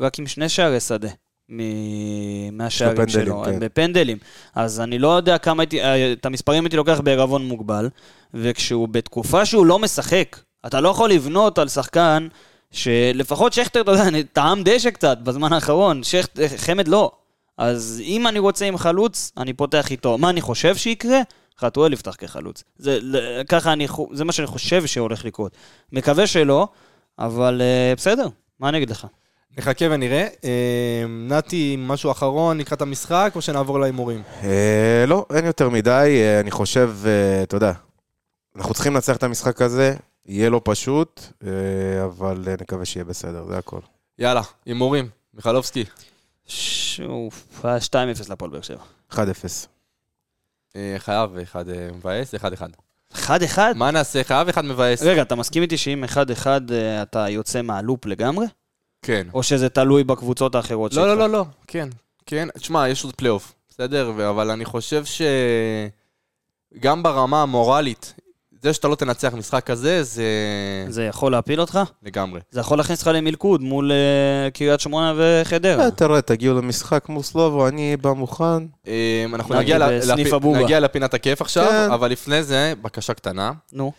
רק 0.00 0.18
עם 0.18 0.26
שני 0.26 0.48
שערי 0.48 0.80
שדה. 0.80 1.08
מ- 1.50 2.56
מהשערים 2.58 2.94
בפנדלים, 2.94 3.26
שלו, 3.26 3.42
כן. 3.44 3.60
בפנדלים. 3.60 4.18
אז 4.54 4.80
אני 4.80 4.98
לא 4.98 5.16
יודע 5.16 5.38
כמה 5.38 5.62
הייתי, 5.62 5.82
אה, 5.82 6.12
את 6.12 6.26
המספרים 6.26 6.64
הייתי 6.64 6.76
לוקח 6.76 7.00
בערבון 7.00 7.44
מוגבל, 7.44 7.88
וכשהוא 8.34 8.88
בתקופה 8.88 9.44
שהוא 9.44 9.66
לא 9.66 9.78
משחק, 9.78 10.36
אתה 10.66 10.80
לא 10.80 10.88
יכול 10.88 11.10
לבנות 11.10 11.58
על 11.58 11.68
שחקן 11.68 12.28
שלפחות 12.70 13.52
שכטר, 13.52 13.80
אתה 13.80 13.90
יודע, 13.90 14.22
טעם 14.32 14.62
דשא 14.64 14.90
קצת 14.90 15.18
בזמן 15.18 15.52
האחרון, 15.52 16.02
שכט, 16.02 16.38
חמד 16.56 16.88
לא. 16.88 17.12
אז 17.58 18.02
אם 18.04 18.26
אני 18.26 18.38
רוצה 18.38 18.64
עם 18.64 18.76
חלוץ, 18.76 19.32
אני 19.36 19.52
פותח 19.52 19.90
איתו. 19.90 20.18
מה 20.18 20.30
אני 20.30 20.40
חושב 20.40 20.76
שיקרה? 20.76 21.20
חתואל 21.60 21.92
יפתח 21.92 22.14
כחלוץ. 22.18 22.64
זה, 22.76 22.98
ככה 23.48 23.72
אני, 23.72 23.86
זה 24.12 24.24
מה 24.24 24.32
שאני 24.32 24.46
חושב 24.46 24.86
שהולך 24.86 25.24
לקרות. 25.24 25.52
מקווה 25.92 26.26
שלא, 26.26 26.68
אבל 27.18 27.60
אה, 27.64 27.94
בסדר, 27.96 28.28
מה 28.60 28.68
אני 28.68 28.76
אגיד 28.76 28.90
לך? 28.90 29.06
נחכה 29.58 29.84
ונראה. 29.90 30.26
אה, 30.44 31.04
נתי, 31.28 31.76
משהו 31.78 32.10
אחרון 32.10 32.58
לקראת 32.58 32.82
המשחק, 32.82 33.32
או 33.34 33.42
שנעבור 33.42 33.80
להימורים? 33.80 34.22
אה, 34.42 35.04
לא, 35.06 35.26
אין 35.34 35.44
יותר 35.44 35.68
מדי. 35.68 36.20
אה, 36.20 36.40
אני 36.40 36.50
חושב, 36.50 36.92
אה, 37.06 37.42
אתה 37.42 37.56
יודע, 37.56 37.72
אנחנו 38.56 38.74
צריכים 38.74 38.94
לנצח 38.94 39.16
את 39.16 39.22
המשחק 39.22 39.62
הזה, 39.62 39.94
יהיה 40.28 40.50
לא 40.50 40.60
פשוט, 40.64 41.20
אה, 41.46 42.04
אבל 42.04 42.44
אה, 42.46 42.54
נקווה 42.60 42.84
שיהיה 42.84 43.04
בסדר, 43.04 43.44
זה 43.44 43.58
הכל. 43.58 43.80
יאללה, 44.18 44.42
הימורים. 44.66 45.08
מיכלובסקי. 45.34 45.84
שוב, 46.46 47.32
2-0 47.60 47.64
לפועל 48.30 48.50
באר 48.50 48.60
שבע. 48.60 48.82
1-0. 49.12 49.16
אה, 50.76 50.94
חייב 50.98 51.36
אחד 51.36 51.64
מבאס, 51.92 52.34
אחד 52.34 52.52
אחד. 52.52 52.68
1-1? 53.14 53.58
מה 53.74 53.90
נעשה? 53.90 54.24
חייב 54.24 54.48
אחד 54.48 54.64
מבאס. 54.64 55.02
רגע, 55.02 55.22
אתה 55.22 55.34
מסכים 55.34 55.62
איתי 55.62 55.76
שאם 55.76 56.04
1-1 56.04 56.46
אה, 56.46 57.02
אתה 57.02 57.28
יוצא 57.28 57.62
מהלופ 57.62 58.06
לגמרי? 58.06 58.46
כן. 59.02 59.26
או 59.34 59.42
שזה 59.42 59.68
תלוי 59.68 60.04
בקבוצות 60.04 60.54
האחרות 60.54 60.94
לא, 60.94 61.06
לא, 61.06 61.18
לא, 61.18 61.28
לא, 61.28 61.44
כן, 61.66 61.88
כן. 62.26 62.48
תשמע, 62.58 62.88
יש 62.88 63.04
עוד 63.04 63.14
פלייאוף, 63.14 63.54
בסדר? 63.68 64.30
אבל 64.30 64.50
אני 64.50 64.64
חושב 64.64 65.04
שגם 66.74 67.02
ברמה 67.02 67.42
המורלית, 67.42 68.14
זה 68.62 68.72
שאתה 68.72 68.88
לא 68.88 68.94
תנצח 68.94 69.34
משחק 69.34 69.66
כזה, 69.66 70.02
זה 70.02 70.24
זה 70.88 71.04
יכול 71.04 71.32
להפיל 71.32 71.60
אותך? 71.60 71.78
לגמרי. 72.02 72.40
זה 72.50 72.60
יכול 72.60 72.78
להכניס 72.78 73.00
אותך 73.00 73.10
למלכוד 73.14 73.62
מול 73.62 73.92
אה, 73.92 74.50
קריית 74.50 74.80
שמונה 74.80 75.14
וחדרה. 75.16 75.84
אה, 75.84 75.90
תראה, 75.90 76.22
תגיעו 76.22 76.54
למשחק 76.54 77.08
מול 77.08 77.22
סלובו, 77.22 77.68
אני 77.68 77.96
בא 77.96 78.12
מוכן. 78.12 78.66
אה, 78.86 79.24
אנחנו 79.34 79.54
נגיד 79.54 79.76
נגיע, 80.62 80.80
לפינת 80.80 81.14
הכיף 81.14 81.40
עכשיו, 81.40 81.66
כן. 81.68 81.92
אבל 81.92 82.10
לפני 82.10 82.42
זה, 82.42 82.72
בקשה 82.82 83.14
קטנה, 83.14 83.52
נו. 83.72 83.92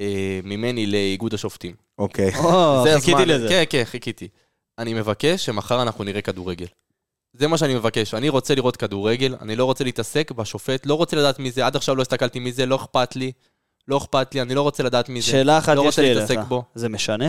אה, 0.00 0.40
ממני 0.44 0.86
לאיגוד 0.86 1.34
השופטים. 1.34 1.74
אוקיי. 1.98 2.32
חיכיתי. 2.94 3.26
לזה. 3.26 3.48
כן, 3.48 3.64
כן, 3.70 3.82
חיכיתי. 3.84 4.28
אני 4.78 4.94
מבקש 4.94 5.44
שמחר 5.44 5.82
אנחנו 5.82 6.04
נראה 6.04 6.22
כדורגל. 6.22 6.66
זה 7.32 7.48
מה 7.48 7.58
שאני 7.58 7.74
מבקש. 7.74 8.14
אני 8.14 8.28
רוצה 8.28 8.54
לראות 8.54 8.76
כדורגל, 8.76 9.36
אני 9.42 9.56
לא 9.56 9.64
רוצה 9.64 9.84
להתעסק 9.84 10.30
בשופט, 10.30 10.86
לא 10.86 10.94
רוצה 10.94 11.16
לדעת 11.16 11.38
מי 11.38 11.50
זה, 11.50 11.66
עד 11.66 11.76
עכשיו 11.76 11.96
לא 11.96 12.02
הסתכלתי 12.02 12.38
מי 12.38 12.52
זה, 12.52 12.66
לא 12.66 12.76
אכפת 12.76 13.16
לי. 13.16 13.32
לא 13.88 13.96
אכפת 13.96 14.34
לי, 14.34 14.42
אני 14.42 14.54
לא 14.54 14.62
רוצה 14.62 14.82
לדעת 14.82 15.08
מי 15.08 15.20
זה. 15.20 15.26
שאלה 15.26 15.58
אחת 15.58 15.76
לא 15.76 15.80
יש 15.80 15.86
רוצה 15.86 16.02
לי 16.02 16.12
אליך. 16.12 16.30
בו. 16.48 16.62
זה 16.74 16.88
משנה? 16.88 17.28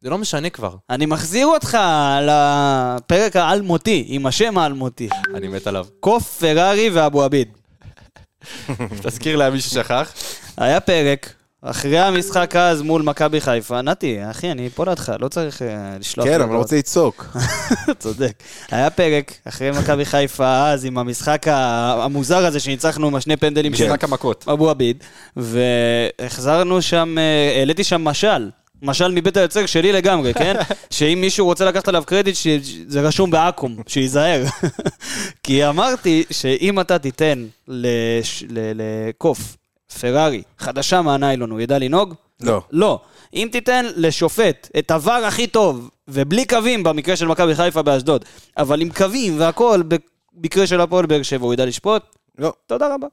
זה 0.00 0.10
לא 0.10 0.18
משנה 0.18 0.50
כבר. 0.50 0.76
אני 0.90 1.06
מחזיר 1.06 1.46
אותך 1.46 1.78
לפרק 2.22 3.36
האלמותי, 3.36 4.04
עם 4.08 4.26
השם 4.26 4.58
האלמותי. 4.58 5.08
אני 5.34 5.48
מת 5.48 5.66
עליו. 5.66 5.86
קוף, 6.00 6.38
פרארי 6.40 6.90
ואבו 6.90 7.22
עביד. 7.22 7.48
תזכיר 9.02 9.36
להם 9.36 9.52
מי 9.52 9.60
ששכח. 9.60 10.12
היה 10.56 10.80
פרק, 10.80 11.34
אחרי 11.62 11.98
המשחק 11.98 12.56
אז 12.56 12.82
מול 12.82 13.02
מכבי 13.02 13.40
חיפה, 13.40 13.82
נתי, 13.82 14.18
אחי, 14.30 14.50
אני 14.50 14.70
פה 14.70 14.84
לידך, 14.84 15.12
לא 15.20 15.28
צריך 15.28 15.62
אה, 15.62 15.68
לשלוח... 16.00 16.26
כן, 16.26 16.34
אבל 16.34 16.42
הודעות. 16.42 16.62
רוצה 16.62 16.76
לצעוק. 16.76 17.36
צודק. 17.98 18.32
היה 18.70 18.90
פרק, 18.90 19.32
אחרי 19.44 19.70
מכבי 19.70 20.04
חיפה 20.04 20.68
אז, 20.70 20.84
עם 20.84 20.98
המשחק 20.98 21.46
המוזר 21.48 22.46
הזה 22.46 22.60
שניצחנו 22.60 23.06
עם 23.06 23.14
השני 23.14 23.36
פנדלים 23.36 23.74
של 23.74 23.84
משחק 23.86 24.04
המכות. 24.04 24.44
אבו 24.52 24.70
עביד, 24.70 25.04
והחזרנו 25.36 26.82
שם, 26.82 27.16
אה, 27.18 27.58
העליתי 27.58 27.84
שם 27.84 28.04
משל. 28.04 28.50
משל 28.82 29.08
מבית 29.12 29.36
היוצר 29.36 29.66
שלי 29.66 29.92
לגמרי, 29.92 30.34
כן? 30.34 30.54
שאם 30.90 31.18
מישהו 31.20 31.46
רוצה 31.46 31.64
לקחת 31.64 31.88
עליו 31.88 32.02
קרדיט, 32.06 32.34
שזה 32.36 33.00
רשום 33.00 33.30
בעכו"ם, 33.30 33.76
שייזהר. 33.86 34.44
כי 35.42 35.66
אמרתי 35.68 36.24
שאם 36.30 36.80
אתה 36.80 36.98
תיתן 36.98 37.46
לש- 37.68 38.44
ל- 38.48 38.72
לקוף, 39.08 39.56
פרארי, 40.00 40.42
חדשה 40.58 41.02
מהניילון, 41.02 41.50
הוא 41.50 41.60
ידע 41.60 41.78
לנהוג? 41.78 42.14
לא. 42.40 42.62
לא. 42.70 43.00
אם 43.34 43.48
תיתן 43.52 43.86
לשופט 43.96 44.68
את 44.78 44.90
הוואר 44.90 45.24
הכי 45.24 45.46
טוב, 45.46 45.90
ובלי 46.08 46.44
קווים 46.46 46.82
במקרה 46.82 47.16
של 47.16 47.26
מכבי 47.26 47.54
חיפה 47.54 47.82
באשדוד, 47.82 48.24
אבל 48.56 48.80
עם 48.80 48.90
קווים 48.90 49.40
והכל, 49.40 49.82
במקרה 50.34 50.66
של 50.66 50.80
הפועל 50.80 51.06
באר 51.06 51.22
שבע, 51.22 51.44
הוא 51.44 51.54
ידע 51.54 51.66
לשפוט? 51.66 52.02
לא. 52.38 52.52
תודה 52.66 52.94
רבה. 52.94 53.06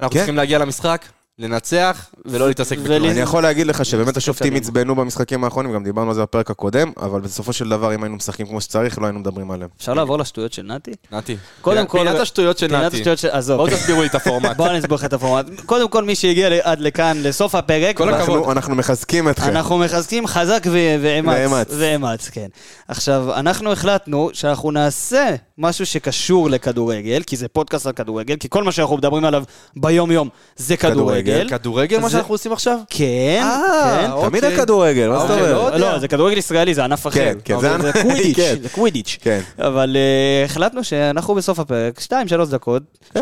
אנחנו 0.00 0.12
כן. 0.12 0.18
צריכים 0.18 0.36
להגיע 0.36 0.58
למשחק, 0.58 1.04
לנצח 1.38 2.06
ולא 2.24 2.48
להתעסק 2.48 2.78
בכלום. 2.78 3.10
אני 3.10 3.20
יכול 3.20 3.42
להגיד 3.42 3.66
לך 3.66 3.84
שבאמת 3.84 4.16
השופטים. 4.16 4.54
עצבנו 4.54 4.94
במשחקים 4.96 5.44
האחרונים, 5.44 5.72
גם 5.72 5.84
דיברנו 5.84 6.08
על 6.08 6.14
זה 6.14 6.22
בפרק 6.22 6.50
הקודם, 6.50 6.92
אבל 7.02 7.20
בסופו 7.20 7.52
של 7.52 7.68
דבר, 7.68 7.94
אם 7.94 8.02
היינו 8.02 8.16
משחקים 8.16 8.46
כמו 8.46 8.60
שצריך, 8.60 8.98
לא 8.98 9.06
היינו 9.06 9.18
מדברים 9.18 9.50
עליהם. 9.50 9.70
אפשר 9.78 9.94
לעבור 9.94 10.18
לשטויות 10.18 10.52
של 10.52 10.62
נתי? 10.62 10.90
נתי. 11.12 11.36
קודם 11.60 11.86
כל- 11.86 11.98
פינת 11.98 12.14
השטויות 12.20 12.58
של 12.58 12.68
פינת 12.68 12.84
נתי. 12.84 12.96
השטויות 12.96 13.18
של... 13.18 13.28
עזוב. 13.30 13.56
בואו 13.56 13.70
תסבירו 13.70 14.00
לי 14.02 14.06
את 14.06 14.14
הפורמט. 14.14 14.56
בוא 14.56 14.66
אני 14.68 14.78
אסביר 14.78 14.94
לך 14.94 15.04
את 15.04 15.12
הפורמט. 15.12 15.46
קודם 15.66 15.88
כל, 15.88 16.04
מי 16.04 16.14
שהגיע 16.14 16.48
עד 16.62 16.80
לכאן, 16.80 17.16
לסוף 17.22 17.54
הפרק, 17.54 17.96
כל 17.96 18.14
הכבוד. 18.14 18.48
אנחנו- 18.50 18.74
מחזקים 18.74 19.28
אתכם. 19.28 19.48
אנחנו 19.50 19.78
מחזקים 19.78 20.26
חזק. 20.26 20.62
ואמץ. 21.00 21.68
ואמץ, 21.70 22.28
כן. 22.28 22.46
עכשיו, 22.88 23.34
אנחנו 23.34 23.72
החלטנו 23.72 24.30
שאנחנו 24.32 24.70
נעשה 24.70 25.28
משהו 25.58 25.86
שקשור 25.86 26.50
לכדורגל, 26.50 27.22
כי 27.26 27.36
זה 27.36 27.48
פודקאסט 27.48 27.86
על 27.86 27.92
כדורגל, 27.92 28.36
כי 28.36 28.48
כל 28.50 28.64
מה 28.64 28.72
שאנחנו 28.72 28.96
מדברים 28.96 29.24
עליו 29.24 29.42
ביום-יום 29.76 30.28
זה 30.56 30.76
כדורגל. 30.76 31.27
כדורגל. 31.32 31.48
כדורגל 31.58 31.98
מה 31.98 32.10
שאנחנו 32.10 32.34
עושים 32.34 32.52
עכשיו? 32.52 32.78
כן, 32.90 33.40
אה, 33.42 33.98
כן. 34.02 34.10
אוקיי. 34.10 34.30
תמיד 34.30 34.44
הכדורגל, 34.44 35.08
מה 35.08 35.18
זאת 35.18 35.30
אוקיי, 35.30 35.52
לא 35.52 35.56
אומרת? 35.58 35.74
יודע. 35.74 35.92
לא, 35.92 35.98
זה 35.98 36.08
כדורגל 36.08 36.36
ישראלי, 36.38 36.74
זה 36.74 36.84
ענף 36.84 37.06
אחר. 37.06 37.20
כן, 37.20 37.38
כן, 37.44 37.54
אוקיי, 37.54 37.82
זה 37.82 37.92
קווידיץ', 38.02 38.36
כן. 38.36 38.56
זה 38.62 38.68
קווידיץ'. 38.68 39.18
כן. 39.20 39.40
אבל 39.58 39.96
אה, 39.96 40.44
החלטנו 40.44 40.84
שאנחנו 40.84 41.34
בסוף 41.34 41.58
הפרק, 41.58 42.00
2-3 42.00 42.12
דקות, 42.50 42.82
2-3 43.16 43.20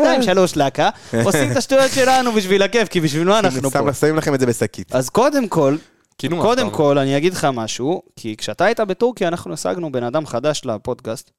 לקה, 0.55 0.89
עושים 1.25 1.51
את 1.51 1.57
השטויות 1.57 1.91
שלנו 1.91 2.31
בשביל 2.31 2.61
הכיף, 2.63 2.87
כי 2.87 3.01
בשביל 3.01 3.27
מה 3.27 3.39
אנחנו 3.39 3.71
פה. 3.71 3.93
שמים 3.93 4.15
לכם 4.15 4.33
את 4.33 4.39
זה 4.39 4.45
בשקית. 4.45 4.95
אז 4.95 5.09
קודם 5.09 5.47
כל, 5.47 5.77
כאילו 6.17 6.41
קודם 6.41 6.69
כל, 6.69 6.97
אני 6.97 7.17
אגיד 7.17 7.33
לך 7.33 7.47
משהו, 7.53 8.01
כי 8.15 8.35
כשאתה 8.37 8.65
היית 8.65 8.79
בטורקיה, 8.79 9.27
אנחנו 9.27 9.53
השגנו 9.53 9.91
בן 9.91 10.03
אדם 10.03 10.25
חדש 10.25 10.61
לפודקאסט, 10.65 11.31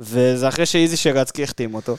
וזה 0.00 0.48
אחרי 0.48 0.66
שאיזי 0.66 0.96
שרצקי 0.96 1.42
החתים 1.42 1.74
אותו, 1.74 1.96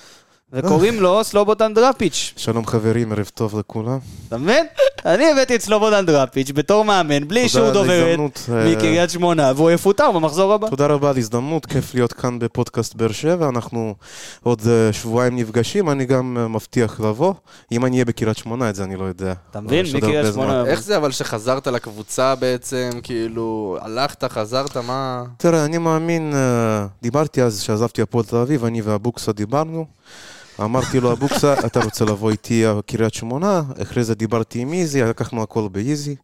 וקוראים 0.54 1.02
לו 1.02 1.24
סלובודן 1.24 1.74
דראפיץ', 1.74 2.34
שלום 2.38 2.66
חברים, 2.66 3.12
ערב 3.12 3.30
טוב 3.34 3.60
לכולם. 3.60 3.98
אתה 4.28 4.38
מבין? 4.38 4.66
אני 5.06 5.32
הבאתי 5.32 5.56
את 5.56 5.62
סלובודן 5.62 6.06
דראפיץ' 6.06 6.52
בתור 6.52 6.86
מאמן, 6.86 7.28
בלי 7.28 7.40
אישור 7.42 7.72
דוברת 7.72 8.20
אה, 8.52 8.72
מקריית 8.72 9.10
שמונה, 9.10 9.52
והוא 9.56 9.72
יפוטר 9.72 10.12
במחזור 10.12 10.54
הבא. 10.54 10.70
תודה 10.70 10.86
רבה 10.86 11.10
על 11.10 11.16
ההזדמנות, 11.16 11.66
כיף 11.66 11.94
להיות 11.96 12.14
כאן 12.14 12.40
בפודקאסט 12.40 12.96
באר 12.96 13.12
שבע, 13.12 13.50
אנחנו 13.50 13.96
עוד 14.44 14.62
אה, 14.68 14.94
שבועיים 14.94 15.36
נפגשים, 15.36 15.90
אני 15.90 16.06
גם 16.06 16.38
אה, 16.40 16.48
מבטיח 16.48 17.00
לבוא. 17.00 17.34
אם 17.72 17.86
אני 17.86 17.96
אהיה 17.96 18.06
בקריית 18.06 18.38
שמונה, 18.38 18.70
את 18.70 18.76
זה 18.76 18.84
אני 18.84 18.96
לא 18.96 19.04
יודע. 19.04 19.34
אתה 19.52 19.62
מבין? 19.62 19.86
מקריית. 19.94 20.34
שמונה. 20.34 20.66
איך 20.66 20.84
זה 20.84 20.98
אבל 20.98 21.12
שחזרת 21.12 21.68
לקבוצה 21.68 22.36
בעצם, 22.36 22.90
כאילו, 23.04 23.78
הלכת, 23.82 24.24
חזרת, 24.24 24.78
מה... 24.78 25.24
תראה, 25.38 25.66
אני 25.66 25.78
מאמין, 25.78 26.34
דיברתי 27.02 27.42
אז 27.44 27.62
שעזבתי 27.62 28.02
הפועל 28.02 28.26
תל 28.26 28.36
אביב, 28.36 28.66
אני 28.66 28.82
ואבוקסה 28.82 29.32
דיברנו. 29.32 29.86
אמרתי 30.62 31.00
לו, 31.00 31.12
אבוקסה, 31.12 31.54
אתה 31.66 31.84
רוצה 31.84 32.06
לבוא 32.06 32.32
איתי 32.32 32.66
קריית 32.86 33.14
שמונה? 33.14 33.62
אחרי 33.82 34.04
זה 34.04 34.16
דיברתי 34.16 34.60
עם 34.60 34.74
איזי, 34.74 35.02
לקחנו 35.02 35.44
הכל 35.44 35.68
באיזי. 35.72 36.16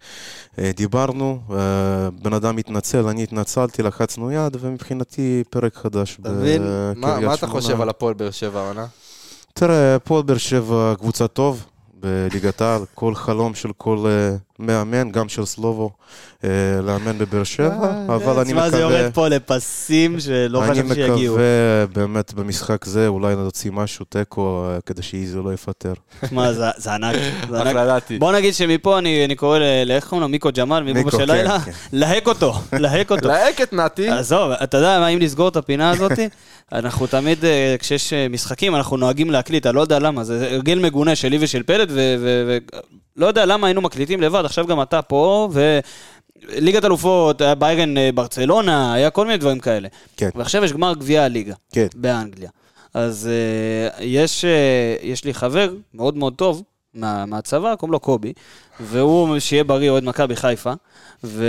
אה, 0.59 0.71
דיברנו, 0.75 1.39
אה, 1.51 2.09
בן 2.21 2.33
אדם 2.33 2.57
התנצל, 2.57 3.07
אני 3.07 3.23
התנצלתי, 3.23 3.83
לחצנו 3.83 4.31
יד, 4.31 4.57
ומבחינתי 4.59 5.43
פרק 5.49 5.75
חדש? 5.75 6.17
בקריית 6.19 6.61
שמונה. 6.95 7.19
מה 7.19 7.33
אתה 7.33 7.47
חושב 7.47 7.81
על 7.81 7.89
הפועל 7.89 8.13
באר 8.13 8.31
שבע 8.31 8.59
העונה? 8.59 8.85
תראה, 9.53 9.95
הפועל 9.95 10.23
באר 10.23 10.37
שבע 10.37 10.93
קבוצה 10.97 11.27
טוב 11.27 11.65
בליגת 12.03 12.61
העל, 12.61 12.81
כל 12.95 13.15
חלום 13.15 13.55
של 13.55 13.69
כל 13.77 14.05
אה, 14.07 14.35
מאמן, 14.59 15.11
גם 15.11 15.29
של 15.29 15.45
סלובו, 15.45 15.91
אה, 16.43 16.49
לאמן 16.83 17.17
בבאר 17.17 17.43
שבע, 17.43 17.91
אבל 18.07 18.39
אני 18.39 18.45
תשמע, 18.49 18.69
זה 18.69 18.77
מקווה... 18.77 18.99
יורד 18.99 19.13
פה 19.13 19.27
לפסים 19.27 20.19
שלא 20.19 20.63
אני 20.65 20.71
חשבתי 20.71 20.93
שיגיעו. 20.95 21.33
מקווה 21.35 21.85
באמת 21.93 22.33
במשחק 22.33 22.85
זה 22.85 23.07
אולי 23.07 23.35
להוציא 23.35 23.71
משהו, 23.71 24.05
תיקו, 24.05 24.65
אה, 24.69 24.81
כדי 24.85 25.01
שאיזי 25.01 25.37
לא 25.37 25.53
יפטר. 25.53 25.93
תשמע, 26.21 26.53
זה 26.53 26.65
זה 26.77 26.93
ענק. 26.93 27.15
זה 27.49 27.61
ענק. 27.61 28.03
בוא 28.19 28.31
נגיד 28.31 28.53
שמפה 28.53 28.97
אני 28.97 29.25
אני 29.25 29.35
קורא, 29.35 29.57
ל- 29.59 29.83
לאיך 29.85 30.07
קוראים 30.07 30.21
לו? 30.21 30.29
מיקו 30.29 30.49
ג'מאל, 30.55 30.83
מיקו, 30.83 31.11
של 31.11 31.17
כן, 31.17 31.27
לילה? 31.27 31.59
כן. 31.59 31.71
להק 31.93 32.27
אותו, 32.27 32.53
להק 32.73 33.11
אותו. 33.11 33.27
להק 33.27 33.61
את 33.61 33.73
נתי. 33.73 34.09
עזוב, 34.09 34.51
אתה 34.51 34.77
יודע 34.77 34.99
מה, 34.99 35.07
אם 35.07 35.19
נסגור 35.19 35.47
את 35.47 35.55
הפינה 35.55 35.89
הזאת, 35.89 36.11
אנחנו 36.71 37.07
תמיד, 37.07 37.45
אה, 37.45 37.75
כשיש 37.79 38.13
אה, 38.13 38.27
משחקים, 38.29 38.75
אנחנו 38.75 38.97
נוהגים 38.97 39.31
להקליט, 39.31 39.65
אני 39.65 39.75
לא 39.75 39.81
יודע 39.81 39.99
למה, 39.99 40.23
זה 40.23 40.51
הרגל 40.51 40.79
מגונה 40.79 41.15
שלי 41.15 41.37
ושל 41.41 41.63
פלד, 41.63 41.91
ולא 41.91 43.25
יודע 43.25 43.45
למה 43.45 43.67
היינו 43.67 43.81
מקליטים 43.81 44.21
לבד, 44.21 44.45
עכשיו 44.45 44.67
גם 44.67 44.81
אתה 44.81 45.01
פה, 45.01 45.49
וליגת 45.53 46.85
אלופות, 46.85 47.41
היה 47.41 47.55
ביירן 47.55 47.97
אה, 47.97 48.09
ברצלונה, 48.13 48.93
היה 48.93 49.09
כל 49.09 49.25
מיני 49.25 49.37
דברים 49.37 49.59
כאלה. 49.59 49.87
כן. 50.17 50.29
ועכשיו 50.35 50.63
יש 50.63 50.73
גמר 50.73 50.93
גביע 50.93 51.23
הליגה, 51.23 51.53
כן. 51.71 51.87
באנגליה. 51.95 52.49
אז 52.93 53.29
אה, 53.31 54.03
יש, 54.05 54.45
אה, 54.45 54.95
יש 55.01 55.25
לי 55.25 55.33
חבר 55.33 55.73
מאוד 55.93 56.17
מאוד 56.17 56.33
טוב 56.35 56.63
מה, 56.93 57.25
מהצבא, 57.25 57.75
קוראים 57.75 57.91
לו 57.91 57.99
קובי, 57.99 58.33
והוא, 58.79 59.39
שיהיה 59.39 59.63
בריא, 59.63 59.89
אוהד 59.89 60.03
מכבי 60.03 60.35
חיפה, 60.35 60.73
ו, 61.23 61.45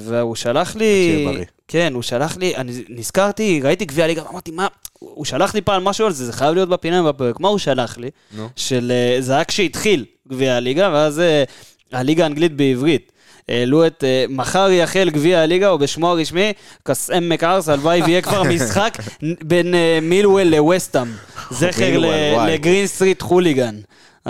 והוא 0.00 0.34
שלח 0.34 0.76
לי... 0.76 1.10
שיהיה 1.10 1.32
בריא. 1.32 1.44
כן, 1.68 1.94
הוא 1.94 2.02
שלח 2.02 2.36
לי, 2.36 2.56
אני 2.56 2.72
נזכרתי, 2.88 3.60
ראיתי 3.64 3.84
גביע 3.84 4.04
הליגה, 4.04 4.22
אמרתי, 4.30 4.50
מה, 4.50 4.66
הוא 4.98 5.24
שלח 5.24 5.54
לי 5.54 5.60
פעם 5.60 5.84
משהו 5.84 6.06
על 6.06 6.12
זה, 6.12 6.26
זה 6.26 6.32
חייב 6.32 6.54
להיות 6.54 6.68
בפינה 6.68 7.02
בפרק, 7.02 7.40
מה 7.40 7.48
הוא 7.48 7.58
שלח 7.58 7.98
לי? 7.98 8.10
נו. 8.36 8.48
של, 8.56 8.92
אה, 8.94 9.20
זה 9.20 9.32
היה 9.32 9.44
כשהתחיל 9.44 10.04
גביע 10.28 10.54
הליגה, 10.54 10.90
ואז 10.92 11.20
אה, 11.20 11.44
הליגה 11.92 12.24
האנגלית 12.24 12.56
בעברית. 12.56 13.12
העלו 13.48 13.86
את 13.86 14.04
אה, 14.04 14.24
מחר 14.28 14.70
יחל 14.70 15.10
גביע 15.10 15.40
הליגה, 15.40 15.68
או 15.68 15.78
בשמו 15.78 16.10
הרשמי, 16.10 16.52
קיסאמק 16.82 17.28
ארס, 17.28 17.68
הלוואי 17.68 18.02
ויהיה 18.02 18.22
כבר 18.22 18.42
משחק 18.54 18.98
בין 19.22 19.74
מילוול 20.02 20.42
לווסטאם. 20.42 21.08
זכר. 21.50 21.98
ל 22.46 22.53
Green 22.53 22.86
Street 22.86 23.22
Hooligans. 23.22 23.74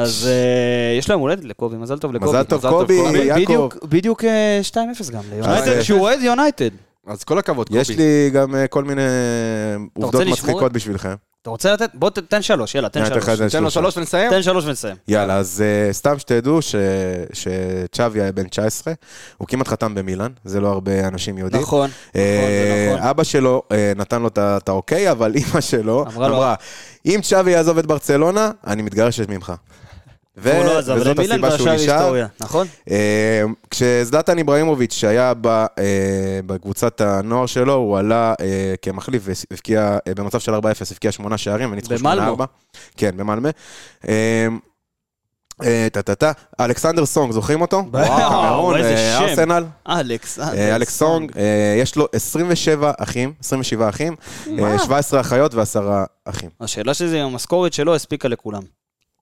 אז 0.03 0.28
אה, 0.30 0.98
יש 0.98 1.11
להם 1.11 1.18
הולדת 1.18 1.44
לקובי, 1.44 1.76
מזל 1.76 1.98
טוב 1.98 2.12
לקובי. 2.12 2.30
מזל 2.30 2.42
טוב 2.42 2.59
מזל 2.59 2.68
טוב, 2.70 2.80
קובי. 2.80 3.18
יעקב. 3.24 3.40
בדיוק, 3.42 3.76
בדיוק 3.84 4.24
אה, 4.24 4.61
2-0 4.70 4.76
גם 5.12 5.22
ליונייטד, 5.30 5.68
אה, 5.68 5.84
שהוא 5.84 6.01
אוהד 6.01 6.20
יונייטד. 6.22 6.70
אז 7.07 7.24
כל 7.24 7.38
הכבוד, 7.38 7.68
קובי. 7.68 7.80
יש 7.80 7.90
לי 7.90 8.30
גם 8.32 8.55
כל 8.70 8.84
מיני 8.84 9.03
עובדות? 9.94 10.26
מצחיקות 10.26 10.72
בשבילכם. 10.72 11.14
אתה 11.42 11.51
רוצה 11.51 11.72
לתת? 11.72 11.90
בוא 11.94 12.11
ת- 12.11 12.18
תן 12.18 12.42
שלוש, 12.42 12.74
יאללה, 12.74 12.88
תן 12.88 13.07
שלוש. 13.07 13.24
תן 13.53 13.62
לו. 13.62 13.70
שלוש 13.70 13.96
ונסיים? 13.96 14.30
תן 14.30 14.42
שלוש 14.42 14.64
ונסיים. 14.64 14.96
יאללה, 15.09 15.36
אז 15.36 15.64
סתם 15.92 16.18
שתדעו 16.18 16.59
שצ'אבי 17.32 18.20
היה 18.20 18.32
בן 18.32 18.48
19, 18.48 18.94
הוא 19.38 19.48
כמעט 19.48 19.68
חתם 19.68 19.94
במילאן, 19.94 20.30
זה 20.44 20.61
לא 20.61 20.68
הרבה 20.68 21.09
אנשים 21.09 21.38
יודעים. 21.38 21.62
נכון, 21.62 21.90
נכון, 21.90 22.14
זה 22.14 22.92
נכון. 22.94 23.09
אבא 23.09 23.22
שלו 23.22 23.62
נתן 23.96 24.22
לו 24.22 24.28
את 24.38 24.68
האוקיי, 24.68 25.11
אבל 25.11 25.34
אימא 25.36 25.61
שלו 25.61 26.05
אמרה 26.14 26.28
לו- 26.28 26.34
אמרה, 26.36 26.55
אם 27.07 27.20
צ'אבי 27.22 27.51
יעזוב 27.51 27.78
את 27.78 27.86
ברצלונה, 27.86 28.51
אני 28.66 28.82
מתגרשת 28.82 29.28
ממך. 29.28 29.53
ו- 30.43 30.62
לא 30.64 30.78
עזב 30.78 30.95
וזאת 30.97 31.18
הסיבה 31.18 31.51
שהוא 31.59 31.68
נשאר. 31.68 32.26
נכון? 32.41 32.66
אה, 32.91 33.43
כשזלטן 33.70 34.38
איבראימוביץ' 34.38 34.93
שהיה 34.93 35.32
ב- 35.41 35.47
אה, 35.49 35.66
בקבוצת 36.47 37.01
הנוער 37.01 37.47
שלו, 37.47 37.74
הוא 37.74 37.99
עלה 37.99 38.34
אה, 38.41 38.74
כמחליף 38.82 39.22
והבקיע, 39.24 39.99
אה, 40.09 40.14
במצב 40.14 40.41
של 40.41 40.55
4-0, 40.55 40.59
הבקיע 40.91 41.12
שמונה 41.12 41.38
שערים, 41.38 41.72
וניצחו 41.72 41.95
במלמו. 41.95 42.36
8-4. 42.36 42.47
כן, 42.97 43.16
במלמה. 43.16 43.49
אה, 45.64 45.88
טה-טה-טה, 45.93 46.32
אלכסנדר 46.61 47.07
סונג, 47.07 47.32
זוכרים 47.32 47.61
אותו? 47.61 47.82
וואו, 47.93 48.76
איזה 48.76 48.97
שם. 49.18 49.24
ארסנל, 49.24 49.64
אלכס, 49.88 50.38
סונג, 50.99 51.32
יש 51.78 51.97
לו 51.97 52.07
27 52.12 52.93
אחים, 52.99 53.32
27 53.41 53.88
אחים, 53.88 54.16
אה, 54.59 54.78
17 54.78 55.20
אחיות 55.20 55.55
ועשרה 55.55 56.05
אחים. 56.24 56.51
השאלה 56.61 56.95
שזה, 56.95 57.22
המשכורת 57.22 57.72
שלו 57.72 57.95
הספיקה 57.95 58.28
לכולם. 58.28 58.62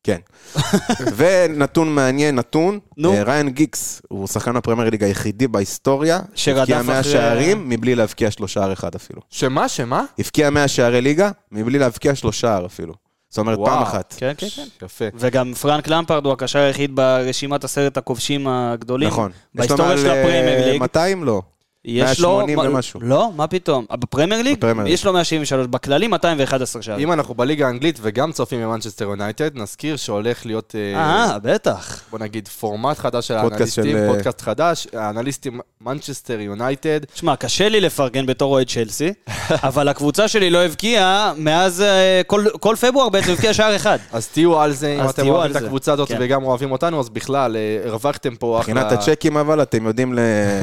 כן. 0.08 0.18
ונתון 1.16 1.94
מעניין, 1.94 2.34
נתון, 2.34 2.78
נו. 2.96 3.12
אה, 3.14 3.22
ריין 3.22 3.48
גיקס 3.48 4.02
הוא 4.08 4.26
שחקן 4.26 4.56
הפרמייר 4.56 4.90
ליג 4.90 5.04
היחידי 5.04 5.48
בהיסטוריה, 5.48 6.20
שרדף 6.34 6.60
הבקיע 6.60 6.82
100 6.82 7.00
אחרי- 7.00 7.12
שערים 7.12 7.68
מבלי 7.68 7.94
להבקיע 7.94 8.30
שלושה 8.30 8.54
שער 8.60 8.72
אחד 8.72 8.94
אפילו. 8.94 9.20
שמה, 9.30 9.68
שמה? 9.68 10.04
הבקיע 10.18 10.50
100 10.50 10.68
שערי 10.68 11.00
ליגה 11.00 11.30
מבלי 11.52 11.78
להבקיע 11.78 12.14
שלושה 12.14 12.40
שער 12.40 12.66
אפילו. 12.66 12.94
זאת 13.30 13.38
אומרת, 13.38 13.58
וואו. 13.58 13.70
פעם 13.74 13.82
אחת. 13.82 14.14
כן, 14.18 14.32
כן, 14.38 14.46
כן. 14.56 14.86
יפה. 14.86 15.04
וגם 15.14 15.54
פרנק 15.54 15.88
למפארד 15.88 16.24
הוא 16.24 16.32
הקשר 16.32 16.58
היחיד 16.58 16.96
ברשימת 16.96 17.64
עשרת 17.64 17.96
הכובשים 17.96 18.48
הגדולים. 18.48 19.08
נכון. 19.08 19.30
בהיסטוריה 19.54 19.98
של 19.98 20.06
אה, 20.10 20.20
הפרמייר 20.22 20.66
ליג. 20.72 20.80
200 20.80 21.24
לא. 21.24 21.42
יש 21.84 22.20
לו... 22.20 22.28
180 22.36 22.56
מה- 22.58 22.64
ומשהו. 22.64 23.00
לא, 23.02 23.30
מה 23.36 23.46
פתאום? 23.46 23.84
בפרמייר 23.92 24.42
ליג? 24.42 24.58
בפרמייר 24.58 24.84
ליג. 24.84 24.94
יש 24.94 25.04
לו 25.04 25.12
173, 25.12 25.66
בכללי 25.66 26.06
211 26.08 26.82
שערים. 26.82 27.08
אם 27.08 27.12
אנחנו 27.12 27.34
בליגה 27.34 27.66
האנגלית 27.66 27.98
וגם 28.02 28.32
צופים 28.32 28.62
במנצ'סטר 28.62 29.04
יונייטד, 29.04 29.50
נזכיר 29.54 29.96
שהולך 29.96 30.46
להיות, 30.46 30.74
אה, 30.94 31.00
אה, 31.32 31.38
בטח. 31.42 32.00
בוא 32.10 32.18
נגיד, 32.18 32.48
פורמט 32.48 32.98
חדש 32.98 33.28
של 33.28 33.34
האנליסטים, 33.36 33.96
אה, 33.96 34.08
פודקאסט 34.12 34.40
חדש, 34.40 34.86
האנליסטים 34.92 35.60
מנצ'סטר 35.80 36.40
יונייטד. 36.40 37.04
תשמע, 37.04 37.36
קשה 37.36 37.68
לי 37.68 37.80
לפרגן 37.80 38.26
בתור 38.26 38.52
אוהד 38.52 38.66
צ'לסי, 38.68 39.12
אבל 39.50 39.88
הקבוצה 39.88 40.28
שלי 40.28 40.50
לא 40.50 40.58
הבקיעה 40.64 41.32
מאז 41.36 41.80
אה, 41.80 42.20
כל- 42.26 42.44
כל 42.60 42.76
פברואר 42.80 43.08
בעצם 43.08 43.32
הבקיעה 43.32 43.54
שער 43.54 43.76
אחד. 43.76 43.98
אז 44.12 44.28
תהיו 44.28 44.60
על 44.60 44.72
זה, 44.72 44.96
אם 45.04 45.08
אתם 45.10 45.28
אוהבים 45.28 45.56
את. 45.56 45.62
הקבוצה 45.62 45.92
הזאת 45.92 46.08
כן. 46.08 46.16
וגם 46.20 46.44
אוהבים 46.44 46.72
אותנו, 46.72 47.00
אז 47.00 47.08
בכלל, 47.08 47.56
הרווחתם 47.86 48.34
פה 48.36 48.60
אחלה... 48.60 48.74
מבחינת 48.74 48.92
הצ'קים 48.98 49.36
אבל, 49.36 49.62
אתם 49.62 49.86
יודעים 49.86 50.12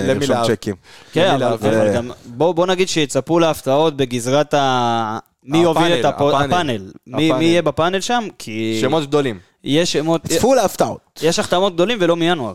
לרשום. 0.07 0.36
צ'קים. 0.47 0.76
כן, 1.16 1.41
אבל? 1.41 1.43
אבל 1.53 1.93
גם, 1.95 2.11
בוא 2.26 2.51
בוא 2.55 2.66
נגיד 2.68 2.88
שיצפו 2.88 3.39
להפתעות 3.39 3.97
בגזרת 3.97 4.53
ה... 4.53 5.20
מי 5.43 5.57
יוביל 5.57 5.93
את 5.93 6.05
הפאנל. 6.05 6.45
הפאנל? 6.45 6.91
מי 7.07 7.26
הפאנל. 7.28 7.39
מי 7.39 7.45
יהיה 7.45 7.61
בפאנל 7.61 8.01
שם? 8.01 8.28
כי... 8.38 8.78
שמות 8.82 9.03
גדולים. 9.07 9.39
יש 9.63 9.93
שמות, 9.93 10.28
צפו 10.28 10.53
להפתעות. 10.53 11.20
יש 11.24 11.39
החתמות 11.39 11.74
גדולים 11.74 11.97
ולא 12.01 12.16
מינואר. 12.16 12.53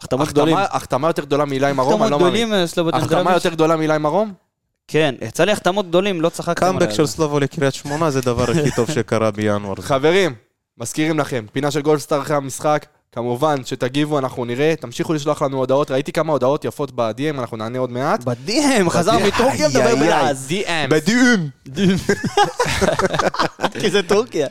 החתמות 0.00 0.28
גדולים. 0.28 0.56
החתמה- 0.56 1.06
יותר 1.06 1.24
גדולה 1.24 1.44
מאילי 1.44 1.72
מרום, 1.72 2.02
אני 2.02 2.14
החתמות 2.14 2.20
לא 2.20 2.26
מאמין. 2.26 2.52
אה, 2.54 2.62
החתמה. 2.98 3.32
יותר 3.32 3.50
גדולה 3.50 3.76
מאילי 3.76 3.98
מרום? 3.98 4.32
כן, 4.88 5.14
יצא 5.22 5.44
לי 5.44 5.52
החתמות 5.52 5.88
גדולים, 5.88 6.20
לא 6.20 6.28
צחקתם 6.28 6.66
עליי. 6.66 6.78
קאמבק 6.78 6.94
של 6.94 7.06
סלובו 7.06 7.40
לקריית 7.40 7.74
שמונה 7.74 8.10
זה 8.10 8.18
הדבר 8.18 8.50
הכי 8.50 8.70
טוב 8.76 8.90
שקרה 8.90 9.30
בינואר. 9.30 9.74
חברים, 9.90 10.34
מזכירים 10.78 11.18
לכם, 11.18 11.46
פינה 11.52 11.70
של 11.70 11.80
גולדסטאר 11.82 12.22
אחרי 12.22 12.36
המשחק, 12.36 12.86
כמובן 13.12 13.64
שתגיבו, 13.64 14.18
אנחנו 14.18 14.44
נראה, 14.44 14.74
תמשיכו 14.80 15.12
לשלוח 15.12 15.42
לנו 15.42 15.56
הודעות, 15.58 15.90
ראיתי 15.90 16.12
כמה 16.12 16.32
הודעות 16.32 16.64
יפות 16.64 16.90
ב-DM, 16.94 17.40
אנחנו 17.40 17.56
נענה 17.56 17.78
עוד 17.78 17.90
מעט. 17.92 18.24
בדים, 18.24 18.90
חזר. 18.90 19.18
מטורקיה, 19.26 19.68
מדבר 19.68 19.86
איי. 19.86 19.96
בלעז. 19.96 20.48
DM, 20.50 20.90
בדיום! 20.90 21.48
כי 23.80 23.90
זה 23.90 24.02
טורקיה. 24.02 24.46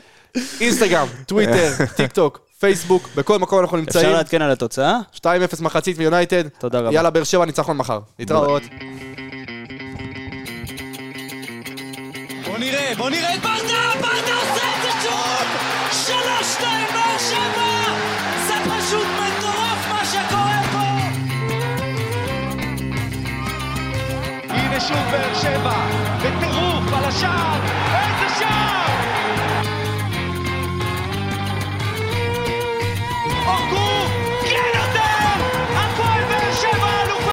אינסטגרם, 0.60 1.06
טוויטר, 1.26 1.72
טיק 1.96 2.12
טוק, 2.12 2.40
פייסבוק, 2.60 3.08
בכל 3.14 3.38
מקום 3.38 3.60
אנחנו 3.60 3.76
נמצאים. 3.76 4.04
אפשר 4.04 4.16
לעדכן 4.16 4.42
על 4.42 4.50
התוצאה? 4.50 4.98
2-0 5.16 5.20
מחצית 5.60 5.98
מיונייטד. 5.98 6.48
תודה 6.48 6.80
רבה. 6.80 6.92
יאללה, 6.94 7.10
באר 7.10 7.24
שבע, 7.24 7.44
ניצחון 7.44 7.76
מחר. 7.76 8.00
להתראות. 8.18 8.62
בוא 12.46 12.58
נראה, 12.58 12.92
בוא 12.96 13.10
נראה 13.10 13.34
ברדה, 13.42 13.92
ברדה 14.00 14.34
עושה 14.34 14.64
את 14.76 14.82
זה 14.82 14.90
שוב! 15.02 15.46
שלוש, 15.92 16.46
שתיים, 16.54 16.86
באר 16.92 17.18
שבע! 17.18 17.67
הנה 24.78 24.86
שוב 24.86 25.10
באר 25.10 25.34
שבע, 25.34 25.86
בטירוף 26.18 26.92
על 26.92 27.04
השער, 27.04 27.60